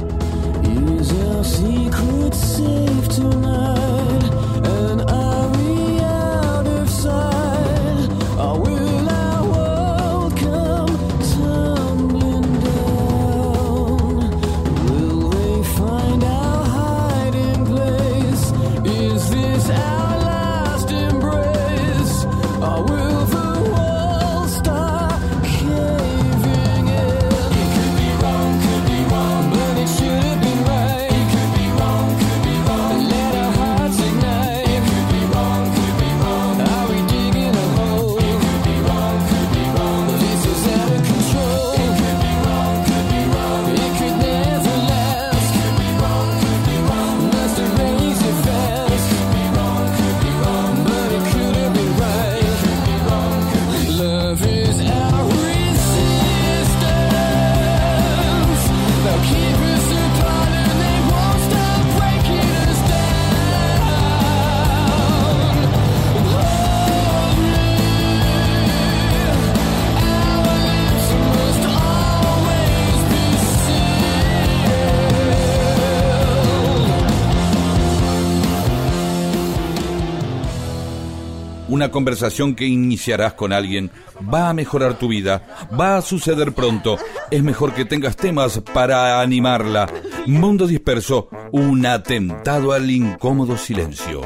Una 81.79 81.93
conversación 81.93 82.57
que 82.57 82.67
iniciarás 82.67 83.35
con 83.35 83.53
alguien 83.53 83.93
va 84.35 84.49
a 84.49 84.53
mejorar 84.53 84.99
tu 84.99 85.07
vida, 85.07 85.69
va 85.81 85.97
a 85.97 86.03
suceder 86.03 86.51
pronto. 86.51 86.99
Es 87.31 87.41
mejor 87.45 87.73
que 87.73 87.85
tengas 87.85 88.17
temas 88.17 88.61
para 88.75 89.21
animarla. 89.21 89.89
Mundo 90.27 90.67
disperso, 90.67 91.29
un 91.53 91.87
atentado 91.87 92.73
al 92.73 92.91
incómodo 92.91 93.57
silencio. 93.57 94.23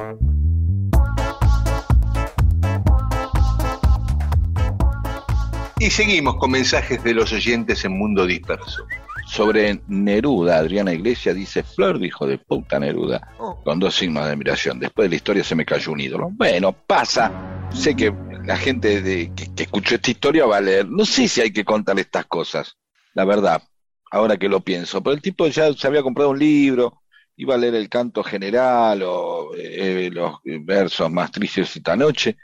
Y 5.78 5.90
seguimos 5.90 6.36
con 6.36 6.53
mensajes 6.53 7.05
de 7.05 7.12
los 7.12 7.34
oyentes 7.34 7.84
en 7.84 7.98
Mundo 7.98 8.24
Disperso. 8.24 8.86
Sobre 9.32 9.80
Neruda, 9.88 10.58
Adriana 10.58 10.92
Iglesias 10.92 11.34
dice, 11.34 11.62
Flor 11.62 11.98
de 11.98 12.08
hijo 12.08 12.26
de 12.26 12.36
puta 12.36 12.78
Neruda, 12.78 13.32
con 13.64 13.78
dos 13.78 13.94
signos 13.94 14.26
de 14.26 14.32
admiración. 14.32 14.78
Después 14.78 15.06
de 15.06 15.10
la 15.10 15.16
historia 15.16 15.42
se 15.42 15.54
me 15.54 15.64
cayó 15.64 15.90
un 15.92 16.00
ídolo. 16.00 16.28
Bueno, 16.32 16.72
pasa. 16.72 17.32
Sé 17.72 17.96
que 17.96 18.12
la 18.44 18.58
gente 18.58 19.00
de- 19.00 19.32
que, 19.34 19.46
que 19.54 19.62
escuchó 19.62 19.94
esta 19.94 20.10
historia 20.10 20.44
va 20.44 20.58
a 20.58 20.60
leer. 20.60 20.86
No 20.86 21.06
sé 21.06 21.28
si 21.28 21.40
hay 21.40 21.50
que 21.50 21.64
contar 21.64 21.98
estas 21.98 22.26
cosas, 22.26 22.76
la 23.14 23.24
verdad, 23.24 23.62
ahora 24.10 24.36
que 24.36 24.50
lo 24.50 24.60
pienso. 24.60 25.02
Pero 25.02 25.14
el 25.14 25.22
tipo 25.22 25.46
ya 25.46 25.72
se 25.72 25.86
había 25.86 26.02
comprado 26.02 26.28
un 26.30 26.38
libro, 26.38 27.00
iba 27.36 27.54
a 27.54 27.58
leer 27.58 27.74
el 27.76 27.88
canto 27.88 28.22
general 28.22 29.02
o 29.02 29.52
eh, 29.56 30.10
los 30.12 30.40
versos 30.44 31.10
más 31.10 31.30
tristes 31.30 31.74
esta 31.74 31.96
noche, 31.96 32.36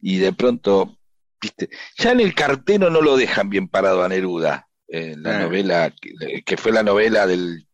y 0.00 0.16
de 0.16 0.32
pronto, 0.32 0.96
viste, 1.38 1.68
ya 1.98 2.12
en 2.12 2.20
el 2.20 2.34
cartero 2.34 2.88
no 2.88 3.02
lo 3.02 3.18
dejan 3.18 3.50
bien 3.50 3.68
parado 3.68 4.02
a 4.02 4.08
Neruda. 4.08 4.68
En 4.90 5.22
la 5.22 5.36
Ah. 5.38 5.42
novela, 5.42 5.94
que, 6.00 6.42
que 6.42 6.56
fue 6.56 6.72
la 6.72 6.82
novela 6.82 7.26
del, 7.26 7.66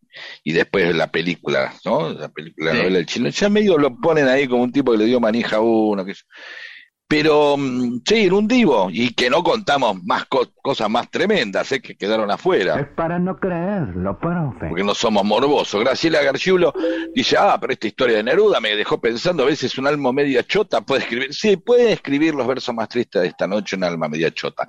y 0.43 0.51
después 0.53 0.95
la 0.95 1.11
película, 1.11 1.73
¿no? 1.85 2.11
La 2.13 2.29
película, 2.29 2.67
la 2.67 2.71
Sí. 2.73 2.77
novela 2.79 2.97
del 2.97 3.05
chino. 3.05 3.29
Ya 3.29 3.49
medio 3.49 3.77
lo 3.77 3.95
ponen 3.99 4.27
ahí 4.27 4.47
como 4.47 4.63
un 4.63 4.71
tipo 4.71 4.91
que 4.91 4.97
le 4.99 5.05
dio 5.05 5.19
manija 5.19 5.57
a 5.57 5.61
uno, 5.61 6.05
que 6.05 6.13
pero 7.07 7.55
mm, 7.57 8.01
sí, 8.05 8.25
era 8.25 8.35
un 8.35 8.47
divo, 8.47 8.89
y 8.91 9.13
que 9.13 9.29
no 9.29 9.41
contamos 9.43 10.03
más 10.03 10.25
co- 10.25 10.51
cosas 10.61 10.89
más 10.89 11.09
tremendas, 11.09 11.71
¿eh? 11.71 11.81
que 11.81 11.95
quedaron 11.95 12.29
afuera, 12.29 12.93
para 12.95 13.17
no 13.17 13.37
creerlo, 13.39 14.19
profe. 14.19 14.67
porque 14.67 14.83
no 14.83 14.93
somos 14.93 15.23
morbosos. 15.23 15.81
Graciela 15.81 16.21
Garciulo 16.21 16.73
dice, 17.15 17.37
ah, 17.39 17.57
pero 17.61 17.71
esta 17.73 17.87
historia 17.87 18.17
de 18.17 18.23
Neruda 18.23 18.59
me 18.59 18.75
dejó 18.75 18.99
pensando, 18.99 19.43
a 19.43 19.45
veces 19.45 19.77
un 19.77 19.87
alma 19.87 20.11
media 20.11 20.43
chota 20.45 20.81
puede 20.81 21.01
escribir, 21.03 21.33
sí, 21.33 21.55
puede 21.57 21.93
escribir 21.93 22.35
los 22.35 22.45
versos 22.45 22.75
más 22.75 22.89
tristes 22.89 23.21
de 23.21 23.29
esta 23.29 23.47
noche 23.47 23.75
un 23.77 23.85
alma 23.85 24.09
media 24.09 24.31
chota. 24.33 24.67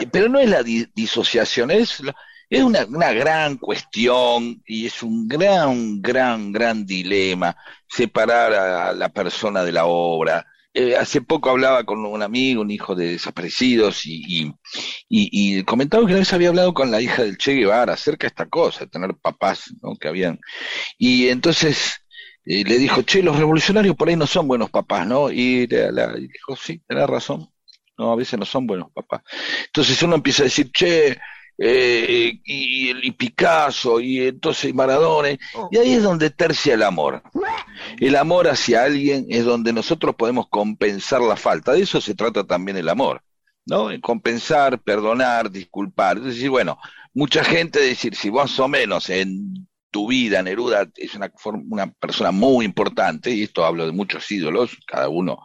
Eh, 0.00 0.06
Pero 0.12 0.28
no 0.28 0.38
es 0.38 0.50
la 0.50 0.62
di- 0.62 0.86
disociación, 0.94 1.70
es, 1.70 2.00
la- 2.00 2.14
es 2.50 2.62
una, 2.62 2.84
una 2.84 3.12
gran 3.12 3.56
cuestión 3.56 4.62
y 4.66 4.84
es 4.84 5.02
un 5.02 5.26
gran, 5.26 6.02
gran, 6.02 6.52
gran 6.52 6.84
dilema 6.84 7.56
separar 7.88 8.52
a 8.52 8.92
la 8.92 9.08
persona 9.08 9.64
de 9.64 9.72
la 9.72 9.86
obra. 9.86 10.46
Eh, 10.74 10.96
hace 10.96 11.20
poco 11.20 11.50
hablaba 11.50 11.84
con 11.84 12.04
un 12.06 12.22
amigo, 12.22 12.62
un 12.62 12.70
hijo 12.70 12.94
de 12.94 13.12
desaparecidos, 13.12 14.06
y, 14.06 14.22
y, 14.26 14.46
y, 15.08 15.58
y 15.58 15.64
comentaba 15.64 16.02
que 16.06 16.12
una 16.12 16.20
vez 16.20 16.32
había 16.32 16.48
hablado 16.48 16.72
con 16.72 16.90
la 16.90 17.00
hija 17.02 17.22
del 17.24 17.36
Che 17.36 17.52
Guevara 17.54 17.92
acerca 17.94 18.26
de 18.26 18.28
esta 18.28 18.48
cosa, 18.48 18.80
de 18.80 18.86
tener 18.90 19.14
papás, 19.20 19.64
¿no? 19.82 19.96
Que 19.96 20.08
habían. 20.08 20.40
Y 20.98 21.28
entonces 21.28 21.94
eh, 22.46 22.64
le 22.64 22.78
dijo, 22.78 23.02
che, 23.02 23.22
los 23.22 23.36
revolucionarios 23.38 23.96
por 23.96 24.08
ahí 24.08 24.16
no 24.16 24.26
son 24.26 24.48
buenos 24.48 24.70
papás, 24.70 25.06
¿no? 25.06 25.30
Y, 25.32 25.66
la- 25.68 25.92
la- 25.92 26.18
y 26.18 26.28
dijo, 26.28 26.56
sí, 26.56 26.82
tenés 26.86 27.08
razón. 27.08 27.48
No, 27.98 28.12
a 28.12 28.16
veces 28.16 28.38
no 28.38 28.46
son 28.46 28.66
buenos 28.66 28.90
papás. 28.92 29.22
Entonces 29.66 30.02
uno 30.02 30.16
empieza 30.16 30.42
a 30.42 30.46
decir, 30.46 30.70
che, 30.72 31.18
eh, 31.58 32.40
y, 32.44 33.06
y 33.06 33.10
Picasso, 33.12 34.00
y 34.00 34.20
entonces 34.26 34.70
y 34.70 34.72
Maradona, 34.72 35.30
y 35.70 35.78
ahí 35.78 35.94
es 35.94 36.02
donde 36.02 36.30
tercia 36.30 36.74
el 36.74 36.82
amor. 36.82 37.22
El 37.98 38.16
amor 38.16 38.48
hacia 38.48 38.84
alguien 38.84 39.26
es 39.28 39.44
donde 39.44 39.72
nosotros 39.72 40.14
podemos 40.16 40.48
compensar 40.48 41.20
la 41.20 41.36
falta. 41.36 41.72
De 41.72 41.82
eso 41.82 42.00
se 42.00 42.14
trata 42.14 42.44
también 42.44 42.76
el 42.76 42.88
amor, 42.88 43.22
¿no? 43.66 43.90
En 43.90 44.00
compensar, 44.00 44.80
perdonar, 44.80 45.50
disculpar. 45.50 46.18
Es 46.18 46.24
decir, 46.24 46.50
bueno, 46.50 46.78
mucha 47.14 47.44
gente 47.44 47.80
decir, 47.80 48.14
si 48.14 48.30
más 48.30 48.58
o 48.58 48.68
menos 48.68 49.10
en 49.10 49.68
tu 49.90 50.08
vida, 50.08 50.42
Neruda 50.42 50.88
es 50.96 51.14
una, 51.14 51.30
una 51.68 51.92
persona 51.92 52.30
muy 52.30 52.64
importante, 52.64 53.30
y 53.30 53.42
esto 53.42 53.64
hablo 53.64 53.84
de 53.84 53.92
muchos 53.92 54.28
ídolos, 54.32 54.76
cada 54.86 55.08
uno 55.10 55.44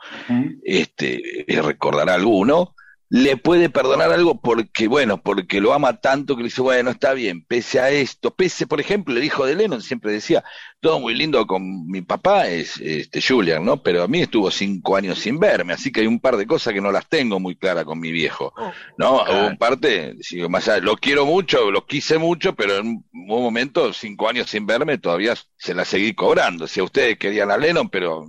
este, 0.64 1.52
eh, 1.52 1.62
recordará 1.62 2.14
alguno, 2.14 2.74
le 3.10 3.38
puede 3.38 3.70
perdonar 3.70 4.12
algo 4.12 4.42
porque, 4.42 4.88
bueno, 4.88 5.22
porque 5.22 5.62
lo 5.62 5.74
ama 5.74 6.02
tanto 6.02 6.36
que 6.36 6.44
le 6.44 6.50
dice, 6.50 6.62
bueno, 6.62 6.92
está 6.92 7.14
bien, 7.14 7.46
pese 7.46 7.80
a 7.80 7.90
esto, 7.90 8.36
pese, 8.36 8.68
por 8.68 8.82
ejemplo, 8.82 9.16
el 9.16 9.24
hijo 9.24 9.46
de 9.46 9.56
Lennon 9.56 9.82
siempre 9.82 10.12
decía, 10.12 10.44
todo 10.82 11.00
muy 11.00 11.16
lindo 11.16 11.48
con 11.48 11.88
mi 11.88 12.02
papá, 12.02 12.48
es 12.48 12.78
este 12.82 13.22
Julian, 13.22 13.64
¿no? 13.64 13.82
Pero 13.82 14.04
a 14.04 14.08
mí 14.08 14.22
estuvo 14.22 14.52
cinco 14.52 14.96
años 14.98 15.20
sin 15.20 15.40
verme, 15.40 15.74
así 15.74 15.92
que 15.92 16.02
hay 16.02 16.08
un 16.08 16.20
par 16.20 16.36
de 16.36 16.46
cosas 16.46 16.74
que 16.74 16.82
no 16.82 16.92
las 16.92 17.08
tengo 17.08 17.40
muy 17.40 17.56
claras 17.56 17.86
con 17.86 18.00
mi 18.00 18.12
viejo, 18.12 18.54
¿no? 18.98 19.24
Claro. 19.24 19.40
Hubo 19.40 19.48
un 19.48 19.58
parte, 19.58 20.16
digo, 20.30 20.50
más 20.50 20.68
allá, 20.68 20.84
lo 20.84 20.98
quiero 20.98 21.26
mucho, 21.26 21.72
lo 21.72 21.86
quise 21.86 22.18
mucho, 22.18 22.56
pero 22.56 22.78
en 22.78 22.88
un 23.14 23.28
momento, 23.28 23.94
cinco 23.94 24.28
años 24.28 24.50
sin 24.50 24.66
verme, 24.66 24.98
todavía 24.98 25.34
se 25.56 25.74
la 25.74 25.86
seguí 25.86 26.14
cobrando. 26.14 26.68
Si 26.68 26.82
a 26.82 26.84
ustedes 26.84 27.18
querían 27.18 27.52
a 27.52 27.58
Lennon, 27.58 27.90
pero 27.90 28.28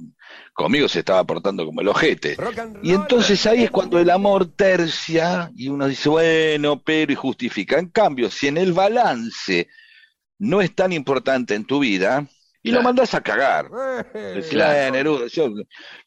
conmigo 0.58 0.88
se 0.88 0.98
estaba 0.98 1.22
portando 1.24 1.64
como 1.64 1.80
el 1.80 1.88
ojete. 1.88 2.36
Y 2.82 2.92
entonces 2.92 3.46
ahí 3.46 3.62
es 3.62 3.70
cuando 3.70 3.96
el 4.00 4.10
amor 4.10 4.44
tercia 4.56 5.50
y 5.54 5.68
uno 5.68 5.86
dice, 5.86 6.08
bueno, 6.08 6.82
pero 6.82 7.12
y 7.12 7.14
justifica. 7.14 7.78
En 7.78 7.90
cambio, 7.90 8.28
si 8.28 8.48
en 8.48 8.56
el 8.58 8.72
balance 8.72 9.68
no 10.40 10.60
es 10.60 10.74
tan 10.74 10.92
importante 10.92 11.54
en 11.54 11.64
tu 11.64 11.78
vida, 11.78 12.26
y 12.60 12.70
lo 12.70 12.78
Claro. 12.78 12.84
mandas 12.88 13.14
a 13.14 13.20
cagar. 13.20 13.68
Decís, 14.12 14.50
Claro. 14.50 14.72
"Eh, 14.76 14.90
Neruda, 14.90 15.26
yo- 15.28 15.48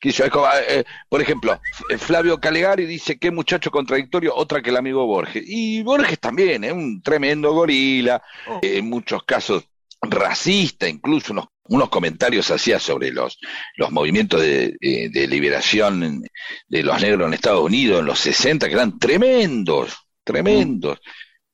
qué 0.02 0.12
sé 0.12 0.24
yo, 0.24 0.30
como, 0.30 0.48
eh, 0.68 0.84
por 1.08 1.22
ejemplo, 1.22 1.58
Flavio 1.98 2.38
Calegari 2.42 2.86
dice 2.86 3.18
qué 3.18 3.32
muchacho 3.32 3.72
contradictorio, 3.72 4.36
otra 4.36 4.62
que 4.62 4.70
el 4.70 4.76
amigo 4.78 5.06
Borges. 5.08 5.44
Y 5.48 5.82
Borges 5.82 6.20
también, 6.20 6.66
es 6.66 6.74
un 6.74 7.02
tremendo 7.02 7.54
gorila, 7.54 8.22
eh, 8.62 8.80
en 8.80 8.90
muchos 8.90 9.24
casos 9.24 9.64
racista, 10.02 10.90
incluso 10.90 11.32
unos, 11.32 11.46
unos 11.66 11.90
comentarios 11.90 12.50
hacía 12.52 12.80
sobre 12.80 13.12
los, 13.12 13.38
los 13.78 13.92
movimientos 13.92 14.42
de, 14.42 14.76
de- 14.80 15.10
de 15.12 15.28
liberación 15.28 16.24
de 16.68 16.84
los 16.84 17.02
negros 17.02 17.28
en 17.28 17.34
Estados 17.34 17.64
Unidos 17.64 18.00
en 18.00 18.06
los 18.08 18.20
60, 18.20 18.68
que 18.68 18.74
eran 18.74 19.00
tremendos, 19.00 19.96
tremendos. 20.24 21.00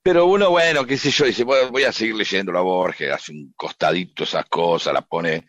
Pero 0.01 0.25
uno, 0.27 0.49
bueno, 0.51 0.85
qué 0.85 0.97
sé 0.97 1.11
yo, 1.11 1.25
dice, 1.25 1.43
"Bueno, 1.43 1.69
voy 1.71 1.83
a 1.83 1.91
seguir 1.91 2.15
leyendo 2.15 2.51
la 2.53 2.61
Borges, 2.61 3.11
hace 3.11 3.33
un 3.33 3.53
costadito 3.57 4.23
esas 4.23 4.45
cosas, 4.45 4.93
la 4.93 5.01
pone 5.01 5.45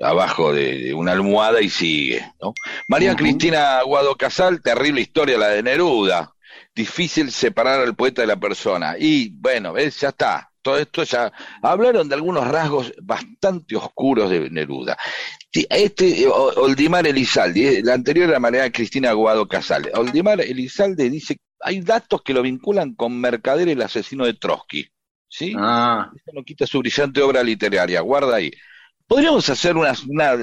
abajo 0.00 0.52
de, 0.52 0.78
de 0.78 0.94
una 0.94 1.12
almohada 1.12 1.60
y 1.60 1.68
sigue, 1.70 2.20
¿no? 2.42 2.52
María 2.88 3.14
Cristina 3.16 3.78
Aguado 3.78 4.16
Casal, 4.16 4.60
terrible 4.62 5.00
historia 5.00 5.38
la 5.38 5.48
de 5.48 5.62
Neruda. 5.62 6.32
Difícil 6.74 7.30
separar 7.32 7.80
al 7.80 7.94
poeta 7.96 8.22
de 8.22 8.28
la 8.28 8.36
persona. 8.40 8.96
Y 8.98 9.30
bueno, 9.38 9.72
ves, 9.74 10.00
ya 10.00 10.08
está. 10.10 10.51
Todo 10.62 10.78
esto 10.78 11.02
ya. 11.02 11.32
Hablaron 11.60 12.08
de 12.08 12.14
algunos 12.14 12.46
rasgos 12.46 12.92
bastante 13.02 13.76
oscuros 13.76 14.30
de 14.30 14.48
Neruda. 14.48 14.96
Este, 15.52 16.22
eh, 16.22 16.28
Oldimar 16.28 17.06
Elizalde, 17.06 17.78
eh, 17.78 17.82
la 17.84 17.94
anterior 17.94 18.30
era 18.30 18.38
María 18.38 18.70
Cristina 18.70 19.10
Aguado 19.10 19.46
Casal. 19.48 19.90
Oldimar 19.94 20.40
Elizalde 20.40 21.10
dice, 21.10 21.38
hay 21.60 21.80
datos 21.80 22.22
que 22.22 22.32
lo 22.32 22.42
vinculan 22.42 22.94
con 22.94 23.20
Mercader, 23.20 23.68
el 23.68 23.82
asesino 23.82 24.24
de 24.24 24.34
Trotsky. 24.34 24.86
¿Sí? 25.28 25.54
Ah, 25.58 26.10
Eso 26.14 26.30
no 26.34 26.44
quita 26.44 26.66
su 26.66 26.78
brillante 26.78 27.22
obra 27.22 27.42
literaria, 27.42 28.00
guarda 28.02 28.36
ahí. 28.36 28.50
Podríamos 29.06 29.48
hacer 29.48 29.76
una, 29.76 29.94
una 30.08 30.36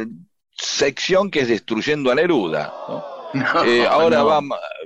sección 0.52 1.30
que 1.32 1.42
es 1.42 1.48
Destruyendo 1.48 2.12
a 2.12 2.16
Neruda, 2.16 2.74
¿no? 2.88 3.19
No, 3.34 3.64
Eh, 3.66 3.86
ahora 3.86 4.18
no. 4.20 4.26
va, 4.28 4.42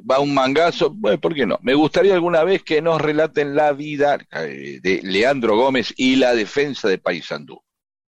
va 0.09 0.19
un 0.19 0.33
mangazo, 0.33 0.89
bueno, 0.91 1.19
¿por 1.19 1.33
qué 1.33 1.45
no? 1.45 1.59
Me 1.61 1.73
gustaría 1.73 2.13
alguna 2.13 2.43
vez 2.43 2.63
que 2.63 2.81
nos 2.81 2.99
relaten 3.01 3.55
la 3.55 3.71
vida 3.73 4.17
eh, 4.31 4.79
de 4.81 5.01
Leandro 5.03 5.55
Gómez 5.57 5.93
y 5.97 6.15
la 6.17 6.33
defensa 6.35 6.87
de 6.87 6.97
Paysandú. 6.97 7.61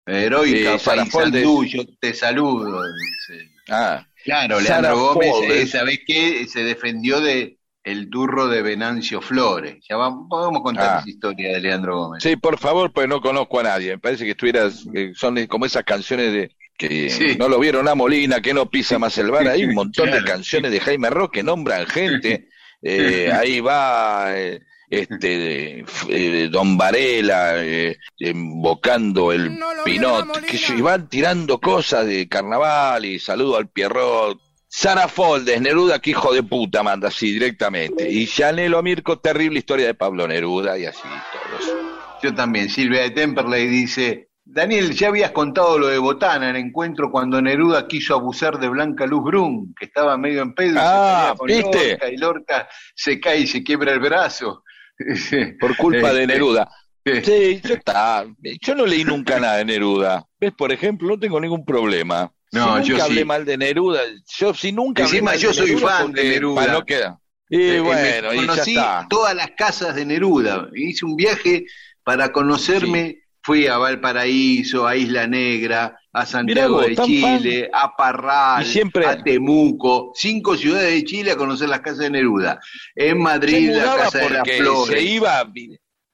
Heroica 0.06 0.76
Eh, 0.76 0.80
Paysandú, 0.84 1.64
yo 1.66 1.84
te 2.00 2.14
saludo. 2.14 2.82
dice. 2.84 3.50
Ah, 3.70 4.06
Claro, 4.24 4.60
Leandro 4.60 4.98
Gómez, 4.98 5.30
Foldes. 5.32 5.52
eh, 5.64 5.68
¿sabés 5.68 6.00
qué? 6.06 6.48
Se 6.48 6.64
defendió 6.64 7.22
de 7.22 7.58
el 7.84 8.10
turro 8.10 8.48
de 8.48 8.64
Venancio 8.64 9.22
Flores. 9.22 9.78
Ya 9.88 9.96
vamos, 9.98 10.26
podemos 10.28 10.64
contar 10.64 10.98
Ah. 10.98 11.00
esa 11.02 11.10
historia 11.10 11.50
de 11.54 11.60
Leandro 11.62 11.98
Gómez. 12.00 12.24
sí, 12.24 12.36
por 12.36 12.58
favor, 12.58 12.92
pues 12.92 13.08
no 13.08 13.22
conozco 13.22 13.60
a 13.60 13.64
nadie. 13.64 13.92
Me 13.92 14.00
parece 14.00 14.26
que 14.26 14.32
estuvieras, 14.32 14.84
son 15.14 15.46
como 15.46 15.68
esas 15.68 15.84
canciones 15.84 16.32
de 16.34 16.52
que 16.78 17.10
Sí. 17.10 17.36
no 17.38 17.48
lo 17.50 17.60
vieron 17.60 17.88
a 17.88 17.96
Molina, 17.96 18.42
que 18.42 18.54
no 18.54 18.70
pisa 18.70 19.00
más 19.00 19.18
el 19.18 19.32
bar. 19.32 19.48
Hay 19.48 19.64
un 19.66 19.74
montón 19.76 20.12
de 20.12 20.24
canciones 20.24 20.72
de 20.72 20.80
Jaime 20.80 21.10
Roque 21.10 21.40
que 21.40 21.44
nombran 21.44 21.86
gente. 21.88 22.50
Eh, 22.88 23.32
ahí 23.34 23.62
va 23.62 24.38
eh, 24.38 24.60
este 24.90 25.84
eh, 26.10 26.50
Don 26.52 26.78
Varela 26.78 27.54
eh, 27.64 27.98
invocando 28.20 29.32
el 29.32 29.58
Pinot, 29.84 30.42
que 30.46 30.60
y 30.78 30.82
van 30.82 31.10
tirando 31.10 31.60
cosas 31.60 32.06
de 32.06 32.28
carnaval 32.28 33.06
y 33.06 33.18
saludo 33.18 33.58
al 33.58 33.70
Pierrot. 33.70 34.40
Sara 34.68 35.08
Foldes, 35.08 35.60
Neruda, 35.62 36.00
que 36.00 36.12
hijo 36.12 36.32
de 36.34 36.44
puta, 36.44 36.84
manda 36.84 37.08
así 37.08 37.32
directamente. 37.32 38.12
Y 38.12 38.28
Janelo 38.28 38.84
Mirko, 38.84 39.18
terrible 39.18 39.60
historia 39.60 39.88
de 39.88 39.94
Pablo 39.96 40.28
Neruda 40.28 40.78
y 40.78 40.86
así 40.86 41.02
todos. 41.02 41.76
Yo 42.22 42.36
también. 42.36 42.70
Silvia 42.70 43.02
de 43.04 43.12
Temperley 43.12 43.68
dice, 43.68 44.30
Daniel, 44.48 44.94
ya 44.94 45.08
habías 45.08 45.32
contado 45.32 45.80
lo 45.80 45.88
de 45.88 45.98
Botana 45.98 46.50
en 46.50 46.56
el 46.56 46.66
encuentro 46.68 47.12
cuando 47.12 47.42
Neruda 47.42 47.88
quiso 47.88 48.14
abusar 48.14 48.60
de 48.60 48.70
Blanca 48.70 49.08
Luz 49.08 49.24
Brun, 49.24 49.74
que 49.78 49.86
estaba 49.86 50.18
medio 50.18 50.44
en 50.44 50.54
pedo 50.54 50.76
y 50.76 50.78
Ah, 50.80 51.34
se 51.38 51.46
¿viste? 51.56 51.90
Lorca, 51.92 52.10
y 52.12 52.18
Lorca 52.18 52.70
se 52.96 53.20
cae 53.20 53.40
y 53.40 53.48
se 53.48 53.64
quiebra 53.64 53.92
el 53.94 54.00
brazo. 54.00 54.64
Por 55.60 55.76
culpa 55.78 56.14
de 56.14 56.22
Este, 56.22 56.28
Neruda. 56.28 56.70
sí. 57.06 57.62
Yo 57.64 57.74
está. 57.74 58.26
Yo 58.62 58.76
no 58.76 58.86
leí 58.86 59.04
nunca 59.04 59.40
nada 59.40 59.58
de 59.58 59.66
Neruda. 59.66 60.26
¿Ves? 60.40 60.54
Por 60.54 60.72
ejemplo, 60.72 61.08
no 61.10 61.20
tengo 61.20 61.40
ningún 61.40 61.66
problema. 61.66 62.32
No, 62.52 62.78
si 62.84 62.90
yo 62.90 62.94
nunca 62.94 63.06
hablé 63.06 63.22
sí. 63.22 63.26
mal 63.26 63.46
de 63.46 63.58
Neruda, 63.58 64.02
yo 64.38 64.54
si 64.54 64.72
nunca 64.72 65.04
hablé 65.04 65.18
Encima 65.18 65.32
mal 65.32 65.40
yo 65.40 65.48
de 65.50 65.54
soy 65.56 65.72
Neruda 65.72 65.98
fan 65.98 66.12
de 66.14 66.24
Neruda. 66.24 66.68
no 66.74 66.86
queda. 66.86 67.20
Y 67.50 67.62
Eh, 67.62 67.80
bueno, 67.80 68.30
me 68.30 68.36
y 68.36 68.40
ya 68.42 68.48
conocí 68.48 68.72
está. 68.78 69.08
todas 69.10 69.36
las 69.36 69.52
casas 69.58 69.96
de 69.96 70.06
Neruda. 70.06 70.70
Hice 70.76 71.04
un 71.06 71.16
viaje 71.16 71.66
para 72.04 72.32
conocerme. 72.32 73.24
Fui 73.46 73.68
a 73.68 73.78
Valparaíso, 73.78 74.88
a 74.88 74.96
Isla 74.96 75.28
Negra, 75.28 75.96
a 76.12 76.26
Santiago 76.26 76.78
vos, 76.78 76.88
de 76.88 76.96
Chile, 76.96 77.70
a 77.72 77.96
Parral, 77.96 78.66
siempre- 78.66 79.06
a 79.06 79.22
Temuco, 79.22 80.12
cinco 80.16 80.58
ciudades 80.58 80.94
de 80.96 81.04
Chile 81.04 81.32
a 81.32 81.36
conocer 81.36 81.70
las 81.70 81.82
casas 81.82 82.00
de 82.00 82.10
Neruda. 82.10 82.60
En 82.96 83.20
Madrid, 83.20 83.70
la 83.72 83.98
casa 83.98 84.18
de 84.18 84.30
las 84.32 84.50
flores. 84.50 84.98
se 85.00 85.04
iba. 85.04 85.48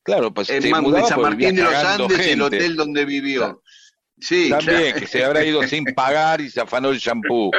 Claro, 0.04 0.34
pues 0.34 0.50
en 0.50 0.62
se 0.62 0.74
mudaba 0.82 1.08
San 1.08 1.22
Martín 1.22 1.56
de 1.56 1.64
los 1.64 1.74
Andes, 1.74 2.20
el 2.20 2.26
gente. 2.26 2.44
hotel 2.44 2.76
donde 2.76 3.06
vivió. 3.06 3.40
Claro. 3.42 3.62
Sí, 4.22 4.50
También, 4.50 4.82
claro. 4.84 5.00
que 5.00 5.08
se 5.08 5.24
habrá 5.26 5.44
ido 5.44 5.64
sin 5.64 5.84
pagar 5.96 6.42
y 6.42 6.50
se 6.50 6.62
afanó 6.62 6.92
el 6.92 7.00
shampoo. 7.00 7.52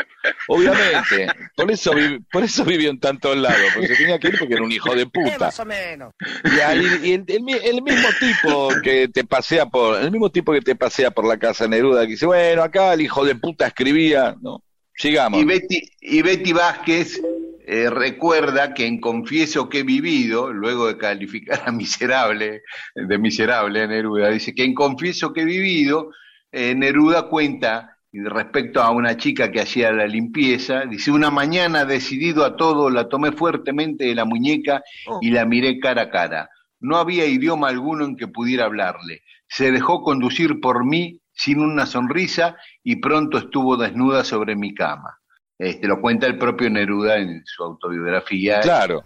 Obviamente. 0.49 1.27
Por 1.57 1.71
eso, 1.71 1.93
vi- 1.95 2.19
por 2.31 2.45
eso 2.45 2.65
vivió 2.65 2.89
en 2.91 3.01
tantos 3.01 3.37
lados. 3.37 3.59
Porque 3.75 3.89
se 3.89 3.97
tenía 3.97 4.19
que 4.19 4.29
ir 4.29 4.39
porque 4.39 4.55
era 4.55 4.63
un 4.63 4.71
hijo 4.73 4.95
de 4.95 5.07
puta. 5.07 5.39
Más 5.39 5.59
o 5.61 5.65
menos. 5.65 6.15
Y, 6.45 6.61
ahí- 6.61 7.01
y 7.03 7.13
el, 7.15 7.25
el 7.29 7.83
mismo 7.83 8.09
tipo 8.21 8.69
que 8.83 9.09
te 9.09 9.25
pasea 9.25 9.67
por, 9.67 10.01
el 10.01 10.11
mismo 10.11 10.31
tipo 10.31 10.53
que 10.53 10.61
te 10.61 10.77
pasea 10.77 11.11
por 11.11 11.27
la 11.27 11.37
casa 11.39 11.67
Neruda, 11.67 12.03
que 12.03 12.13
dice, 12.13 12.27
bueno, 12.27 12.63
acá 12.63 12.95
el 12.95 13.01
hijo 13.03 13.25
de 13.25 13.35
puta 13.35 13.67
escribía, 13.67 14.37
no, 14.41 14.63
sigamos. 14.95 15.41
Y 15.41 15.45
Betty, 15.45 15.83
y 16.01 16.23
Betty 16.23 16.53
Vázquez 16.53 17.21
eh, 17.67 17.91
recuerda 17.91 18.75
que 18.75 18.87
en 18.87 19.01
Confieso 19.01 19.69
que 19.69 19.81
he 19.81 19.83
vivido, 19.85 20.53
luego 20.53 20.87
de 20.89 20.97
calificar 20.99 21.63
a 21.67 21.73
miserable, 21.73 22.63
de 22.95 23.19
miserable 23.19 23.83
a 23.83 23.87
Neruda, 23.87 24.31
dice 24.31 24.55
que 24.55 24.65
en 24.65 24.75
Confieso 24.75 25.33
que 25.33 25.43
he 25.43 25.45
vivido, 25.45 26.11
eh, 26.53 26.75
Neruda 26.75 27.23
cuenta 27.25 27.97
y 28.13 28.21
respecto 28.21 28.83
a 28.83 28.91
una 28.91 29.17
chica 29.17 29.51
que 29.51 29.63
hacía 29.63 29.91
la 29.91 30.07
limpieza, 30.07 30.83
dice, 30.85 31.11
una 31.11 31.31
mañana 31.31 31.87
decidido 31.87 32.45
a 32.45 32.57
todo, 32.57 32.91
la 32.91 33.09
tomé 33.09 33.33
fuertemente 33.33 34.05
de 34.05 34.15
la 34.15 34.27
muñeca 34.27 34.83
y 35.23 35.31
la 35.31 35.47
miré 35.47 35.81
cara 35.81 36.03
a 36.03 36.11
cara. 36.11 36.51
No 36.79 36.97
había 36.99 37.25
idioma 37.25 37.69
alguno 37.69 38.05
en 38.05 38.17
que 38.17 38.29
pudiera 38.29 38.67
hablarle. 38.67 39.23
Se 39.49 39.73
dejó 39.73 40.03
conducir 40.03 40.61
por 40.61 40.85
mí 40.85 41.21
sin 41.33 41.61
una 41.61 41.87
sonrisa 41.87 42.57
y 42.85 42.97
pronto 42.97 43.39
estuvo 43.39 43.79
desnuda 43.79 44.25
sobre 44.25 44.57
mi 44.57 44.75
cama. 44.75 45.19
Este, 45.59 45.87
lo 45.87 46.01
cuenta 46.01 46.27
el 46.27 46.37
propio 46.37 46.69
Neruda 46.69 47.17
en 47.19 47.43
su 47.47 47.63
autobiografía. 47.63 48.61
Claro. 48.61 49.03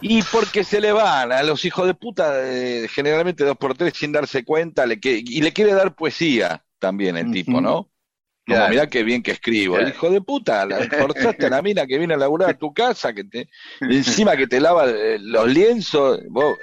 Y 0.00 0.20
porque 0.22 0.64
se 0.64 0.80
le 0.80 0.92
van 0.92 1.30
a 1.32 1.42
los 1.42 1.64
hijos 1.64 1.86
de 1.86 1.94
puta, 1.94 2.32
eh, 2.42 2.86
generalmente 2.90 3.44
dos 3.44 3.56
por 3.56 3.74
tres 3.76 3.94
sin 3.96 4.12
darse 4.12 4.44
cuenta, 4.44 4.84
le 4.84 4.98
que- 5.00 5.22
y 5.24 5.40
le 5.40 5.52
quiere 5.52 5.72
dar 5.72 5.94
poesía 5.94 6.62
también 6.78 7.16
el 7.16 7.30
tipo. 7.30 7.60
¿no? 7.60 7.74
Como 8.46 8.58
Claro. 8.58 8.70
mirá 8.70 8.86
qué 8.86 9.02
bien 9.02 9.24
que 9.24 9.32
escribo. 9.32 9.74
Claro. 9.74 9.88
Hijo 9.88 10.08
de 10.10 10.20
puta, 10.20 10.64
la 10.66 10.78
forzaste 11.00 11.46
a 11.46 11.50
la 11.50 11.62
mina 11.62 11.84
que 11.86 11.98
viene 11.98 12.14
a 12.14 12.16
laburar 12.16 12.50
a 12.50 12.54
tu 12.58 12.72
casa, 12.72 13.12
que 13.12 13.24
te, 13.24 13.48
encima 13.80 14.36
que 14.36 14.46
te 14.46 14.60
lava 14.60 14.88
eh, 14.88 15.18
los 15.20 15.48
lienzos, 15.52 16.20
vos, 16.30 16.56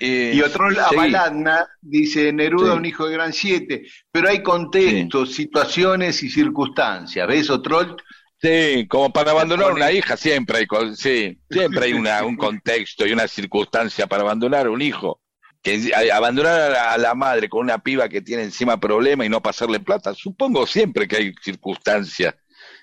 eh, 0.00 0.32
Y 0.34 0.40
otro. 0.42 0.66
Baladna 0.96 1.66
dice 1.80 2.32
Neruda, 2.32 2.72
Sí. 2.72 2.78
un 2.78 2.86
hijo 2.86 3.06
de 3.06 3.12
Gran 3.14 3.32
Siete, 3.32 3.86
pero 4.10 4.28
hay 4.28 4.42
contextos, 4.42 5.32
situaciones 5.34 6.22
y 6.24 6.28
circunstancias. 6.30 7.26
¿Ves, 7.28 7.50
Otrol? 7.50 7.96
Sí, 8.40 8.86
como 8.88 9.12
para 9.12 9.30
abandonar 9.32 9.72
una 9.72 9.90
hija 9.92 10.16
siempre 10.16 10.58
hay, 10.58 10.66
sí, 10.96 11.40
siempre 11.50 11.84
hay 11.86 11.92
una, 11.92 12.24
un 12.24 12.36
contexto 12.36 13.06
y 13.06 13.12
una 13.12 13.28
circunstancia 13.28 14.06
para 14.08 14.22
abandonar 14.22 14.68
un 14.68 14.82
hijo. 14.82 15.20
Que 15.62 15.92
abandonar 16.12 16.72
a 16.72 16.96
la, 16.98 17.14
madre 17.14 17.48
con 17.48 17.60
una 17.60 17.78
piba 17.78 18.08
que 18.08 18.22
tiene 18.22 18.44
encima 18.44 18.78
problema 18.78 19.26
y 19.26 19.28
no 19.28 19.42
pasarle 19.42 19.80
plata, 19.80 20.14
supongo 20.14 20.66
siempre 20.66 21.08
que 21.08 21.16
hay 21.16 21.34
circunstancias 21.42 22.34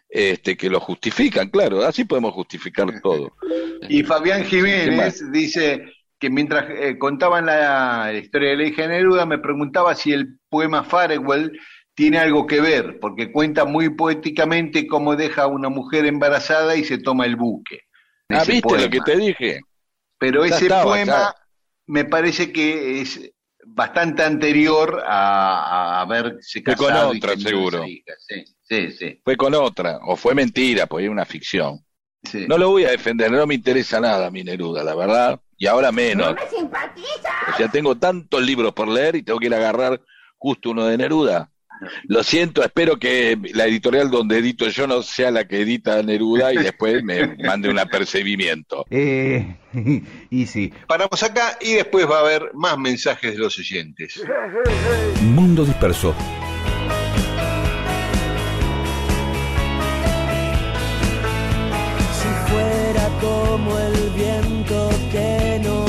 este, 0.10 0.56
que 0.56 0.70
lo 0.70 0.80
justifican, 0.80 1.50
claro, 1.50 1.86
así 1.86 2.06
podemos 2.06 2.34
justificar 2.34 2.88
todo. 3.02 3.34
Y 3.90 4.04
Fabián 4.04 4.44
¿Qué 4.44 4.50
Jiménez 4.50 5.32
dice 5.32 5.86
que 6.20 6.30
mientras 6.30 6.70
eh, 6.70 6.98
contaban 6.98 7.46
la 7.46 8.14
historia 8.14 8.52
de 8.52 8.58
la 8.58 8.64
hija 8.66 8.88
Neruda, 8.88 9.26
me 9.26 9.40
preguntaba 9.40 9.96
si 9.96 10.14
el 10.14 10.40
poema 10.50 10.84
Farewell 10.84 11.52
tiene 11.96 12.18
algo 12.18 12.46
que 12.46 12.62
ver, 12.62 13.00
porque 13.00 13.32
cuenta 13.32 13.66
muy 13.66 13.90
poéticamente 13.90 14.86
cómo 14.86 15.16
deja 15.16 15.44
a 15.44 15.48
una 15.48 15.70
mujer 15.70 16.06
embarazada 16.06 16.76
y 16.76 16.84
se 16.84 16.98
toma 16.98 17.26
el 17.26 17.38
buque. 17.38 17.82
Ah, 18.30 18.44
¿viste 18.46 18.62
poema. 18.62 18.84
lo 18.84 18.90
que 18.90 19.00
te 19.00 19.18
dije? 19.18 19.60
Pero 20.18 20.46
Ya 20.46 20.56
ese 20.56 20.66
estaba, 20.66 20.84
poema. 20.84 21.34
Me 21.88 22.06
parece 22.06 22.52
que 22.52 23.02
es 23.02 23.32
bastante 23.68 24.24
anterior 24.24 25.04
a, 25.06 25.98
a 25.98 26.02
haberse 26.02 26.62
Fue 26.64 26.76
con 26.76 26.88
casado 26.88 27.14
y 27.14 27.18
otra, 27.18 27.36
seguro. 27.38 27.78
esa 27.80 27.88
hija. 27.88 28.14
Sí, 28.20 28.44
sí, 28.64 28.92
sí, 28.92 29.22
Fue 29.24 29.36
con 29.38 29.54
otra, 29.56 30.00
o 30.04 30.16
fue 30.16 30.36
mentira, 30.36 30.86
pues 30.88 31.06
es 31.06 31.12
una 31.12 31.26
ficción. 31.26 31.80
sí. 32.24 32.46
No 32.48 32.58
lo 32.58 32.70
voy 32.70 32.86
a 32.86 32.92
defender, 32.92 33.32
no 33.32 33.46
me 33.48 33.56
interesa 33.56 34.00
nada 34.00 34.30
mi 34.32 34.44
Neruda, 34.44 34.84
la 34.84 34.96
verdad, 34.96 35.40
y 35.58 35.68
ahora 35.68 35.92
menos. 35.92 36.36
me 36.36 36.48
simpatiza. 36.50 37.30
O 37.54 37.58
sea, 37.58 37.68
tengo 37.70 37.96
tantos 37.96 38.42
libros 38.44 38.74
por 38.74 38.88
leer 38.88 39.16
y 39.16 39.24
tengo 39.24 39.40
que 39.40 39.48
ir 39.48 39.54
a 39.54 39.58
agarrar 39.58 40.02
justo 40.38 40.72
uno 40.72 40.86
de 40.86 40.98
Neruda. 40.98 41.52
Lo 42.08 42.24
siento, 42.24 42.64
espero 42.64 42.98
que 42.98 43.38
la 43.54 43.66
editorial 43.66 44.10
donde 44.10 44.40
edito 44.40 44.68
yo 44.70 44.88
no 44.88 45.02
sea 45.02 45.32
la 45.32 45.48
que 45.48 45.62
edita 45.62 46.02
Neruda 46.04 46.54
y 46.54 46.58
después 46.58 47.04
me 47.04 47.36
mande 47.44 47.70
un 47.70 47.80
apercibimiento. 47.80 48.86
Eh, 48.90 49.56
y 50.30 50.46
sí. 50.46 50.72
Paramos 50.88 51.22
acá 51.24 51.58
y 51.62 51.74
después 51.74 52.10
va 52.10 52.18
a 52.18 52.22
haber 52.22 52.52
más 52.54 52.78
mensajes 52.78 53.34
de 53.34 53.38
los 53.38 53.58
oyentes. 53.60 54.22
Mundo 55.22 55.66
disperso. 55.66 56.16
Si 62.14 62.52
fuera 62.52 63.10
como 63.22 63.80
el 63.80 64.10
viento 64.16 64.90
que 65.12 65.60
no 65.64 65.85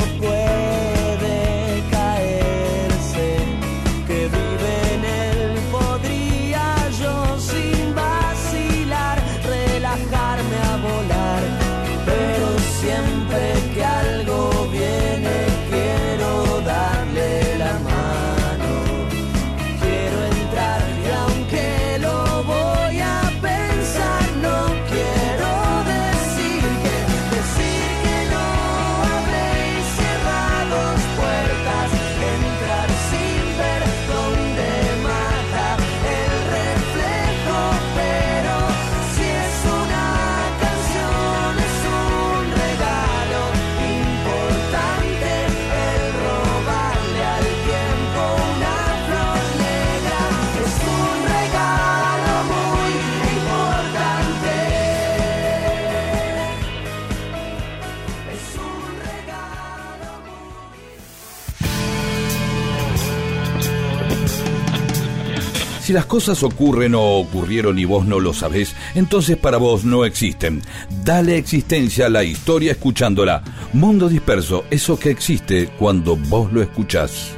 Si 65.87 65.93
las 65.93 66.05
cosas 66.05 66.43
ocurren 66.43 66.95
o 66.95 67.01
ocurrieron 67.01 67.79
y 67.79 67.85
vos 67.85 68.05
no 68.05 68.19
lo 68.19 68.33
sabés, 68.33 68.75
entonces 68.93 69.37
para 69.37 69.55
vos 69.55 69.85
no 69.85 70.03
existen. 70.03 70.61
Dale 71.05 71.37
existencia 71.37 72.07
a 72.07 72.09
la 72.09 72.25
historia 72.25 72.73
escuchándola. 72.73 73.41
Mundo 73.71 74.09
disperso, 74.09 74.65
eso 74.69 74.99
que 74.99 75.11
existe 75.11 75.69
cuando 75.79 76.17
vos 76.17 76.51
lo 76.51 76.61
escuchás. 76.61 77.33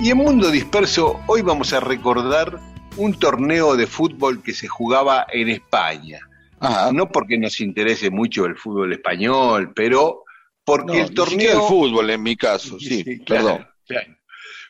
Y 0.00 0.10
en 0.10 0.16
Mundo 0.16 0.52
Disperso, 0.52 1.18
hoy 1.26 1.42
vamos 1.42 1.72
a 1.72 1.80
recordar 1.80 2.60
un 2.96 3.18
torneo 3.18 3.74
de 3.74 3.88
fútbol 3.88 4.44
que 4.44 4.52
se 4.52 4.68
jugaba 4.68 5.26
en 5.32 5.48
España. 5.48 6.20
Ajá. 6.60 6.92
No 6.92 7.08
porque 7.08 7.36
nos 7.36 7.60
interese 7.60 8.10
mucho 8.10 8.44
el 8.44 8.54
fútbol 8.54 8.92
español, 8.92 9.72
pero 9.74 10.22
porque 10.66 10.98
No, 10.98 11.04
el 11.04 11.14
torneo. 11.14 11.52
el 11.62 11.68
fútbol 11.68 12.10
en 12.10 12.22
mi 12.22 12.36
caso, 12.36 12.78
sí, 12.78 13.02
claro, 13.24 13.44
perdón. 13.46 13.68
claro. 13.86 14.16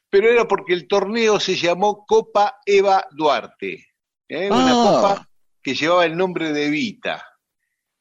Pero 0.08 0.30
era 0.30 0.46
porque 0.46 0.72
el 0.74 0.86
torneo 0.86 1.40
se 1.40 1.56
llamó 1.56 2.04
Copa 2.06 2.58
Eva 2.64 3.04
Duarte. 3.10 3.88
¿eh? 4.28 4.48
Una 4.50 4.70
Ah. 4.70 4.84
copa 4.84 5.28
que 5.62 5.74
llevaba 5.74 6.04
el 6.06 6.16
nombre 6.16 6.52
de 6.52 6.66
Evita. 6.66 7.24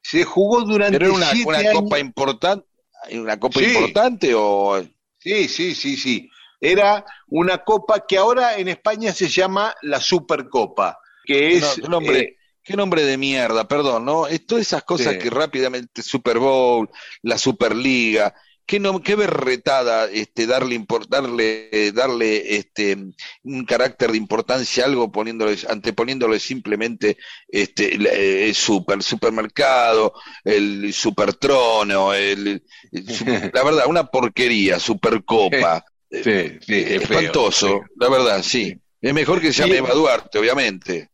Se 0.04 0.24
jugó 0.24 0.62
durante 0.62 1.00
Pero 1.00 1.08
era 1.12 1.16
una, 1.18 1.26
siete 1.32 1.50
una 1.50 1.58
años. 1.58 1.74
copa 1.74 1.98
importante, 2.00 2.68
una 3.14 3.40
copa 3.40 3.60
Sí. 3.60 3.66
importante 3.66 4.34
o 4.36 4.84
Sí, 5.18 5.48
sí, 5.48 5.74
sí, 5.74 5.98
sí. 5.98 6.30
Era 6.62 7.04
una 7.30 7.58
copa 7.60 8.06
que 8.08 8.18
ahora 8.18 8.58
en 8.58 8.68
España 8.68 9.12
se 9.12 9.28
llama 9.28 9.74
la 9.82 10.00
Supercopa, 10.00 11.00
que 11.24 11.56
es 11.58 11.80
No, 11.80 11.88
nombre, 11.90 12.20
eh, 12.20 12.38
qué 12.66 12.76
nombre 12.76 13.04
de 13.06 13.18
mierda, 13.18 13.68
perdón, 13.68 14.06
¿no? 14.06 14.28
Es 14.28 14.46
todas 14.46 14.64
esas 14.64 14.84
cosas 14.84 15.14
Sí. 15.14 15.20
que 15.20 15.30
rápidamente, 15.30 16.02
Super 16.02 16.40
Bowl, 16.40 16.90
la 17.22 17.38
Superliga, 17.38 18.34
qué, 18.66 18.80
no, 18.80 19.02
qué 19.04 19.16
berretada 19.16 20.10
este, 20.12 20.48
darle, 20.48 20.84
darle, 21.08 21.70
eh, 21.72 21.92
darle 21.92 22.58
este, 22.58 22.98
un 23.44 23.66
carácter 23.66 24.12
de 24.12 24.18
importancia 24.18 24.84
a 24.84 24.88
algo 24.88 25.12
poniéndole, 25.12 25.56
anteponiéndole 25.70 26.40
simplemente 26.40 27.18
este, 27.48 27.94
el, 27.96 28.08
eh, 28.08 28.52
super, 28.56 29.04
supermercado, 29.04 30.14
el 30.44 30.92
supertrono, 30.94 32.14
el, 32.16 32.64
el 32.92 33.06
la 33.54 33.64
verdad, 33.64 33.86
una 33.88 34.06
porquería, 34.08 34.80
Supercopa. 34.80 35.86
sí, 36.10 36.22
sí, 36.24 36.74
es 36.76 37.08
feo, 37.08 37.20
Espantoso, 37.20 37.68
feo. 37.68 37.86
la 37.98 38.10
verdad, 38.10 38.42
sí. 38.44 38.76
Es 39.02 39.14
mejor 39.14 39.40
que 39.40 39.54
se 39.54 39.62
llame. 39.62 39.78
Eva 39.78 39.94
Duarte, 39.94 40.40
obviamente. 40.40 41.12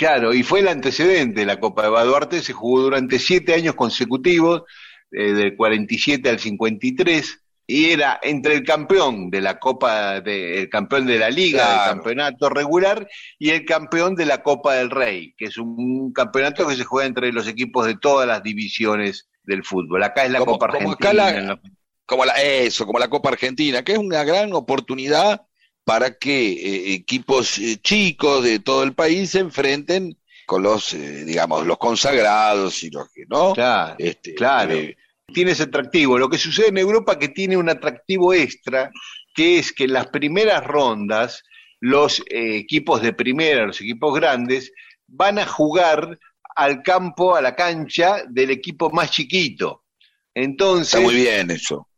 Claro, 0.00 0.32
y 0.32 0.42
fue 0.42 0.60
el 0.60 0.68
antecedente 0.68 1.40
de 1.40 1.46
la 1.46 1.60
Copa 1.60 1.84
Eva 1.84 2.02
Duarte, 2.04 2.40
se 2.40 2.54
jugó 2.54 2.80
durante 2.80 3.18
siete 3.18 3.52
años 3.52 3.74
consecutivos, 3.74 4.62
eh, 5.12 5.32
del 5.34 5.54
47 5.56 6.26
al 6.30 6.38
53, 6.38 7.42
y 7.66 7.90
era 7.90 8.18
entre 8.22 8.54
el 8.54 8.64
campeón 8.64 9.28
de 9.30 9.42
la 9.42 9.58
Copa, 9.58 10.22
de, 10.22 10.62
el 10.62 10.70
campeón 10.70 11.04
de 11.06 11.18
la 11.18 11.28
Liga, 11.28 11.58
Claro. 11.66 11.80
del 11.82 11.90
campeonato 11.96 12.48
regular, 12.48 13.06
y 13.38 13.50
el 13.50 13.66
campeón 13.66 14.14
de 14.14 14.24
la 14.24 14.42
Copa 14.42 14.72
del 14.76 14.88
Rey, 14.88 15.34
que 15.36 15.44
es 15.44 15.58
un 15.58 16.14
campeonato 16.14 16.66
que 16.66 16.76
se 16.76 16.84
juega 16.84 17.06
entre 17.06 17.30
los 17.30 17.46
equipos 17.46 17.84
de 17.84 17.98
todas 17.98 18.26
las 18.26 18.42
divisiones 18.42 19.28
del 19.44 19.64
fútbol. 19.64 20.02
Acá 20.02 20.24
es 20.24 20.30
la 20.30 20.38
Como- 20.38 20.52
Copa 20.52 20.68
como 20.68 20.92
Argentina. 20.92 21.26
acá 21.26 21.42
la- 21.44 21.60
como 22.06 22.24
la, 22.24 22.32
eso, 22.40 22.86
como 22.86 22.98
la 22.98 23.08
Copa 23.08 23.28
Argentina, 23.28 23.82
que 23.84 23.92
es 23.92 23.98
una 23.98 24.24
gran 24.24 24.54
oportunidad 24.54 25.42
para 25.90 26.16
que 26.16 26.52
eh, 26.52 26.94
equipos 26.94 27.58
eh, 27.58 27.76
chicos 27.82 28.44
de 28.44 28.60
todo 28.60 28.84
el 28.84 28.92
país 28.92 29.30
se 29.30 29.40
enfrenten 29.40 30.16
con 30.46 30.62
los, 30.62 30.94
eh, 30.94 31.24
digamos, 31.24 31.66
los 31.66 31.78
consagrados 31.78 32.84
y 32.84 32.90
los 32.90 33.10
que 33.12 33.24
no. 33.28 33.54
Claro, 33.54 33.96
Este, 33.98 34.36
claro. 34.36 34.72
tiene 35.34 35.50
ese 35.50 35.64
atractivo. 35.64 36.16
Lo 36.16 36.30
que 36.30 36.38
sucede 36.38 36.68
en 36.68 36.78
Europa 36.78 37.18
que 37.18 37.26
tiene 37.26 37.56
un 37.56 37.68
atractivo 37.68 38.32
extra, 38.32 38.92
que 39.34 39.58
es 39.58 39.72
que 39.72 39.82
en 39.82 39.94
las 39.94 40.06
primeras 40.06 40.64
rondas 40.64 41.42
los 41.80 42.22
equipos 42.28 43.02
de 43.02 43.12
primera, 43.12 43.66
los 43.66 43.80
equipos 43.80 44.14
grandes, 44.14 44.70
van 45.08 45.40
a 45.40 45.46
jugar 45.46 46.20
al 46.54 46.84
campo, 46.84 47.34
a 47.34 47.42
la 47.42 47.56
cancha 47.56 48.22
del 48.28 48.52
equipo 48.52 48.90
más 48.90 49.10
chiquito. 49.10 49.82
Entonces, 50.32 50.94
está 50.94 51.00
muy 51.00 51.16
bien 51.16 51.50
eso. 51.50 51.88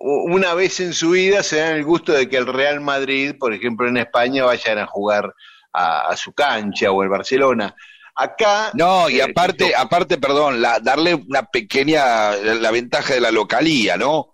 Una 0.00 0.54
vez 0.54 0.80
en 0.80 0.94
su 0.94 1.10
vida 1.10 1.42
se 1.42 1.58
dan 1.58 1.76
el 1.76 1.84
gusto 1.84 2.12
de 2.12 2.28
que 2.28 2.38
el 2.38 2.46
Real 2.46 2.80
Madrid, 2.80 3.34
por 3.38 3.52
ejemplo, 3.52 3.86
en 3.86 3.98
España, 3.98 4.44
vayan 4.44 4.78
a 4.78 4.86
jugar 4.86 5.34
a, 5.72 6.08
a 6.08 6.16
su 6.16 6.32
cancha 6.32 6.90
o 6.90 7.02
el 7.02 7.10
Barcelona. 7.10 7.76
Acá. 8.14 8.70
No, 8.74 9.08
y 9.10 9.20
eh, 9.20 9.22
aparte, 9.22 9.74
aparte, 9.76 10.18
perdón, 10.18 10.60
la, 10.60 10.80
darle 10.80 11.14
una 11.14 11.42
pequeña, 11.44 12.32
la 12.36 12.70
ventaja 12.70 13.14
de 13.14 13.20
la 13.20 13.30
localía, 13.30 13.96
¿no? 13.96 14.32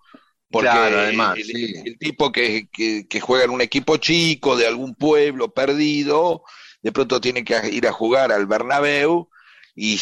Porque 0.51 0.69
Claro, 0.69 1.01
además, 1.01 1.37
el, 1.37 1.45
sí. 1.45 1.75
el 1.85 1.99
tipo 1.99 2.31
que, 2.31 2.69
que, 2.73 3.07
que 3.09 3.21
juega 3.21 3.45
en 3.45 3.51
un 3.51 3.61
equipo 3.61 3.97
chico 3.97 4.57
de 4.57 4.67
algún 4.67 4.95
pueblo 4.95 5.53
perdido, 5.53 6.45
de 6.81 6.93
pronto 6.93 7.21
tiene 7.21 7.45
que 7.45 7.69
ir 7.71 7.89
a 7.89 7.93
jugar 7.93 8.31
al 8.31 8.47
Bernabéu 8.47 9.29
y 9.77 9.99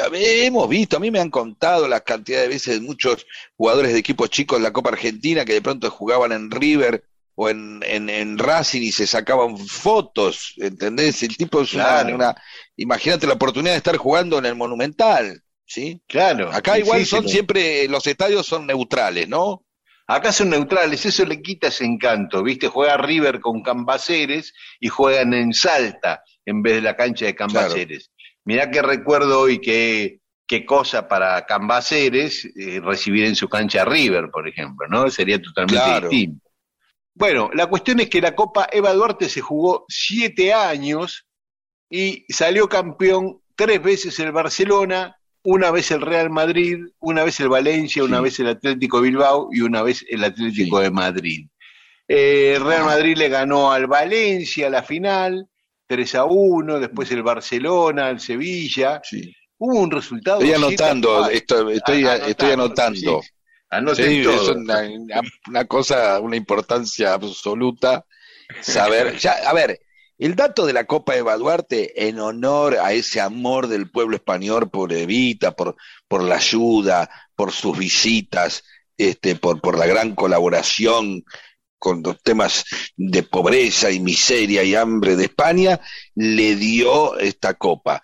a 0.00 0.08
ver, 0.08 0.44
hemos 0.44 0.68
visto, 0.68 0.96
a 0.96 1.00
mí 1.00 1.10
me 1.12 1.20
han 1.20 1.30
contado 1.30 1.86
la 1.86 2.00
cantidad 2.00 2.40
de 2.42 2.48
veces 2.48 2.74
de 2.74 2.80
muchos 2.86 3.24
jugadores 3.56 3.92
de 3.92 3.98
equipos 4.00 4.28
chicos 4.30 4.58
de 4.58 4.64
la 4.64 4.72
Copa 4.72 4.90
Argentina 4.90 5.44
que 5.44 5.52
de 5.52 5.62
pronto 5.62 5.90
jugaban 5.90 6.32
en 6.32 6.50
River 6.50 7.04
o 7.36 7.48
en, 7.48 7.80
en, 7.86 8.10
en 8.10 8.36
Racing 8.36 8.82
y 8.82 8.90
se 8.92 9.06
sacaban 9.06 9.56
fotos, 9.56 10.54
¿entendés? 10.56 11.22
El 11.22 11.36
tipo 11.36 11.62
es 11.62 11.72
una- 11.72 11.84
Claro. 11.84 12.14
una, 12.16 12.34
imagínate 12.76 13.26
la 13.28 13.34
oportunidad 13.34 13.72
de 13.72 13.78
estar 13.78 13.96
jugando 13.96 14.38
en 14.38 14.46
el 14.46 14.56
Monumental, 14.56 15.40
¿sí? 15.64 16.02
Claro. 16.08 16.50
Acá 16.52 16.76
igual 16.78 17.06
son 17.06 17.28
siempre, 17.28 17.86
los 17.88 18.06
estadios 18.08 18.44
son 18.44 18.66
neutrales, 18.66 19.28
¿no? 19.28 19.64
Acá 20.08 20.32
son 20.32 20.50
neutrales, 20.50 21.06
eso 21.06 21.24
le 21.24 21.40
quita 21.40 21.68
ese 21.68 21.84
encanto, 21.84 22.42
¿viste? 22.42 22.66
Juega 22.66 22.96
River 22.96 23.38
con 23.38 23.62
Cambaceres 23.62 24.52
y 24.80 24.88
juegan 24.88 25.32
en 25.32 25.54
Salta 25.54 26.24
en 26.44 26.62
vez 26.62 26.74
de 26.74 26.80
la 26.82 26.96
cancha 26.96 27.26
de 27.26 27.36
Cambaceres. 27.36 28.10
Mirá 28.50 28.68
que 28.68 28.82
recuerdo 28.82 29.38
hoy 29.42 29.60
que 29.60 30.18
qué 30.44 30.66
cosa 30.66 31.06
para 31.06 31.46
Cambaceres 31.46 32.44
eh, 32.56 32.80
recibir 32.82 33.24
en 33.24 33.36
su 33.36 33.48
cancha 33.48 33.82
a 33.82 33.84
River, 33.84 34.28
por 34.32 34.48
ejemplo, 34.48 34.88
¿no? 34.88 35.08
Sería 35.08 35.40
totalmente 35.40 35.76
Claro. 35.80 36.08
distinto. 36.08 36.50
Bueno, 37.14 37.48
la 37.54 37.68
cuestión 37.68 38.00
es 38.00 38.08
que 38.08 38.20
la 38.20 38.34
Copa 38.34 38.66
Eva 38.72 38.92
Duarte 38.92 39.28
se 39.28 39.40
jugó 39.40 39.84
siete 39.88 40.52
años 40.52 41.28
y 41.88 42.24
salió 42.28 42.68
campeón 42.68 43.40
tres 43.54 43.80
veces 43.80 44.18
el 44.18 44.32
Barcelona, 44.32 45.16
una 45.44 45.70
vez 45.70 45.92
el 45.92 46.00
Real 46.00 46.28
Madrid, 46.30 46.78
una 46.98 47.22
vez 47.22 47.38
el 47.38 47.50
Valencia, 47.50 48.02
una 48.02 48.16
Sí. 48.16 48.22
vez 48.24 48.40
el 48.40 48.48
Atlético 48.48 49.00
Bilbao 49.00 49.48
y 49.52 49.60
una 49.60 49.82
vez 49.84 50.04
el 50.08 50.24
Atlético 50.24 50.80
de 50.80 50.90
Madrid. 50.90 51.46
Eh, 52.08 52.54
el 52.56 52.64
Real 52.64 52.84
Madrid 52.86 53.16
le 53.16 53.28
ganó 53.28 53.70
al 53.70 53.86
Valencia 53.86 54.68
la 54.68 54.82
final, 54.82 55.46
3 55.90 56.14
a 56.14 56.24
1, 56.24 56.78
después 56.78 57.10
el 57.10 57.24
Barcelona, 57.24 58.06
al 58.06 58.20
Sevilla. 58.20 59.00
Sí. 59.02 59.34
Hubo 59.58 59.80
un 59.80 59.90
resultado. 59.90 60.40
Estoy 60.40 60.54
7 60.54 60.54
a 60.54 60.66
anotando, 60.86 61.08
4. 61.18 61.30
esto- 61.36 61.70
estoy, 61.70 62.06
estoy 62.06 62.50
anotando. 62.52 63.20
sí. 63.22 63.28
Anoten 63.72 64.06
Sí, 64.08 64.22
todo. 64.22 64.34
es 64.34 64.48
una, 64.56 64.80
una- 64.88 65.20
una 65.48 65.64
cosa, 65.64 66.20
una 66.20 66.36
importancia 66.36 67.12
absoluta 67.12 68.04
saber. 68.60 69.16
Ya, 69.20 69.32
a 69.48 69.52
ver, 69.52 69.80
el 70.18 70.36
dato 70.36 70.64
de 70.66 70.72
la 70.72 70.84
Copa 70.86 71.14
de 71.14 71.22
Baduarte 71.22 72.06
en 72.08 72.20
honor 72.20 72.76
a 72.80 72.92
ese 72.92 73.20
amor 73.20 73.66
del 73.68 73.90
pueblo 73.90 74.14
español 74.16 74.70
por 74.70 74.92
Evita, 74.92 75.52
por, 75.56 75.76
por 76.08 76.22
la 76.22 76.36
ayuda, 76.36 77.10
por 77.34 77.50
sus 77.52 77.76
visitas, 77.78 78.62
este, 78.96 79.34
por, 79.36 79.60
por 79.60 79.78
la 79.78 79.86
gran 79.86 80.14
colaboración 80.14 81.24
con 81.80 82.02
los 82.04 82.22
temas 82.22 82.64
de 82.96 83.24
pobreza 83.24 83.90
y 83.90 83.98
miseria 83.98 84.62
y 84.62 84.76
hambre 84.76 85.16
de 85.16 85.24
España, 85.24 85.80
le 86.14 86.54
dio 86.54 87.18
esta 87.18 87.54
copa. 87.54 88.00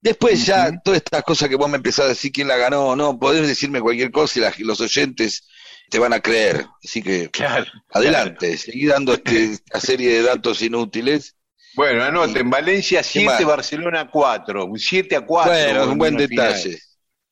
Después 0.00 0.44
ya, 0.46 0.70
todas 0.84 0.98
estas 0.98 1.22
cosas 1.24 1.48
que 1.48 1.56
vos 1.56 1.68
me 1.68 1.78
empezás 1.78 2.04
a 2.04 2.08
decir 2.10 2.30
quién 2.30 2.46
la 2.46 2.58
ganó 2.58 2.88
o 2.88 2.96
no, 2.96 3.18
podés 3.18 3.48
decirme 3.48 3.80
cualquier 3.80 4.10
cosa 4.12 4.38
y 4.38 4.42
la- 4.42 4.54
los 4.58 4.80
oyentes 4.82 5.48
te 5.90 5.98
van 5.98 6.12
a 6.12 6.20
creer. 6.20 6.66
Así 6.84 7.02
que 7.02 7.30
Claro. 7.30 7.64
adelante, 7.90 8.56
seguí 8.58 8.86
dando 8.86 9.14
este, 9.14 9.52
esta 9.52 9.80
serie 9.80 10.12
de 10.12 10.22
datos 10.22 10.60
inútiles. 10.62 11.36
Bueno, 11.74 12.04
anoten, 12.04 12.48
Valencia 12.50 13.02
7, 13.02 13.26
más? 13.26 13.44
Barcelona 13.44 14.08
4, 14.10 14.66
un 14.66 14.78
7 14.78 15.16
a 15.16 15.22
4. 15.22 15.52
Bueno, 15.52 15.80
es 15.80 15.86
un 15.86 15.92
en 15.92 15.98
buen 15.98 16.14
una 16.16 16.28
final. 16.28 16.54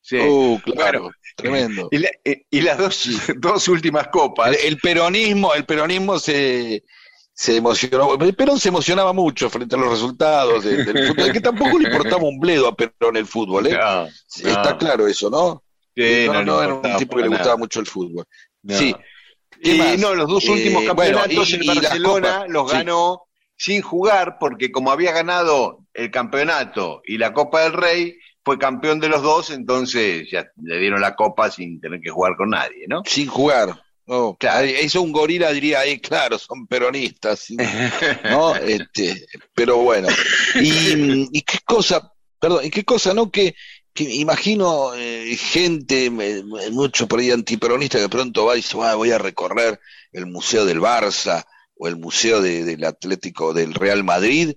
Sí. 0.05 0.17
Uh, 0.17 0.59
claro, 0.65 1.03
Bueno, 1.03 1.15
tremendo. 1.37 1.87
Y, 1.91 1.97
la- 1.99 2.11
eh, 2.25 2.45
y 2.51 2.61
las 2.61 2.77
dos, 2.77 3.07
dos 3.37 3.67
últimas 3.69 4.09
copas. 4.09 4.49
El, 4.49 4.55
el 4.73 4.77
peronismo, 4.79 5.53
el 5.53 5.65
peronismo 5.65 6.19
se, 6.19 6.83
se 7.33 7.55
emocionó. 7.57 8.13
El 8.19 8.35
Perón 8.35 8.59
se 8.59 8.67
emocionaba 8.69 9.13
mucho 9.13 9.49
frente 9.49 9.75
a 9.75 9.79
los 9.79 9.89
resultados 9.91 10.63
de- 10.65 10.83
del 10.83 11.07
fútbol, 11.07 11.31
que 11.31 11.39
tampoco 11.41 11.79
le 11.79 11.89
importaba 11.89 12.23
un 12.23 12.39
bledo 12.39 12.67
a 12.67 12.75
Perón 12.75 13.15
el 13.17 13.25
fútbol, 13.25 13.67
¿eh? 13.67 13.77
No, 13.79 14.07
Está 14.49 14.77
claro 14.77 15.07
eso, 15.07 15.29
¿no? 15.29 15.63
Sí, 15.95 16.25
no, 16.27 16.33
no 16.33 16.43
no, 16.43 16.63
era 16.63 16.73
un 16.73 16.97
tipo 16.97 17.15
que 17.17 17.23
le 17.23 17.29
gustaba 17.29 17.55
mucho 17.57 17.79
el 17.79 17.85
fútbol. 17.87 18.25
Sí. 18.67 18.93
¿Qué 19.61 19.75
Y 19.75 19.77
más? 19.77 19.99
no, 19.99 20.15
los 20.15 20.27
dos 20.27 20.43
Eh, 20.45 20.51
últimos 20.51 20.83
bueno, 20.83 21.17
campeonatos 21.17 21.49
y 21.51 21.57
las 21.63 21.75
Barcelona 21.77 22.45
los 22.49 22.69
sí. 22.69 22.77
ganó 22.77 23.23
sin 23.55 23.81
jugar 23.81 24.37
porque 24.39 24.71
como 24.71 24.91
había 24.91 25.13
ganado 25.13 25.85
el 25.93 26.11
campeonato 26.11 27.01
y 27.05 27.17
la 27.17 27.31
Copa 27.33 27.61
del 27.61 27.73
Rey, 27.73 28.17
fue 28.45 28.57
campeón 28.59 28.99
de 28.99 29.09
los 29.09 29.21
dos, 29.21 29.49
entonces 29.51 30.27
ya 30.31 30.45
le 30.61 30.79
dieron 30.79 30.99
la 31.01 31.15
copa 31.15 31.49
sin 31.51 31.79
tener 31.79 32.01
que 32.01 32.09
jugar 32.09 32.35
con 32.35 32.49
nadie, 32.49 32.85
¿no? 32.87 33.01
Sin 33.05 33.27
jugar. 33.27 33.81
Oh, 34.05 34.35
Claro. 34.37 34.67
Eso 34.67 35.01
un 35.01 35.13
gorila 35.13 35.51
diría, 35.51 35.79
ahí, 35.79 35.99
claro, 35.99 36.37
son 36.37 36.67
peronistas, 36.67 37.39
sí, 37.39 37.55
¿no? 38.25 38.53
Este, 38.55 39.25
pero 39.53 39.77
bueno. 39.77 40.09
Y, 40.55 41.29
y 41.31 41.41
qué 41.41 41.59
cosa, 41.65 42.11
perdón, 42.39 42.65
y 42.65 42.69
qué 42.69 42.83
cosa, 42.83 43.13
¿no? 43.13 43.31
Que, 43.31 43.55
que 43.93 44.03
imagino 44.15 44.93
eh, 44.95 45.37
gente, 45.39 46.07
eh, 46.07 46.43
mucho 46.71 47.07
por 47.07 47.19
ahí 47.19 47.31
antiperonista, 47.31 47.97
que 47.97 48.03
de 48.03 48.09
pronto 48.09 48.45
va 48.45 48.53
y 48.53 48.57
dice, 48.57 48.75
"Ah, 48.81 48.95
voy 48.95 49.11
a 49.11 49.17
recorrer 49.19 49.79
el 50.11 50.25
Museo 50.25 50.65
del 50.65 50.81
Barça 50.81 51.45
o 51.77 51.87
el 51.87 51.95
Museo 51.95 52.41
de- 52.41 52.63
del 52.65 52.83
Atlético 52.83 53.53
del 53.53 53.73
Real 53.73 54.03
Madrid 54.03 54.53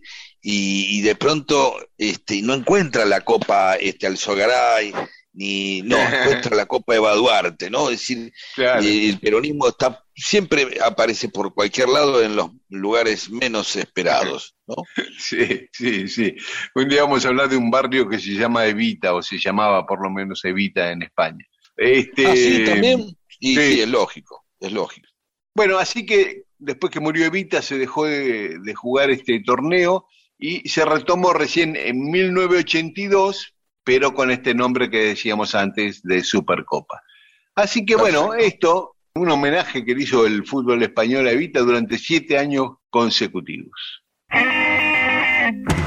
y, 0.48 0.98
y 0.98 1.00
de 1.00 1.16
pronto 1.16 1.76
este, 1.98 2.40
no 2.40 2.54
encuentra 2.54 3.04
la 3.04 3.22
Copa 3.22 3.74
este, 3.74 4.06
Alzogaray, 4.06 4.92
ni 5.32 5.82
no 5.82 5.96
encuentra 5.98 6.54
la 6.54 6.66
Copa 6.66 6.92
de 6.92 7.00
Baduarte, 7.00 7.68
¿no? 7.68 7.90
Es 7.90 7.98
decir, 7.98 8.32
Claro. 8.54 8.80
eh, 8.80 9.08
el 9.08 9.18
peronismo 9.18 9.66
está 9.66 10.04
siempre 10.14 10.78
aparece 10.84 11.28
por 11.30 11.52
cualquier 11.52 11.88
lado 11.88 12.22
en 12.22 12.36
los 12.36 12.50
lugares 12.68 13.28
menos 13.28 13.74
esperados, 13.74 14.54
¿no? 14.68 14.76
Sí, 15.18 15.66
sí, 15.72 16.06
sí. 16.06 16.36
Un 16.76 16.88
día 16.88 17.02
vamos 17.02 17.24
a 17.24 17.28
hablar 17.28 17.48
de 17.48 17.56
un 17.56 17.68
barrio 17.68 18.08
que 18.08 18.20
se 18.20 18.30
llama 18.34 18.66
Evita, 18.66 19.14
o 19.14 19.22
se 19.22 19.38
llamaba 19.40 19.84
por 19.84 20.00
lo 20.00 20.10
menos 20.10 20.44
Evita 20.44 20.92
en 20.92 21.02
España. 21.02 21.44
Este, 21.76 22.24
Ah, 22.24 22.36
sí, 22.36 22.64
también. 22.64 23.00
Y 23.40 23.56
sí. 23.56 23.72
sí, 23.74 23.80
es 23.80 23.88
lógico, 23.88 24.46
es 24.60 24.70
lógico. 24.70 25.08
Bueno, 25.56 25.76
así 25.78 26.06
que 26.06 26.44
después 26.56 26.92
que 26.92 27.00
murió 27.00 27.26
Evita 27.26 27.60
se 27.62 27.76
dejó 27.78 28.04
de, 28.06 28.58
de 28.60 28.74
jugar 28.74 29.10
este 29.10 29.40
torneo 29.44 30.06
y 30.38 30.68
se 30.68 30.84
retomó 30.84 31.32
recién 31.32 31.76
en 31.76 32.10
1982, 32.10 33.54
pero 33.84 34.14
con 34.14 34.30
este 34.30 34.54
nombre 34.54 34.90
que 34.90 35.04
decíamos 35.04 35.54
antes 35.54 36.02
de 36.02 36.22
Supercopa. 36.22 37.02
Así 37.54 37.86
que 37.86 37.96
bueno, 37.96 38.34
esto, 38.34 38.96
un 39.14 39.30
homenaje 39.30 39.84
que 39.84 39.94
le 39.94 40.02
hizo 40.02 40.26
el 40.26 40.46
fútbol 40.46 40.82
español 40.82 41.26
a 41.26 41.30
Evita 41.30 41.60
durante 41.60 41.96
siete 41.98 42.38
años 42.38 42.76
consecutivos. 42.90 44.04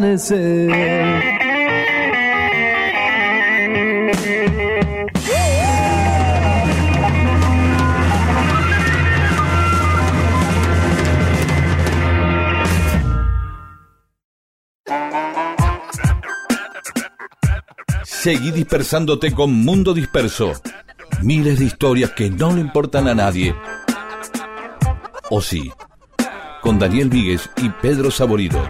amanecer. 0.00 0.70
Seguí 18.04 18.50
dispersándote 18.50 19.32
con 19.32 19.52
Mundo 19.52 19.94
Disperso. 19.94 20.52
Miles 21.22 21.58
de 21.58 21.64
historias 21.66 22.10
que 22.10 22.30
no 22.30 22.52
le 22.52 22.60
importan 22.60 23.08
a 23.08 23.14
nadie. 23.14 23.54
O 25.30 25.40
sí, 25.40 25.70
con 26.60 26.78
Daniel 26.78 27.08
Víguez 27.08 27.48
y 27.56 27.68
Pedro 27.70 28.10
Saborido. 28.10 28.60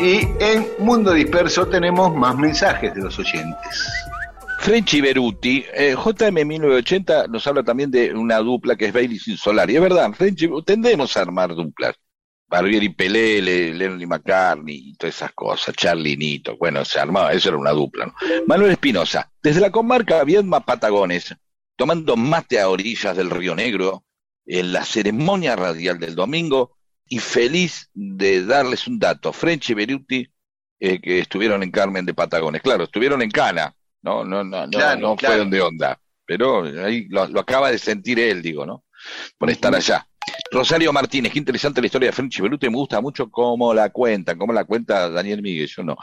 Y 0.00 0.20
en 0.40 0.66
Mundo 0.78 1.12
Disperso 1.12 1.66
tenemos 1.66 2.14
más 2.14 2.36
mensajes 2.36 2.94
de 2.94 3.02
los 3.02 3.18
oyentes. 3.18 3.92
Frenchy 4.60 5.00
Beruti, 5.00 5.64
eh, 5.72 5.94
JM1980 5.96 7.28
nos 7.28 7.46
habla 7.46 7.62
también 7.62 7.90
de 7.90 8.12
una 8.14 8.38
dupla 8.38 8.76
que 8.76 8.86
es 8.86 8.92
Bailey 8.92 9.18
sin 9.18 9.36
Solari. 9.36 9.76
Es 9.76 9.80
verdad, 9.82 10.10
Frenchy, 10.12 10.48
tendemos 10.64 11.16
a 11.16 11.22
armar 11.22 11.54
duplas. 11.54 11.94
Barbieri 12.50 12.88
Pelé, 12.88 13.42
Le- 13.42 13.74
Lennon 13.74 14.00
y 14.00 14.06
McCartney 14.06 14.74
y 14.76 14.94
todas 14.94 15.14
esas 15.16 15.32
cosas, 15.32 15.74
Charlie 15.76 16.16
Nito, 16.16 16.56
bueno, 16.56 16.82
se 16.84 16.98
armaba, 16.98 17.32
eso 17.34 17.50
era 17.50 17.58
una 17.58 17.72
dupla. 17.72 18.12
Manuel 18.46 18.70
Espinosa, 18.72 19.30
desde 19.42 19.60
la 19.60 19.70
comarca 19.70 20.24
Viedma 20.24 20.60
Patagones, 20.64 21.34
tomando 21.76 22.16
mate 22.16 22.58
a 22.58 22.70
orillas 22.70 23.14
del 23.16 23.28
Río 23.30 23.54
Negro, 23.54 24.02
en 24.48 24.72
la 24.72 24.84
ceremonia 24.84 25.54
radial 25.54 25.98
del 25.98 26.14
domingo, 26.14 26.76
y 27.06 27.18
feliz 27.18 27.90
de 27.94 28.44
darles 28.44 28.86
un 28.86 28.98
dato, 28.98 29.32
Frenchy 29.32 29.74
Beruti, 29.74 30.28
eh, 30.80 31.00
que 31.00 31.20
estuvieron 31.20 31.62
en 31.62 31.70
Carmen 31.70 32.04
de 32.04 32.14
Patagones, 32.14 32.62
claro, 32.62 32.84
estuvieron 32.84 33.22
en 33.22 33.30
Cana, 33.30 33.74
no, 34.02 34.24
no, 34.24 34.44
no, 34.44 34.66
no, 34.66 34.70
Claro, 34.70 35.00
no 35.00 35.16
claro. 35.16 35.34
fueron 35.34 35.50
de 35.50 35.60
onda, 35.60 36.00
pero 36.24 36.64
ahí 36.84 37.06
lo, 37.08 37.26
lo 37.28 37.40
acaba 37.40 37.70
de 37.70 37.78
sentir 37.78 38.18
él, 38.20 38.42
digo, 38.42 38.66
¿no? 38.66 38.84
Por 39.38 39.50
estar 39.50 39.74
allá. 39.74 40.06
Rosario 40.50 40.92
Martínez, 40.92 41.32
qué 41.32 41.38
interesante 41.38 41.80
la 41.80 41.86
historia 41.86 42.08
de 42.08 42.12
Frenchy 42.12 42.42
Beruti, 42.42 42.68
me 42.68 42.76
gusta 42.76 43.00
mucho 43.00 43.30
cómo 43.30 43.72
la 43.72 43.90
cuentan, 43.90 44.38
cómo 44.38 44.52
la 44.52 44.64
cuenta 44.64 45.08
Daniel 45.10 45.42
Miguel, 45.42 45.68
yo 45.68 45.82
no. 45.82 45.96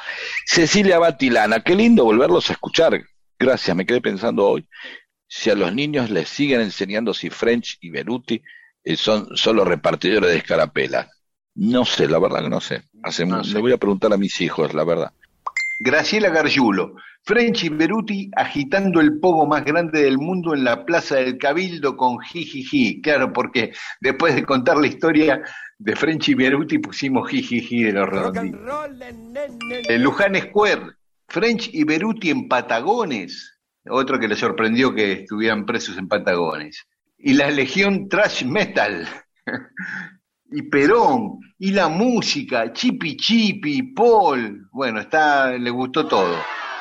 Cecilia 0.45 0.99
Batilana, 0.99 1.61
qué 1.61 1.75
lindo 1.75 2.03
volverlos 2.03 2.49
a 2.49 2.53
escuchar. 2.53 3.01
Gracias, 3.37 3.75
me 3.75 3.85
quedé 3.85 4.01
pensando 4.01 4.47
hoy. 4.47 4.67
Si 5.37 5.49
a 5.49 5.55
los 5.55 5.75
niños 5.75 6.09
les 6.11 6.29
siguen 6.29 6.61
enseñando 6.61 7.13
si 7.13 7.29
French 7.29 7.77
y 7.81 7.89
Beruti 7.89 8.41
eh, 8.85 8.95
son 8.95 9.35
solo 9.35 9.65
repartidores 9.65 10.29
de 10.31 10.37
escarapelas. 10.37 11.09
No 11.55 11.83
sé, 11.83 12.07
la 12.07 12.19
verdad 12.19 12.41
que 12.41 12.49
no 12.49 12.61
sé. 12.61 12.83
Hace 13.03 13.25
No 13.25 13.43
sé. 13.43 13.53
Le 13.53 13.59
voy 13.59 13.73
a 13.73 13.77
preguntar 13.77 14.13
a 14.13 14.17
mis 14.17 14.39
hijos, 14.39 14.73
la 14.73 14.85
verdad. 14.85 15.11
Graciela 15.81 16.29
Gargiulo, 16.29 16.95
Frenchy 17.23 17.67
Beruti 17.67 18.31
agitando 18.33 19.01
el 19.01 19.19
pogo 19.19 19.45
más 19.45 19.65
grande 19.65 20.03
del 20.03 20.17
mundo 20.17 20.53
en 20.53 20.63
la 20.63 20.85
Plaza 20.85 21.17
del 21.17 21.37
Cabildo 21.37 21.97
con 21.97 22.17
jijiji. 22.19 23.01
Claro, 23.01 23.33
porque 23.33 23.73
después 23.99 24.35
de 24.35 24.45
contar 24.45 24.77
la 24.77 24.87
historia 24.87 25.41
de 25.77 25.95
Frenchy 25.97 26.33
Beruti 26.33 26.77
pusimos 26.77 27.29
jijiji 27.29 27.83
de 27.83 27.91
los 27.91 28.07
redonditos. 28.07 28.61
En 29.89 30.01
Luján 30.01 30.35
Square, 30.35 30.93
French 31.27 31.69
y 31.73 31.83
Beruti 31.83 32.29
en 32.29 32.47
Patagones. 32.47 33.54
Otro 33.89 34.19
que 34.19 34.27
le 34.27 34.35
sorprendió 34.35 34.93
que 34.93 35.11
estuvieran 35.13 35.65
presos 35.65 35.97
en 35.97 36.07
Patagones. 36.07 36.85
Y 37.17 37.33
la 37.33 37.49
Legión 37.51 38.07
Trash 38.09 38.43
Metal. 38.45 39.07
y 40.51 40.61
Perón. 40.63 41.39
Y 41.59 41.71
la 41.71 41.87
música. 41.87 42.71
Chipi 42.73 43.15
Chipi, 43.17 43.83
Paul. 43.93 44.67
Bueno, 44.71 44.99
está, 45.01 45.51
le 45.51 45.69
gustó 45.69 46.07
todo. 46.07 46.35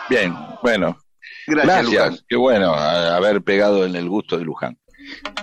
Bien, 0.08 0.34
bueno, 0.62 0.98
Gracias, 1.46 1.76
Gracias, 1.76 1.92
Luján. 2.10 2.24
qué 2.28 2.36
bueno 2.36 2.74
a- 2.74 3.16
haber 3.16 3.42
pegado 3.42 3.84
en 3.86 3.96
el 3.96 4.08
gusto 4.08 4.36
de 4.38 4.44
Luján. 4.44 4.78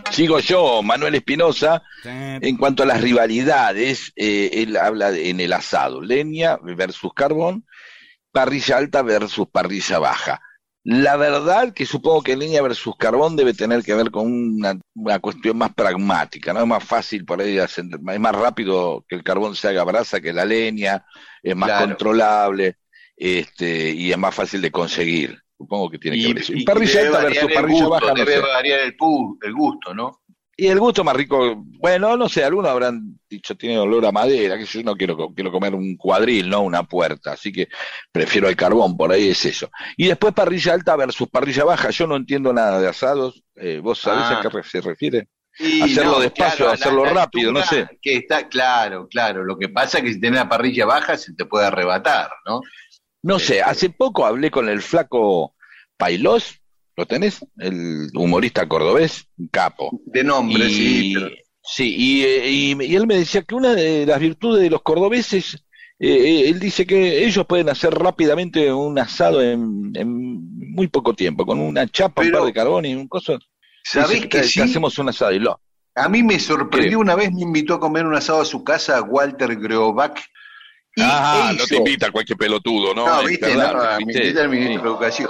Sigo 0.10 0.40
yo, 0.40 0.82
Manuel 0.84 1.16
Espinosa. 1.16 1.82
En 2.04 2.58
cuanto 2.58 2.84
a 2.84 2.86
las 2.88 3.02
rivalidades, 3.02 4.12
eh, 4.16 4.50
él 4.54 4.76
habla 4.78 5.12
de- 5.12 5.30
en 5.30 5.40
el 5.40 5.54
asado, 5.54 6.02
leña 6.02 6.58
versus 6.64 7.14
carbón, 7.14 7.66
parrilla 8.32 8.78
alta 8.78 9.02
versus 9.04 9.48
parrilla 9.50 10.00
baja. 10.00 10.42
La 10.84 11.16
verdad 11.16 11.74
que 11.74 11.86
supongo 11.86 12.24
que 12.24 12.36
leña 12.36 12.62
versus 12.64 12.96
carbón 12.98 13.36
debe 13.36 13.54
tener 13.54 13.84
que 13.84 13.94
ver 13.94 14.10
con 14.10 14.26
una, 14.32 14.80
una 14.96 15.20
cuestión 15.20 15.58
más 15.58 15.74
pragmática, 15.76 16.54
¿no? 16.54 16.62
Es 16.62 16.68
más 16.68 16.84
fácil 16.84 17.24
por 17.24 17.40
ahí, 17.40 17.60
hacer- 17.60 17.86
es 17.94 18.20
más 18.20 18.36
rápido 18.36 19.06
que 19.08 19.16
el 19.16 19.24
carbón 19.24 19.56
se 19.56 19.68
haga 19.68 19.84
brasa 19.84 20.20
que 20.20 20.34
la 20.34 20.44
leña, 20.44 21.06
es 21.44 21.56
más 21.56 21.70
Claro. 21.70 21.86
controlable, 21.88 22.78
este, 23.16 23.92
y 23.92 24.12
es 24.12 24.18
más 24.18 24.34
fácil 24.34 24.60
de 24.62 24.72
conseguir. 24.72 25.38
Supongo 25.56 25.92
que 25.92 26.00
tiene 26.00 26.18
que 26.20 26.28
ver 26.30 26.38
eso. 26.40 26.54
y- 26.54 26.62
y 26.62 26.66
parrilla 26.66 27.02
alta 27.02 27.20
versus 27.26 27.54
parrilla 27.54 27.86
gusto, 27.86 27.90
baja, 27.92 28.14
debe 28.16 28.40
variar 28.40 28.80
el, 28.80 28.96
el 29.44 29.54
gusto, 29.54 29.94
¿no? 29.94 30.21
Y 30.62 30.68
el 30.68 30.80
gusto 30.80 31.04
más 31.04 31.16
rico, 31.16 31.56
bueno, 31.80 32.16
no 32.16 32.30
sé, 32.30 32.44
algunos 32.44 32.70
habrán 32.70 33.20
dicho 33.28 33.56
tiene 33.58 33.80
olor 33.80 34.06
a 34.06 34.12
madera, 34.12 34.60
que 34.60 34.66
yo 34.66 34.84
no 34.84 34.96
quiero, 34.96 35.34
quiero 35.34 35.52
comer 35.52 35.74
un 35.74 35.98
cuadril, 35.98 36.48
no 36.50 36.62
una 36.62 36.84
puerta, 36.84 37.32
así 37.32 37.52
que 37.52 37.68
prefiero 38.12 38.48
el 38.48 38.56
carbón, 38.56 38.96
por 38.96 39.12
ahí 39.12 39.30
es 39.30 39.44
eso. 39.44 39.72
Y 39.98 40.06
después 40.08 40.36
parrilla 40.36 40.74
alta 40.76 40.96
versus 40.96 41.28
parrilla 41.30 41.64
baja, 41.64 41.90
yo 41.90 42.06
no 42.06 42.16
entiendo 42.16 42.54
nada 42.54 42.80
de 42.80 42.88
asados, 42.88 43.44
eh, 43.56 43.80
¿vos 43.82 43.98
sabés 43.98 44.26
Ah. 44.26 44.38
a 44.38 44.42
qué 44.44 44.50
re- 44.50 44.64
se 44.64 44.82
refiere? 44.82 45.30
Hacerlo 45.82 46.20
despacio, 46.20 46.70
hacerlo 46.70 47.06
la 47.06 47.14
rápido, 47.14 47.52
no 47.52 47.64
sé. 47.64 47.88
Que 48.00 48.18
está 48.18 48.48
claro, 48.48 49.08
claro. 49.10 49.44
Lo 49.44 49.58
que 49.58 49.68
pasa 49.68 49.98
es 49.98 50.04
que 50.04 50.14
si 50.14 50.20
tenés 50.22 50.42
la 50.42 50.48
parrilla 50.50 50.86
baja 50.86 51.18
se 51.18 51.34
te 51.34 51.46
puede 51.46 51.66
arrebatar, 51.66 52.30
¿no? 52.46 52.62
No 53.24 53.40
sé, 53.40 53.64
hace 53.64 53.90
poco 53.90 54.28
hablé 54.28 54.52
con 54.52 54.70
el 54.70 54.84
flaco 54.84 55.56
Pailós, 55.98 56.61
¿lo 57.02 57.06
tenés? 57.08 57.44
El 57.58 58.10
humorista 58.14 58.68
cordobés, 58.68 59.28
capo. 59.52 59.90
De 60.06 60.24
nombre, 60.24 60.66
y, 60.68 60.72
sí. 60.74 61.14
pero- 61.16 61.30
sí, 61.64 61.96
y, 61.98 62.22
eh, 62.24 62.50
y- 62.50 62.84
y 62.84 62.96
él 62.96 63.08
me 63.08 63.18
decía 63.18 63.42
que 63.42 63.56
una 63.56 63.74
de 63.74 64.06
las 64.06 64.20
virtudes 64.20 64.62
de 64.62 64.70
los 64.70 64.84
cordobeses, 64.84 65.56
eh, 66.00 66.10
eh, 66.10 66.50
él 66.50 66.60
dice 66.60 66.86
que 66.86 67.26
ellos 67.26 67.46
pueden 67.48 67.70
hacer 67.70 67.92
rápidamente 67.94 68.72
un 68.72 69.00
asado 69.00 69.42
en, 69.42 69.92
en 69.96 70.72
muy 70.74 70.88
poco 70.90 71.14
tiempo, 71.16 71.44
con 71.46 71.60
una 71.60 71.88
chapa, 71.88 72.22
Pero- 72.22 72.38
un 72.38 72.40
par 72.44 72.46
de 72.48 72.54
carbón 72.54 72.86
y 72.86 72.94
un 72.94 73.08
coso. 73.08 73.40
¿Sabés 73.84 74.28
que 74.28 74.44
sí? 74.44 74.62
hacemos 74.62 74.98
un 75.00 75.10
asado 75.10 75.32
y 75.32 75.40
lo. 75.40 75.60
A 75.96 76.08
mí 76.08 76.22
me 76.22 76.40
sorprendió 76.40 77.00
una 77.00 77.16
vez, 77.16 77.32
me 77.34 77.42
invitó 77.42 77.74
a 77.74 77.80
comer 77.80 78.06
un 78.06 78.14
asado 78.16 78.42
a 78.42 78.46
su 78.46 78.64
casa, 78.64 79.02
Walter 79.02 79.56
Greobach. 79.58 80.20
Y 80.96 81.02
Ah, 81.04 81.52
e 81.54 81.58
no 81.58 81.66
te 81.66 81.78
invita 81.78 82.12
cualquier 82.12 82.38
pelotudo, 82.38 82.94
¿no? 82.94 83.24
Viste, 83.24 83.56
no, 83.56 83.62
a 83.64 83.98
mi 83.98 84.06
¿viste? 84.06 84.24
invita 84.28 84.48
ministro 84.48 84.82
de 84.84 84.90
Educación. 84.90 85.30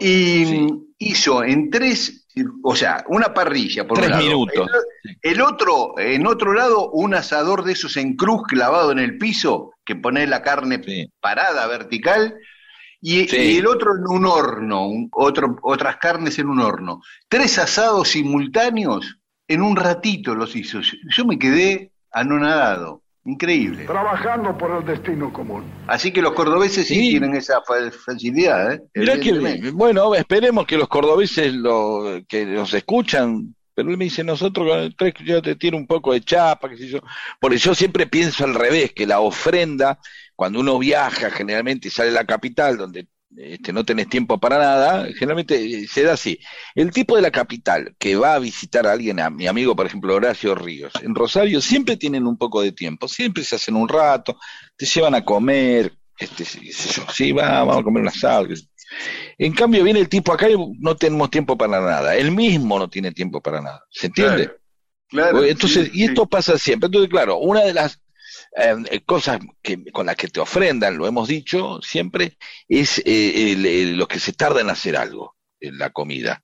Y 0.00 0.44
Sí. 0.46 0.68
hizo 0.98 1.44
en 1.44 1.70
tres, 1.70 2.26
o 2.62 2.74
sea, 2.74 3.04
una 3.08 3.32
parrilla 3.34 3.86
por 3.86 3.98
Tres 3.98 4.06
un 4.08 4.12
lado. 4.12 4.24
minutos. 4.24 4.66
El, 5.22 5.32
el 5.32 5.40
otro, 5.42 5.94
en 5.98 6.26
otro 6.26 6.52
lado, 6.54 6.90
un 6.90 7.14
asador 7.14 7.64
de 7.64 7.72
esos 7.72 7.96
en 7.96 8.16
cruz 8.16 8.42
clavado 8.48 8.92
en 8.92 8.98
el 8.98 9.18
piso, 9.18 9.72
que 9.84 9.96
pone 9.96 10.26
la 10.26 10.42
carne 10.42 10.80
Sí. 10.84 11.10
parada 11.20 11.66
vertical. 11.66 12.34
Y, 13.02 13.26
Sí. 13.28 13.36
y 13.36 13.56
el 13.58 13.66
otro 13.66 13.92
en 13.96 14.06
un 14.06 14.26
horno, 14.26 14.86
un- 14.86 15.08
otro, 15.12 15.56
otras 15.62 15.96
carnes 15.96 16.38
en 16.38 16.48
un 16.48 16.60
horno. 16.60 17.00
Tres 17.28 17.58
asados 17.58 18.08
simultáneos 18.08 19.16
en 19.48 19.62
un 19.62 19.74
ratito 19.76 20.34
los 20.34 20.54
hizo. 20.54 20.80
Yo, 20.80 20.96
yo 21.16 21.24
me 21.24 21.38
quedé 21.38 21.92
anonadado. 22.12 22.99
Increíble. 23.24 23.84
Trabajando 23.84 24.56
por 24.56 24.70
el 24.78 24.84
destino 24.86 25.30
común. 25.32 25.64
Así 25.86 26.10
que 26.10 26.22
los 26.22 26.32
cordobeses 26.32 26.86
sí, 26.86 26.94
Sí. 26.94 27.10
tienen 27.10 27.34
esa 27.36 27.60
fa- 27.60 27.90
facilidad, 27.90 28.72
¿eh? 28.72 28.80
Mirá 28.94 29.20
que, 29.20 29.70
bueno, 29.72 30.14
esperemos 30.14 30.66
que 30.66 30.78
los 30.78 30.88
cordobeses 30.88 31.52
lo, 31.52 32.20
que 32.26 32.46
nos 32.46 32.72
escuchan, 32.72 33.54
pero 33.74 33.90
él 33.90 33.98
me 33.98 34.04
dice, 34.04 34.24
nosotros 34.24 34.68
con 34.68 34.78
el 34.78 34.96
tres 34.96 35.14
ya 35.24 35.42
te 35.42 35.54
tiene 35.56 35.76
un 35.76 35.86
poco 35.86 36.12
de 36.14 36.22
chapa, 36.22 36.70
qué 36.70 36.78
sé 36.78 36.88
yo. 36.88 37.00
Porque 37.38 37.58
yo 37.58 37.74
siempre 37.74 38.06
pienso 38.06 38.44
al 38.44 38.54
revés, 38.54 38.92
que 38.94 39.06
la 39.06 39.20
ofrenda, 39.20 39.98
cuando 40.34 40.60
uno 40.60 40.78
viaja 40.78 41.30
generalmente 41.30 41.88
y 41.88 41.90
sale 41.90 42.08
a 42.10 42.14
la 42.14 42.24
capital, 42.24 42.78
donde 42.78 43.06
este, 43.36 43.72
no 43.72 43.84
tenés 43.84 44.08
tiempo 44.08 44.38
para 44.38 44.58
nada, 44.58 45.06
generalmente 45.14 45.56
eh, 45.56 45.86
se 45.86 46.02
da 46.02 46.14
así. 46.14 46.38
El 46.74 46.90
tipo 46.90 47.16
de 47.16 47.22
la 47.22 47.30
capital 47.30 47.94
que 47.98 48.16
va 48.16 48.34
a 48.34 48.38
visitar 48.38 48.86
a 48.86 48.92
alguien, 48.92 49.20
a 49.20 49.30
mi 49.30 49.46
amigo, 49.46 49.76
por 49.76 49.86
ejemplo, 49.86 50.14
Horacio 50.14 50.54
Ríos, 50.54 50.92
en 51.02 51.14
Rosario 51.14 51.60
siempre 51.60 51.96
tienen 51.96 52.26
un 52.26 52.36
poco 52.36 52.62
de 52.62 52.72
tiempo, 52.72 53.08
siempre 53.08 53.44
se 53.44 53.56
hacen 53.56 53.76
un 53.76 53.88
rato, 53.88 54.36
te 54.76 54.86
llevan 54.86 55.14
a 55.14 55.24
comer, 55.24 55.92
este, 56.18 56.44
sí, 56.44 57.32
va, 57.32 57.60
vamos 57.60 57.78
a 57.78 57.82
comer 57.82 58.02
un 58.02 58.08
asado. 58.08 58.48
En 59.38 59.52
cambio, 59.52 59.84
viene 59.84 60.00
el 60.00 60.08
tipo 60.08 60.32
acá 60.32 60.50
y 60.50 60.56
no 60.78 60.96
tenemos 60.96 61.30
tiempo 61.30 61.56
para 61.56 61.80
nada. 61.80 62.16
Él 62.16 62.32
mismo 62.32 62.78
no 62.78 62.90
tiene 62.90 63.12
tiempo 63.12 63.40
para 63.40 63.62
nada. 63.62 63.84
¿Se 63.90 64.08
entiende? 64.08 64.50
Claro, 65.08 65.42
Entonces, 65.42 65.86
sí, 65.86 66.00
y 66.00 66.04
esto 66.04 66.22
sí. 66.22 66.28
pasa 66.30 66.58
siempre. 66.58 66.86
Entonces, 66.86 67.10
claro, 67.10 67.38
una 67.38 67.62
de 67.62 67.72
las 67.72 67.99
eh, 68.56 69.00
cosas 69.06 69.38
que, 69.62 69.84
con 69.92 70.06
las 70.06 70.16
que 70.16 70.28
te 70.28 70.40
ofrendan, 70.40 70.96
lo 70.96 71.06
hemos 71.06 71.28
dicho 71.28 71.80
siempre, 71.82 72.36
es 72.68 72.98
eh, 72.98 73.52
el- 73.52 73.66
el- 73.66 73.96
los 73.96 74.08
que 74.08 74.18
se 74.20 74.32
tardan 74.32 74.66
en 74.66 74.70
hacer 74.70 74.96
algo, 74.96 75.36
en 75.60 75.78
la 75.78 75.90
comida. 75.90 76.42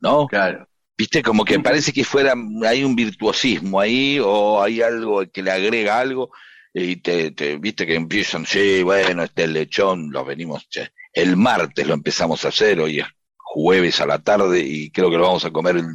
¿No? 0.00 0.26
Claro. 0.26 0.68
Viste, 0.98 1.22
como 1.22 1.44
que 1.44 1.58
parece 1.60 1.92
que 1.92 2.04
fuera, 2.04 2.34
hay 2.66 2.84
un 2.84 2.94
virtuosismo 2.96 3.80
ahí, 3.80 4.18
o 4.22 4.62
hay 4.62 4.80
algo 4.82 5.22
que 5.30 5.42
le 5.42 5.50
agrega 5.50 5.98
algo, 5.98 6.30
y 6.72 6.96
te, 6.96 7.30
te- 7.32 7.56
viste 7.58 7.86
que 7.86 7.94
empiezan, 7.94 8.46
sí, 8.46 8.82
bueno, 8.82 9.22
este 9.24 9.46
lechón, 9.46 10.10
lo 10.10 10.24
venimos, 10.24 10.68
che, 10.68 10.90
el 11.12 11.36
martes 11.36 11.86
lo 11.86 11.94
empezamos 11.94 12.44
a 12.44 12.48
hacer, 12.48 12.80
hoy 12.80 13.00
es 13.00 13.06
jueves 13.36 14.00
a 14.00 14.06
la 14.06 14.18
tarde, 14.18 14.60
y 14.60 14.90
creo 14.90 15.10
que 15.10 15.16
lo 15.16 15.24
vamos 15.24 15.44
a 15.44 15.50
comer 15.50 15.76
el 15.76 15.86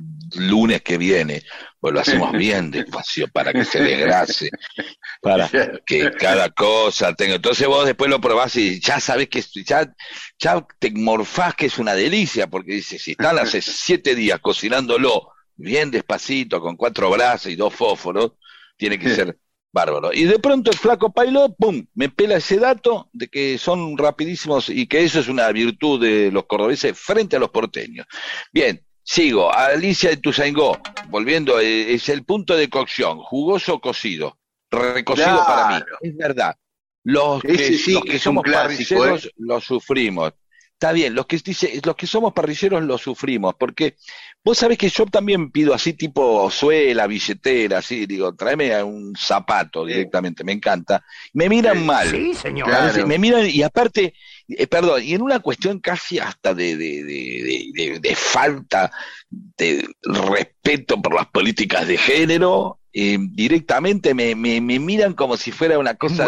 lunes 0.47 0.81
que 0.81 0.97
viene, 0.97 1.43
pues 1.79 1.93
lo 1.93 1.99
hacemos 1.99 2.31
bien 2.31 2.71
despacio 2.71 3.27
para 3.27 3.53
que 3.53 3.65
se 3.65 3.81
desgrase, 3.81 4.49
para 5.21 5.49
que 5.85 6.11
cada 6.11 6.49
cosa 6.49 7.13
tenga. 7.13 7.35
Entonces 7.35 7.67
vos 7.67 7.85
después 7.85 8.09
lo 8.09 8.19
probás 8.19 8.55
y 8.55 8.79
ya 8.81 8.99
sabés 8.99 9.29
que 9.29 9.39
es- 9.39 9.51
ya, 9.65 9.91
ya 10.39 10.65
te 10.79 10.91
morfás 10.91 11.55
que 11.55 11.67
es 11.67 11.77
una 11.77 11.93
delicia, 11.93 12.47
porque 12.47 12.73
dices, 12.73 13.01
si 13.03 13.11
están 13.11 13.39
hace 13.39 13.61
siete 13.61 14.15
días 14.15 14.39
cocinándolo 14.39 15.29
bien 15.55 15.91
despacito, 15.91 16.59
con 16.59 16.75
cuatro 16.75 17.09
brasas 17.11 17.51
y 17.51 17.55
dos 17.55 17.73
fósforos, 17.73 18.33
tiene 18.77 18.97
que 18.97 19.13
ser 19.13 19.37
bárbaro. 19.71 20.11
Y 20.11 20.23
de 20.25 20.39
pronto 20.39 20.71
el 20.71 20.77
flaco 20.77 21.13
Pailó, 21.13 21.55
pum, 21.55 21.85
me 21.93 22.09
pela 22.09 22.35
ese 22.37 22.57
dato 22.57 23.09
de 23.13 23.27
que 23.27 23.57
son 23.57 23.97
rapidísimos 23.97 24.69
y 24.69 24.87
que 24.87 25.03
eso 25.03 25.19
es 25.19 25.27
una 25.27 25.49
virtud 25.51 26.01
de 26.01 26.31
los 26.31 26.45
cordobeses 26.45 26.97
frente 26.97 27.35
a 27.35 27.39
los 27.39 27.51
porteños. 27.51 28.05
Bien, 28.51 28.83
sigo. 29.03 29.53
Alicia 29.53 30.09
de 30.09 30.17
Tuzaingó, 30.17 30.79
volviendo, 31.09 31.59
eh, 31.59 31.93
es 31.93 32.09
el 32.09 32.25
punto 32.25 32.55
de 32.57 32.69
cocción, 32.69 33.19
jugoso 33.19 33.79
cocido, 33.79 34.39
recocido 34.71 35.27
Claro. 35.27 35.43
para 35.45 35.79
mí. 35.79 35.85
Es 36.01 36.15
verdad. 36.17 36.55
Los 37.03 37.41
que, 37.41 37.53
Ese 37.53 37.77
sí 37.77 37.93
los 37.93 38.03
que 38.03 38.19
somos 38.19 38.43
clásico, 38.43 38.99
parrilleros 38.99 39.29
lo 39.37 39.59
sufrimos. 39.59 40.33
Está 40.73 40.93
bien, 40.93 41.13
los 41.13 41.27
que 41.27 41.37
dice, 41.37 41.79
los 41.85 41.95
que 41.95 42.07
somos 42.07 42.33
parrilleros 42.33 42.81
lo 42.83 42.97
sufrimos, 42.97 43.53
porque 43.53 43.97
vos 44.43 44.57
sabés 44.57 44.79
que 44.79 44.89
yo 44.89 45.05
también 45.05 45.51
pido 45.51 45.75
así 45.75 45.93
tipo 45.93 46.49
suela, 46.49 47.05
billetera, 47.05 47.77
así, 47.79 48.07
digo, 48.07 48.33
tráeme 48.33 48.81
un 48.83 49.13
zapato 49.15 49.85
directamente, 49.85 50.43
me 50.43 50.53
encanta. 50.53 51.03
Me 51.33 51.47
miran 51.49 51.77
Sí, 51.77 51.83
mal. 51.83 52.09
Sí, 52.09 52.33
señor. 52.33 52.67
Claro. 52.67 53.05
Me 53.05 53.19
miran, 53.19 53.47
y 53.47 53.61
aparte, 53.61 54.15
eh, 54.47 54.65
perdón, 54.65 55.03
y 55.03 55.13
en 55.13 55.21
una 55.21 55.39
cuestión 55.39 55.79
casi 55.79 56.17
hasta 56.17 56.55
de, 56.55 56.75
de, 56.75 57.03
de, 57.03 57.03
de- 57.03 57.71
de- 57.73 57.99
de 57.99 58.15
falta 58.15 58.91
de 59.29 59.87
respeto 60.01 60.99
por 60.99 61.13
las 61.13 61.27
políticas 61.27 61.87
de 61.87 61.97
género, 61.99 62.79
eh, 62.93 63.17
directamente 63.19 64.13
me, 64.13 64.35
me, 64.35 64.61
me 64.61 64.79
miran 64.79 65.13
como 65.13 65.37
si 65.37 65.51
fuera 65.51 65.79
una 65.79 65.95
cosa 65.95 66.27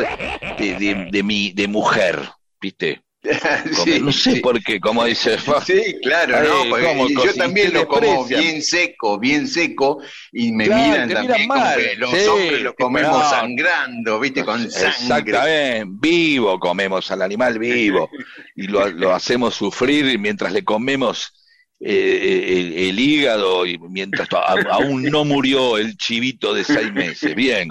de, 0.58 0.76
de, 0.76 0.96
de 0.96 1.24
mi, 1.24 1.52
de 1.52 1.68
mujer, 1.68 2.20
¿viste? 2.62 3.02
Como- 3.74 3.86
Sí, 3.86 4.00
no 4.00 4.12
sé 4.12 4.36
sí. 4.36 4.42
por 4.42 4.62
qué, 4.62 4.80
como 4.80 5.06
dice. 5.06 5.38
Sí, 5.66 5.96
claro, 6.02 6.36
Ay, 6.38 6.48
no, 6.48 6.66
cómo 6.88 7.08
yo 7.08 7.34
también 7.36 7.74
lo 7.74 7.88
como 7.88 8.26
bien 8.26 8.62
seco, 8.62 9.18
bien 9.20 9.48
seco, 9.48 10.00
y 10.32 10.52
me 10.52 10.66
Claro, 10.66 10.82
miran 10.84 11.08
también 11.08 11.32
miran 11.32 11.48
como 11.48 11.74
que 11.74 11.96
los 11.96 12.10
sí, 12.10 12.28
hombres 12.28 12.62
lo 12.62 12.74
comemos 12.76 13.20
no. 13.20 13.30
sangrando, 13.30 14.20
viste, 14.20 14.44
con 14.44 14.70
sangre. 14.70 15.34
Exactamente, 15.34 15.86
vivo 15.88 16.60
comemos 16.60 17.12
al 17.12 17.22
animal 17.22 17.60
vivo 17.60 18.10
y 18.56 18.68
lo, 18.68 18.90
lo 18.90 19.14
hacemos 19.14 19.56
sufrir 19.56 20.18
mientras 20.20 20.52
le 20.52 20.64
comemos 20.64 21.32
eh, 21.32 21.43
el, 21.86 22.74
el 22.74 23.00
hígado 23.00 23.66
y 23.66 23.78
mientras 23.78 24.30
aún 24.72 25.04
no 25.04 25.26
murió 25.26 25.78
el 25.78 25.98
chivito 25.98 26.54
de 26.54 26.64
seis 26.64 26.94
meses. 26.94 27.36
Bien, 27.36 27.68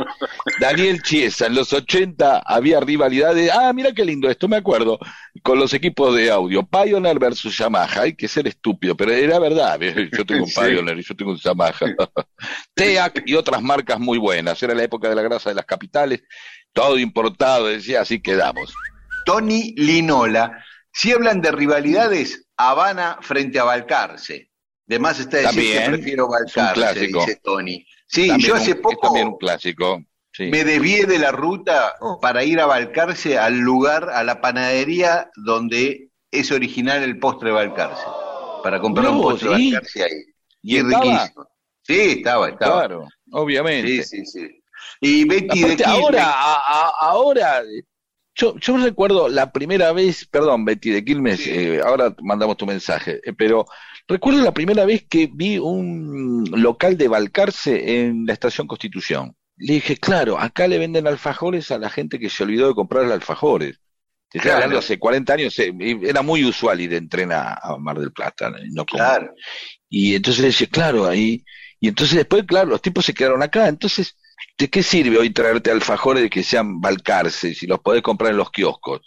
Daniel 0.60 1.02
Chiesa, 1.02 1.46
en 1.46 1.54
los 1.54 1.72
80 1.72 2.42
había 2.44 2.80
rivalidades, 2.80 3.50
ah, 3.52 3.72
mira 3.72 3.92
qué 3.92 4.04
lindo 4.04 4.28
esto, 4.28 4.48
me 4.48 4.56
acuerdo, 4.56 4.98
con 5.42 5.58
los 5.58 5.72
equipos 5.72 6.14
de 6.14 6.30
audio, 6.30 6.62
Pioneer 6.62 7.18
versus 7.18 7.56
Yamaha, 7.56 8.02
hay 8.02 8.14
que 8.14 8.28
ser 8.28 8.46
estúpido, 8.46 8.96
pero 8.96 9.12
era 9.12 9.38
verdad, 9.38 9.80
yo 9.80 10.26
tengo 10.26 10.44
un. 10.44 10.50
Pioneer 10.50 10.98
y 10.98 11.02
yo 11.02 11.16
tengo 11.16 11.32
un 11.32 11.38
Yamaha. 11.38 11.72
TEAC 12.74 13.22
y 13.26 13.34
otras 13.34 13.62
marcas 13.62 13.98
muy 13.98 14.18
buenas, 14.18 14.62
era 14.62 14.74
la 14.74 14.84
época 14.84 15.08
de 15.08 15.14
la 15.14 15.22
grasa 15.22 15.48
de 15.48 15.56
las 15.56 15.64
capitales, 15.64 16.22
todo 16.72 16.98
importado, 16.98 17.66
decía, 17.66 18.02
así 18.02 18.20
quedamos. 18.20 18.74
Tony 19.24 19.74
Linola, 19.76 20.64
si 20.92 21.12
hablan 21.12 21.40
de 21.40 21.52
rivalidades, 21.52 22.46
Habana 22.70 23.18
frente 23.20 23.58
a 23.58 23.64
Balcarce. 23.64 24.50
De 24.86 24.98
más 24.98 25.18
está 25.20 25.38
decir 25.38 25.50
También, 25.50 25.82
que 25.84 25.90
prefiero 25.90 26.24
es 26.24 26.28
un 26.28 26.32
Balcarce, 26.64 26.74
clásico. 26.74 27.20
dice 27.20 27.40
Tony. 27.42 27.86
Sí, 28.06 28.28
También 28.28 28.48
yo 28.48 28.54
hace 28.56 28.70
es 28.72 28.76
poco 28.76 29.06
también 29.08 29.28
un 29.28 29.38
clásico. 29.38 30.02
sí. 30.32 30.44
me 30.50 30.64
desvié 30.64 31.06
de 31.06 31.18
la 31.18 31.30
ruta 31.32 31.94
para 32.20 32.44
ir 32.44 32.60
a 32.60 32.66
Balcarce 32.66 33.38
al 33.38 33.58
lugar, 33.58 34.10
a 34.10 34.22
la 34.24 34.40
panadería 34.40 35.30
donde 35.36 36.08
es 36.30 36.50
original 36.50 37.02
el 37.02 37.18
postre 37.18 37.48
de 37.50 37.54
Balcarce. 37.54 38.02
Para 38.62 38.80
comprar 38.80 39.10
un 39.10 39.22
postre 39.22 39.50
de 39.50 39.56
¿sí? 39.56 39.72
Balcarce 39.72 40.04
ahí. 40.04 40.10
¿Y 40.62 40.76
es 40.76 40.84
estaba? 40.84 41.02
riquísimo. 41.04 41.46
Sí, 41.84 42.00
estaba, 42.18 42.48
estaba. 42.48 42.78
Claro, 42.86 43.08
obviamente. 43.32 44.04
Sí, 44.04 44.24
sí, 44.24 44.26
sí. 44.26 44.58
Y 45.00 45.24
Betty 45.24 45.60
de 45.62 45.64
Aparte, 45.72 45.84
Quilmes- 45.84 45.86
ahora, 46.02 46.24
a- 46.30 46.54
a- 46.86 46.92
ahora, 47.00 47.62
yo, 48.34 48.56
yo 48.58 48.76
recuerdo 48.78 49.28
la 49.28 49.52
primera 49.52 49.92
vez, 49.92 50.26
perdón, 50.26 50.64
Betty 50.64 50.90
de 50.90 51.04
Quilmes, 51.04 51.40
Sí. 51.40 51.50
eh, 51.52 51.80
ahora 51.84 52.14
mandamos 52.22 52.56
tu 52.56 52.66
mensaje, 52.66 53.20
eh, 53.24 53.32
pero 53.32 53.66
recuerdo 54.08 54.40
la 54.42 54.52
primera 54.54 54.84
vez 54.84 55.04
que 55.08 55.28
vi 55.32 55.58
un 55.58 56.44
local 56.56 56.96
de 56.96 57.08
Balcarce 57.08 58.00
en 58.06 58.24
la 58.26 58.32
estación 58.32 58.66
Constitución. 58.66 59.36
Le 59.56 59.74
dije, 59.74 59.96
claro, 59.96 60.38
acá 60.38 60.66
le 60.66 60.78
venden 60.78 61.06
alfajores 61.06 61.70
a 61.70 61.78
la 61.78 61.90
gente 61.90 62.18
que 62.18 62.30
se 62.30 62.42
olvidó 62.42 62.68
de 62.68 62.74
comprar 62.74 63.04
alfajores. 63.12 63.78
Te 64.30 64.38
Claro. 64.40 64.56
hablando 64.56 64.78
hace 64.78 64.98
40 64.98 65.34
años, 65.34 65.58
eh, 65.58 65.72
era 66.02 66.22
muy 66.22 66.42
usual 66.44 66.80
ir 66.80 66.94
en 66.94 67.08
tren 67.08 67.32
a, 67.32 67.52
a 67.62 67.76
Mar 67.76 67.98
del 67.98 68.12
Plata, 68.12 68.50
no 68.70 68.86
como- 68.86 69.02
Claro. 69.04 69.34
y 69.90 70.14
entonces 70.14 70.42
decía, 70.42 70.68
claro, 70.70 71.06
ahí. 71.06 71.44
Y 71.78 71.88
entonces 71.88 72.16
después, 72.16 72.44
claro, 72.44 72.70
los 72.70 72.80
tipos 72.80 73.04
se 73.04 73.12
quedaron 73.12 73.42
acá. 73.42 73.68
Entonces, 73.68 74.16
¿de 74.58 74.68
qué 74.68 74.82
sirve 74.82 75.18
hoy 75.18 75.30
traerte 75.30 75.70
alfajores 75.70 76.30
que 76.30 76.42
sean 76.42 76.80
balcarce 76.80 77.54
si 77.54 77.66
los 77.66 77.80
podés 77.80 78.02
comprar 78.02 78.30
en 78.30 78.36
los 78.36 78.50
kioscos? 78.50 79.00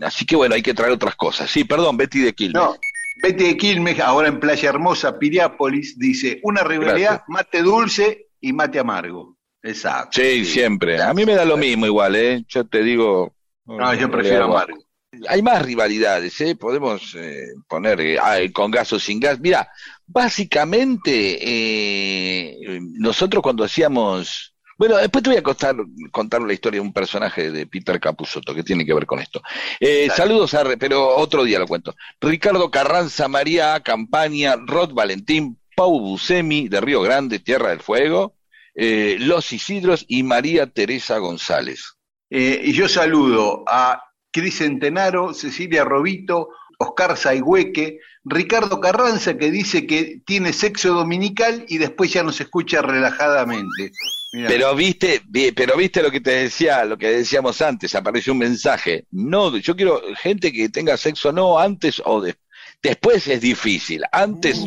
Así 0.00 0.24
que 0.24 0.36
bueno, 0.36 0.54
hay 0.54 0.62
que 0.62 0.74
traer 0.74 0.92
otras 0.92 1.16
cosas. 1.16 1.50
Sí, 1.50 1.64
perdón, 1.64 1.96
Betty 1.96 2.20
de 2.20 2.34
Quilmes. 2.34 2.62
No, 2.62 2.76
Betty 3.22 3.44
de 3.44 3.56
Quilmes, 3.56 4.00
ahora 4.00 4.28
en 4.28 4.40
Playa 4.40 4.68
Hermosa, 4.68 5.18
Piriápolis, 5.18 5.98
dice, 5.98 6.40
una 6.42 6.62
rivalidad, 6.62 7.22
mate 7.28 7.62
dulce 7.62 8.28
y 8.40 8.52
mate 8.52 8.78
amargo. 8.78 9.36
Exacto. 9.62 10.20
Sí, 10.20 10.44
siempre. 10.44 11.00
A 11.00 11.14
mí 11.14 11.24
me 11.24 11.34
da 11.34 11.44
lo 11.44 11.56
mismo 11.56 11.86
igual, 11.86 12.16
¿eh? 12.16 12.44
Yo 12.48 12.66
te 12.66 12.82
digo. 12.82 13.34
No, 13.64 13.94
yo 13.94 14.10
prefiero 14.10 14.44
amargo. 14.44 14.82
Hay 15.28 15.42
más 15.42 15.62
rivalidades, 15.62 16.40
¿eh? 16.40 16.56
Podemos 16.56 17.14
eh, 17.14 17.48
poner 17.68 18.00
eh, 18.00 18.18
ah, 18.18 18.38
con 18.52 18.70
gas 18.70 18.92
o 18.94 18.98
sin 18.98 19.20
gas. 19.20 19.38
Mira, 19.38 19.70
básicamente 20.06 21.38
eh, 21.40 22.80
nosotros 22.80 23.42
cuando 23.42 23.62
hacíamos... 23.62 24.51
Bueno, 24.78 24.96
después 24.96 25.22
te 25.22 25.30
voy 25.30 25.38
a 25.38 25.42
contar, 25.42 25.76
contar 26.10 26.42
la 26.42 26.52
historia 26.52 26.80
de 26.80 26.86
un 26.86 26.92
personaje 26.92 27.50
de 27.50 27.66
Peter 27.66 28.00
Capusotto 28.00 28.54
que 28.54 28.62
tiene 28.62 28.84
que 28.84 28.94
ver 28.94 29.06
con 29.06 29.18
esto. 29.18 29.42
Eh, 29.78 30.08
saludos 30.14 30.54
a, 30.54 30.64
pero 30.78 31.16
otro 31.16 31.44
día 31.44 31.58
lo 31.58 31.66
cuento. 31.66 31.94
Ricardo 32.20 32.70
Carranza, 32.70 33.28
María 33.28 33.80
Campaña, 33.80 34.56
Rod 34.56 34.92
Valentín, 34.92 35.58
Pau 35.76 35.98
Busemi 36.00 36.68
de 36.68 36.80
Río 36.80 37.02
Grande, 37.02 37.38
Tierra 37.38 37.70
del 37.70 37.80
Fuego, 37.80 38.34
eh, 38.74 39.16
Los 39.18 39.52
Isidros 39.52 40.04
y 40.08 40.22
María 40.22 40.66
Teresa 40.66 41.18
González. 41.18 41.96
Eh, 42.30 42.62
y 42.64 42.72
yo 42.72 42.88
saludo 42.88 43.64
a 43.66 44.02
Cris 44.30 44.58
Centenaro, 44.58 45.34
Cecilia 45.34 45.84
Robito, 45.84 46.48
Oscar 46.78 47.16
Saigüeque, 47.16 48.00
Ricardo 48.24 48.80
Carranza, 48.80 49.36
que 49.36 49.50
dice 49.50 49.86
que 49.86 50.22
tiene 50.24 50.52
sexo 50.52 50.94
dominical 50.94 51.64
y 51.68 51.78
después 51.78 52.12
ya 52.12 52.22
nos 52.22 52.40
escucha 52.40 52.82
relajadamente. 52.82 53.92
Mirá. 54.32 54.48
Pero 54.48 54.74
viste, 54.74 55.20
vi- 55.26 55.52
pero 55.52 55.76
viste 55.76 56.02
lo 56.02 56.10
que 56.10 56.20
te 56.20 56.30
decía, 56.30 56.84
lo 56.84 56.96
que 56.96 57.10
decíamos 57.10 57.60
antes, 57.60 57.94
apareció 57.94 58.32
un 58.32 58.38
mensaje. 58.38 59.04
No, 59.10 59.56
yo 59.58 59.76
quiero 59.76 60.00
gente 60.16 60.50
que 60.52 60.68
tenga 60.70 60.96
sexo 60.96 61.32
no 61.32 61.58
antes 61.58 62.00
o 62.04 62.20
de- 62.20 62.36
después 62.82 63.26
es 63.28 63.40
difícil. 63.42 64.02
Antes 64.10 64.58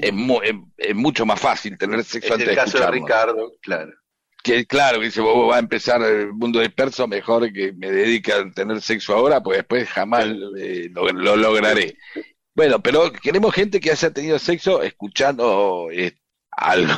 es, 0.00 0.12
mu- 0.12 0.40
es- 0.42 0.54
es 0.78 0.94
mucho 0.94 1.26
más 1.26 1.38
fácil 1.38 1.76
tener 1.76 2.02
sexo 2.04 2.28
es 2.28 2.32
antes 2.32 2.48
el 2.48 2.54
de 2.54 2.60
caso 2.60 2.78
de. 2.78 2.90
Ricardo, 2.90 3.52
claro. 3.60 3.92
Que 4.42 4.64
claro, 4.66 5.00
que 5.00 5.06
dice, 5.06 5.20
vos 5.20 5.50
va 5.50 5.56
a 5.56 5.58
empezar 5.58 6.00
el 6.02 6.32
mundo 6.32 6.60
disperso, 6.60 7.06
mejor 7.08 7.52
que 7.52 7.72
me 7.72 7.90
dedique 7.90 8.32
a 8.32 8.48
tener 8.50 8.80
sexo 8.80 9.14
ahora, 9.14 9.42
pues 9.42 9.58
después 9.58 9.88
jamás 9.90 10.26
eh, 10.56 10.88
lo, 10.92 11.08
lo 11.10 11.36
lograré. 11.36 11.96
Bueno, 12.54 12.80
pero 12.80 13.12
queremos 13.12 13.52
gente 13.54 13.80
que 13.80 13.90
haya 13.90 14.10
tenido 14.12 14.38
sexo 14.38 14.82
escuchando 14.82 15.88
eh, 15.92 16.16
algo, 16.52 16.94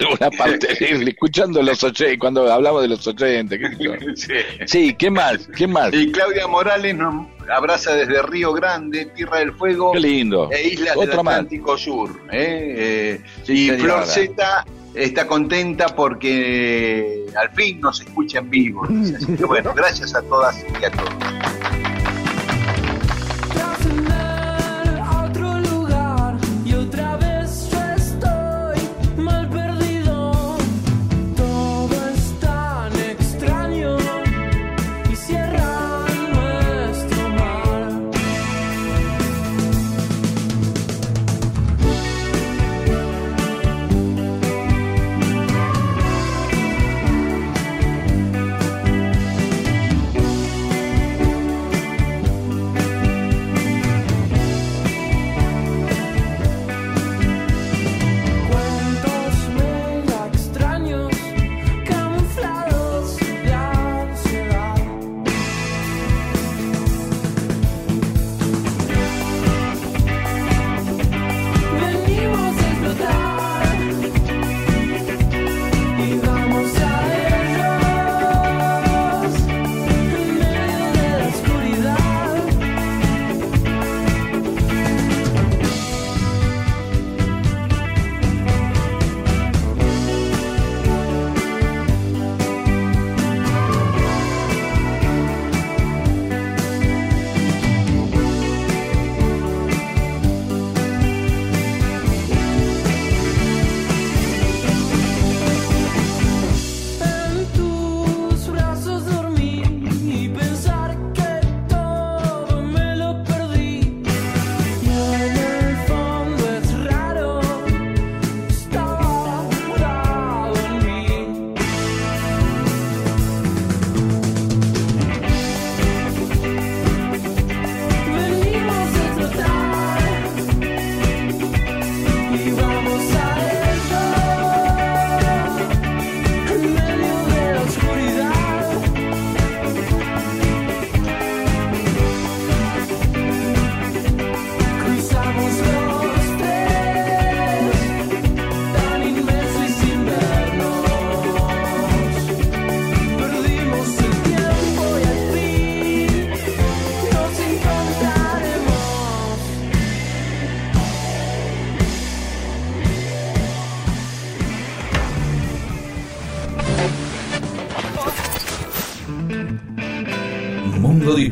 alguna 0.00 0.30
parte, 0.30 0.68
escuchando 1.08 1.62
los 1.62 1.82
80, 1.82 2.18
cuando 2.18 2.50
hablamos 2.52 2.82
de 2.82 2.88
los 2.88 3.06
80, 3.06 3.58
qué 3.58 3.68
sé 3.68 3.76
yo. 3.78 3.92
Sí. 4.14 4.32
Sí, 4.66 4.94
¿qué 4.94 5.10
más? 5.10 5.48
¿Qué 5.56 5.66
más? 5.66 5.92
Y 5.92 6.12
Claudia 6.12 6.46
Morales 6.46 6.94
nos 6.94 7.26
abraza 7.52 7.94
desde 7.94 8.22
Río 8.22 8.52
Grande, 8.52 9.06
Tierra 9.06 9.38
del 9.38 9.52
Fuego 9.54 9.92
Qué 9.92 10.00
lindo. 10.00 10.48
e 10.52 10.68
Islas 10.68 10.96
del 10.96 11.08
más. 11.08 11.18
Atlántico 11.18 11.76
Sur. 11.78 12.10
¿eh? 12.30 12.74
Eh, 12.76 13.20
Sí, 13.44 13.70
y. 13.70 13.78
Flor 13.78 14.04
Z 14.06 14.64
está 14.94 15.26
contenta 15.26 15.86
porque 15.88 17.26
al 17.36 17.50
fin 17.50 17.80
nos 17.80 18.00
escucha 18.00 18.38
en 18.38 18.50
vivo. 18.50 18.84
Así 19.16 19.36
que 19.36 19.44
bueno, 19.44 19.72
gracias 19.74 20.14
a 20.14 20.22
todas 20.22 20.64
y 20.80 20.84
a 20.84 20.90
todos. 20.90 21.87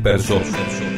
Disperso, 0.07 0.41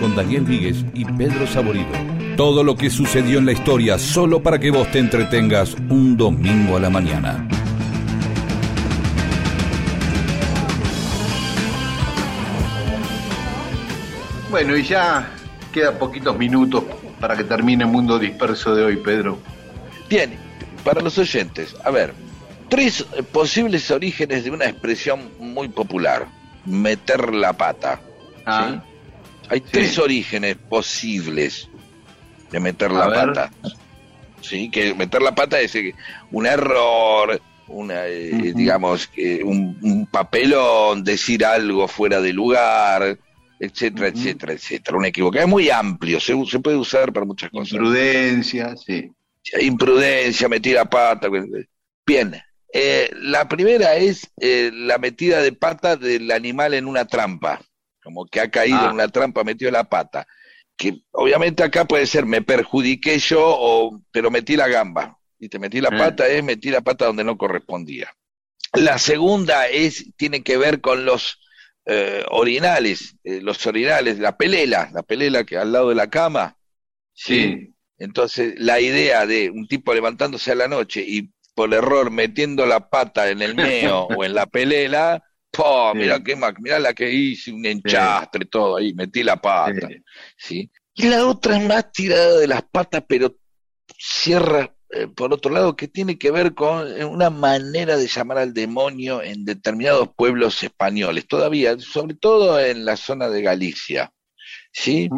con 0.01 0.14
Daniel 0.14 0.43
Víguez 0.43 0.85
y 0.93 1.02
Pedro 1.06 1.47
Saborido. 1.47 1.89
Todo 2.36 2.62
lo 2.62 2.76
que 2.76 2.90
sucedió 2.90 3.39
en 3.39 3.47
la 3.47 3.52
historia 3.52 3.97
solo 3.97 4.43
para 4.43 4.59
que 4.59 4.70
vos 4.70 4.90
te 4.90 4.98
entretengas 4.98 5.74
un 5.89 6.14
domingo 6.14 6.76
a 6.76 6.80
la 6.80 6.90
mañana. 6.90 7.48
Bueno, 14.51 14.76
y 14.76 14.82
ya 14.82 15.30
quedan 15.72 15.97
poquitos 15.97 16.36
minutos 16.36 16.85
para 17.18 17.35
que 17.35 17.44
termine 17.44 17.85
el 17.85 17.90
mundo 17.90 18.18
disperso 18.18 18.74
de 18.74 18.85
hoy, 18.85 18.97
Pedro. 18.98 19.39
Bien, 20.10 20.35
para 20.85 21.01
los 21.01 21.16
oyentes, 21.16 21.74
a 21.82 21.90
ver, 21.90 22.12
tres 22.68 23.06
posibles 23.32 23.90
orígenes 23.90 24.44
de 24.44 24.51
una 24.51 24.66
expresión 24.66 25.30
muy 25.39 25.68
popular, 25.68 26.26
meter 26.66 27.32
la 27.32 27.55
pata. 27.55 28.01
Ah, 28.44 28.82
Hay 29.48 29.60
tres 29.60 29.98
orígenes 29.98 30.56
posibles 30.56 31.68
de 32.50 32.60
meter 32.60 32.90
la 32.90 33.08
pata. 33.08 33.50
Sí, 34.40 34.70
que 34.70 34.94
meter 34.94 35.20
la 35.22 35.34
pata 35.34 35.60
es 35.60 35.74
eh, 35.74 35.94
un 36.30 36.46
error, 36.46 37.40
una, 37.66 38.06
eh, 38.06 38.52
digamos, 38.54 39.06
que 39.08 39.42
un, 39.42 39.78
un 39.82 40.06
papelón, 40.06 41.02
decir 41.02 41.44
algo 41.44 41.88
fuera 41.88 42.20
de 42.20 42.32
lugar, 42.32 43.18
etcétera, 43.58 44.08
etcétera, 44.08 44.52
etcétera. 44.52 44.96
Una 44.96 45.08
equivocación. 45.08 45.48
Es 45.48 45.50
muy 45.50 45.70
amplio, 45.70 46.20
se, 46.20 46.34
se 46.46 46.60
puede 46.60 46.76
usar 46.76 47.12
para 47.12 47.26
muchas 47.26 47.50
cosas. 47.50 47.72
Imprudencia, 47.72 48.76
sí. 48.76 49.10
Imprudencia, 49.60 50.48
metí 50.48 50.72
la 50.72 50.84
pata. 50.84 51.28
Bien, 52.06 52.36
eh, 52.72 53.10
la 53.22 53.48
primera 53.48 53.96
es 53.96 54.30
eh, 54.40 54.70
la 54.72 54.98
metida 54.98 55.40
de 55.42 55.52
pata 55.52 55.96
del 55.96 56.30
animal 56.30 56.74
en 56.74 56.86
una 56.86 57.06
trampa, 57.06 57.60
como 58.09 58.24
que 58.24 58.40
ha 58.40 58.51
caído 58.51 58.78
Ah. 58.80 58.86
en 58.86 58.93
una 58.93 59.09
trampa, 59.09 59.44
metió 59.44 59.70
la 59.70 59.85
pata. 59.85 60.26
Que 60.78 61.02
obviamente 61.10 61.62
acá 61.62 61.85
puede 61.85 62.06
ser 62.06 62.24
me 62.24 62.40
perjudiqué 62.40 63.18
yo, 63.18 63.43
o, 63.44 64.01
pero 64.10 64.30
metí 64.30 64.56
la 64.56 64.66
gamba. 64.66 65.18
Y 65.39 65.51
te 65.51 65.59
metí 65.59 65.82
la 65.82 65.90
Mm. 65.90 65.98
pata 65.98 66.26
es 66.26 66.43
metí 66.43 66.70
la 66.70 66.80
pata 66.80 67.05
donde 67.05 67.22
no 67.22 67.36
correspondía. 67.36 68.10
La 68.72 68.97
segunda 68.97 69.66
es, 69.68 70.06
tiene 70.16 70.43
que 70.43 70.56
ver 70.56 70.80
con 70.80 71.05
los 71.05 71.39
eh, 71.90 72.24
orinales, 72.30 73.16
eh, 73.24 73.40
los 73.43 73.66
orinales, 73.66 74.18
la 74.18 74.36
pelela, 74.39 74.90
la 74.94 75.02
pelela 75.02 75.44
que 75.44 75.56
al 75.59 75.72
lado 75.72 75.89
de 75.90 75.94
la 75.94 76.09
cama. 76.10 76.56
Sí. 77.14 77.74
Entonces, 77.98 78.55
la 78.59 78.78
idea 78.80 79.26
de 79.26 79.51
un 79.51 79.66
tipo 79.68 79.93
levantándose 79.94 80.52
a 80.52 80.55
la 80.55 80.68
noche 80.68 81.02
y 81.06 81.30
por 81.55 81.72
error 81.74 82.10
metiendo 82.10 82.64
la 82.66 82.89
pata 82.89 83.30
en 83.30 83.43
el 83.43 83.55
meo 83.90 84.02
o 84.05 84.24
en 84.24 84.35
la 84.35 84.47
pelela, 84.47 85.24
¡po! 85.50 85.92
Sí. 85.92 85.98
Mira 85.98 86.22
qué 86.22 86.36
mirá 86.58 86.78
la 86.78 86.94
que 86.94 87.10
hice, 87.10 87.52
un 87.52 87.64
enchastre, 87.66 88.46
todo 88.46 88.76
ahí, 88.76 88.94
metí 88.94 89.22
la 89.22 89.36
pata. 89.36 89.88
Sí. 90.36 90.70
Y 90.94 91.08
la 91.08 91.26
otra 91.26 91.56
es 91.56 91.66
más 91.66 91.92
tirada 91.92 92.38
de 92.38 92.46
las 92.48 92.62
patas, 92.62 93.04
pero 93.06 93.36
cierra 93.98 94.74
eh, 94.90 95.06
por 95.06 95.34
otro 95.34 95.52
lado, 95.52 95.76
que 95.76 95.86
tiene 95.86 96.18
que 96.18 96.30
ver 96.30 96.54
con 96.54 96.88
eh, 96.88 97.04
una 97.04 97.28
manera 97.28 97.98
de 97.98 98.06
llamar 98.06 98.38
al 98.38 98.54
demonio 98.54 99.22
en 99.22 99.44
determinados 99.44 100.08
pueblos 100.16 100.62
españoles, 100.62 101.26
todavía, 101.28 101.78
sobre 101.78 102.14
todo 102.14 102.58
en 102.58 102.86
la 102.86 102.96
zona 102.96 103.28
de 103.28 103.42
Galicia. 103.42 104.12
¿Sí? 104.72 105.10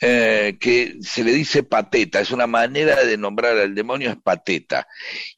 Eh, 0.00 0.56
que 0.60 0.96
se 1.00 1.24
le 1.24 1.32
dice 1.32 1.62
pateta, 1.62 2.20
es 2.20 2.30
una 2.30 2.46
manera 2.46 3.04
de 3.04 3.16
nombrar 3.16 3.56
al 3.58 3.74
demonio, 3.74 4.10
es 4.10 4.16
pateta. 4.16 4.86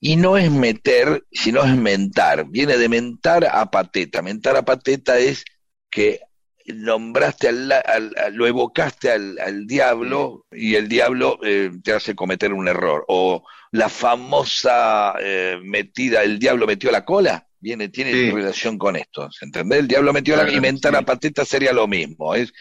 Y 0.00 0.16
no 0.16 0.36
es 0.36 0.50
meter, 0.50 1.24
sino 1.32 1.62
es 1.64 1.76
mentar. 1.76 2.46
Viene 2.48 2.76
de 2.76 2.88
mentar 2.88 3.46
a 3.46 3.70
pateta. 3.70 4.22
Mentar 4.22 4.56
a 4.56 4.64
pateta 4.64 5.18
es 5.18 5.44
que 5.90 6.20
nombraste 6.66 7.48
al, 7.48 7.72
al- 7.72 8.14
lo 8.32 8.46
evocaste 8.46 9.10
al, 9.10 9.38
al 9.40 9.66
diablo 9.66 10.44
y 10.52 10.74
el 10.74 10.86
diablo 10.88 11.38
eh, 11.42 11.70
te 11.82 11.92
hace 11.94 12.14
cometer 12.14 12.52
un 12.52 12.68
error. 12.68 13.04
O 13.08 13.44
la 13.72 13.88
famosa 13.88 15.14
eh, 15.20 15.58
metida, 15.62 16.22
el 16.22 16.38
diablo 16.38 16.66
metió 16.66 16.90
la 16.90 17.04
cola, 17.04 17.47
viene, 17.60 17.88
tiene 17.88 18.12
Sí. 18.12 18.30
relación 18.30 18.78
con 18.78 18.96
esto, 18.96 19.30
¿se 19.30 19.44
entiende? 19.44 19.78
El 19.78 19.88
diablo 19.88 20.12
metió 20.12 20.36
la 20.36 20.44
Claro, 20.44 20.60
mentar 20.60 20.92
sí. 20.92 20.98
a 20.98 21.02
pateta 21.02 21.44
sería 21.44 21.72
lo 21.72 21.86
mismo. 21.86 22.34
Es, 22.34 22.52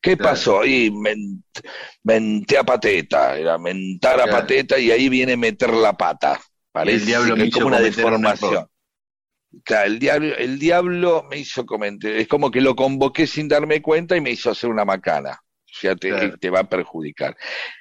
¿Qué 0.00 0.16
Claro. 0.16 0.30
pasó? 0.32 0.64
Y 0.64 0.90
men- 0.90 1.42
menté 2.04 2.58
a 2.58 2.64
pateta, 2.64 3.36
era 3.38 3.58
mentar 3.58 4.20
a 4.20 4.24
Claro. 4.24 4.32
pateta 4.40 4.78
y 4.78 4.90
ahí 4.90 5.08
viene 5.08 5.36
meter 5.36 5.72
la 5.72 5.96
pata. 5.96 6.40
Parece 6.70 6.96
el 6.98 7.06
diablo 7.06 7.34
que 7.34 7.40
me 7.42 7.48
es 7.48 7.54
como 7.54 7.66
una 7.68 7.80
deformación. 7.80 8.66
el 9.84 9.98
diablo, 9.98 10.36
el 10.36 10.58
diablo 10.58 11.24
me 11.30 11.38
hizo 11.38 11.64
comentar, 11.64 12.10
es 12.12 12.28
como 12.28 12.50
que 12.50 12.60
lo 12.60 12.76
convoqué 12.76 13.26
sin 13.26 13.48
darme 13.48 13.80
cuenta 13.80 14.16
y 14.16 14.20
me 14.20 14.30
hizo 14.30 14.50
hacer 14.50 14.68
una 14.70 14.84
macana. 14.84 15.30
O 15.32 15.78
sea, 15.78 15.96
te 15.96 16.50
va 16.50 16.60
a 16.60 16.68
perjudicar. 16.68 17.36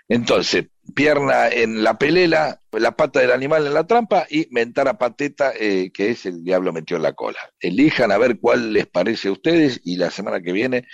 Entonces, 0.08 0.66
pierna 0.94 1.48
en 1.50 1.84
la 1.84 1.98
pelela, 1.98 2.62
la 2.72 2.96
pata 2.96 3.20
del 3.20 3.32
animal 3.32 3.66
en 3.66 3.74
la 3.74 3.88
trampa 3.88 4.28
y 4.30 4.48
mentar 4.52 4.88
a 4.88 4.98
pateta, 4.98 5.52
eh, 5.60 5.92
que 5.94 6.12
es 6.12 6.26
el 6.26 6.44
diablo 6.44 6.74
metió 6.74 6.98
en 6.98 7.04
la 7.04 7.14
cola. 7.14 7.40
Elijan 7.60 8.12
a 8.12 8.18
ver 8.18 8.40
cuál 8.40 8.74
les 8.74 8.86
parece 8.86 9.30
a 9.30 9.32
ustedes 9.32 9.82
y 9.84 9.98
la 9.98 10.12
semana 10.12 10.42
que 10.42 10.52
viene 10.52 10.86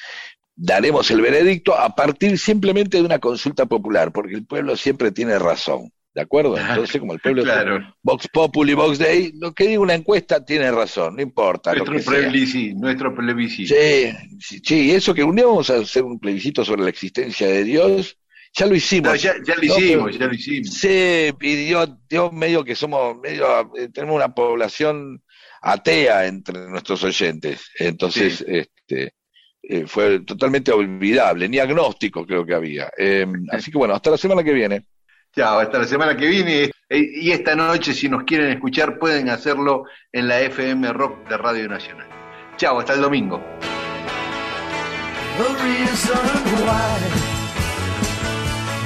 daremos 0.55 1.09
el 1.11 1.21
veredicto 1.21 1.77
a 1.77 1.95
partir 1.95 2.37
simplemente 2.37 2.97
de 2.97 3.03
una 3.03 3.19
consulta 3.19 3.65
popular, 3.65 4.11
porque 4.11 4.35
el 4.35 4.45
pueblo 4.45 4.75
siempre 4.75 5.11
tiene 5.11 5.39
razón. 5.39 5.91
¿De 6.13 6.21
acuerdo? 6.21 6.57
Entonces, 6.57 6.99
como 6.99 7.13
el 7.13 7.21
pueblo 7.21 7.43
Claro. 7.43 7.95
Vox 8.03 8.27
Populi, 8.27 8.73
Vox 8.73 8.99
Day, 8.99 9.31
lo 9.39 9.53
que 9.53 9.65
diga 9.67 9.79
una 9.79 9.93
encuesta 9.93 10.43
tiene 10.43 10.69
razón, 10.69 11.15
no 11.15 11.21
importa. 11.21 11.73
Nuestro 11.73 12.11
plebiscito, 12.11 12.79
nuestro 12.79 13.15
plebiscito. 13.15 13.73
Sí, 13.73 14.11
sí, 14.39 14.61
sí, 14.61 14.91
eso 14.91 15.13
que 15.13 15.23
un 15.23 15.37
día 15.37 15.45
vamos 15.45 15.69
a 15.69 15.77
hacer 15.77 16.03
un 16.03 16.19
plebiscito 16.19 16.65
sobre 16.65 16.83
la 16.83 16.89
existencia 16.89 17.47
de 17.47 17.63
Dios, 17.63 18.17
ya 18.53 18.65
lo 18.65 18.75
hicimos. 18.75 19.11
No, 19.11 19.15
ya, 19.15 19.33
ya 19.43 19.55
lo 19.55 19.63
hicimos, 19.63 20.17
ya 20.17 20.27
lo 20.27 20.33
hicimos. 20.33 20.73
Sí, 20.73 21.31
y 21.41 21.55
Dios, 21.55 21.89
Dios 22.09 22.33
medio 22.33 22.63
que 22.63 22.75
somos, 22.75 23.17
medio, 23.17 23.73
eh, 23.75 23.89
tenemos 23.93 24.15
una 24.15 24.33
población 24.33 25.23
atea 25.61 26.25
entre 26.27 26.67
nuestros 26.67 27.03
oyentes. 27.03 27.69
Entonces, 27.79 28.43
este, 28.47 29.13
eh, 29.63 29.85
fue 29.87 30.19
totalmente 30.21 30.71
olvidable, 30.71 31.47
ni 31.47 31.59
agnóstico 31.59 32.25
creo 32.25 32.45
que 32.45 32.53
había. 32.53 32.91
Eh, 32.97 33.25
así 33.51 33.71
que 33.71 33.77
bueno, 33.77 33.93
hasta 33.93 34.11
la 34.11 34.17
semana 34.17 34.43
que 34.43 34.53
viene. 34.53 34.85
Chao, 35.33 35.59
hasta 35.59 35.79
la 35.79 35.87
semana 35.87 36.17
que 36.17 36.27
viene. 36.27 36.71
Y 36.89 37.31
esta 37.31 37.55
noche, 37.55 37.93
si 37.93 38.09
nos 38.09 38.25
quieren 38.25 38.49
escuchar, 38.49 38.99
pueden 38.99 39.29
hacerlo 39.29 39.85
en 40.11 40.27
la 40.27 40.41
FM 40.41 40.91
Rock 40.91 41.25
de 41.29 41.37
Radio 41.37 41.69
Nacional. 41.69 42.07
Chao, 42.57 42.79
hasta 42.79 42.95
el 42.95 43.01
domingo. 43.01 43.41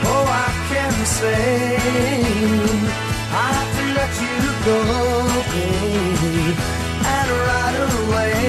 Oh, 0.08 0.26
I 0.28 0.50
can 0.70 0.96
say 1.06 1.78
I 3.32 3.48
have 3.58 3.72
to 3.78 3.84
let 3.98 4.14
you 4.24 4.38
go, 4.68 4.80
babe, 5.52 6.60
and 7.16 7.30
right 7.50 7.78
away. 7.96 8.40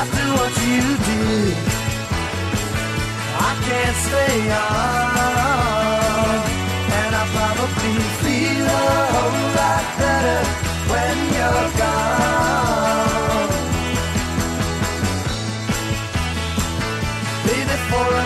After 0.00 0.24
what 0.38 0.52
you 0.66 0.84
did, 1.08 1.56
I 3.38 3.50
can't 3.66 3.98
stay 4.06 4.36
on, 4.66 6.38
and 7.00 7.12
I 7.14 7.24
probably 7.36 7.96
feel 8.22 8.66
a 8.66 8.68
whole 9.14 9.46
lot 9.58 9.86
better 10.00 10.40
when 10.92 11.16
you're 11.36 11.70
gone. 11.80 13.50
Baby, 17.46 17.76
for 17.88 18.25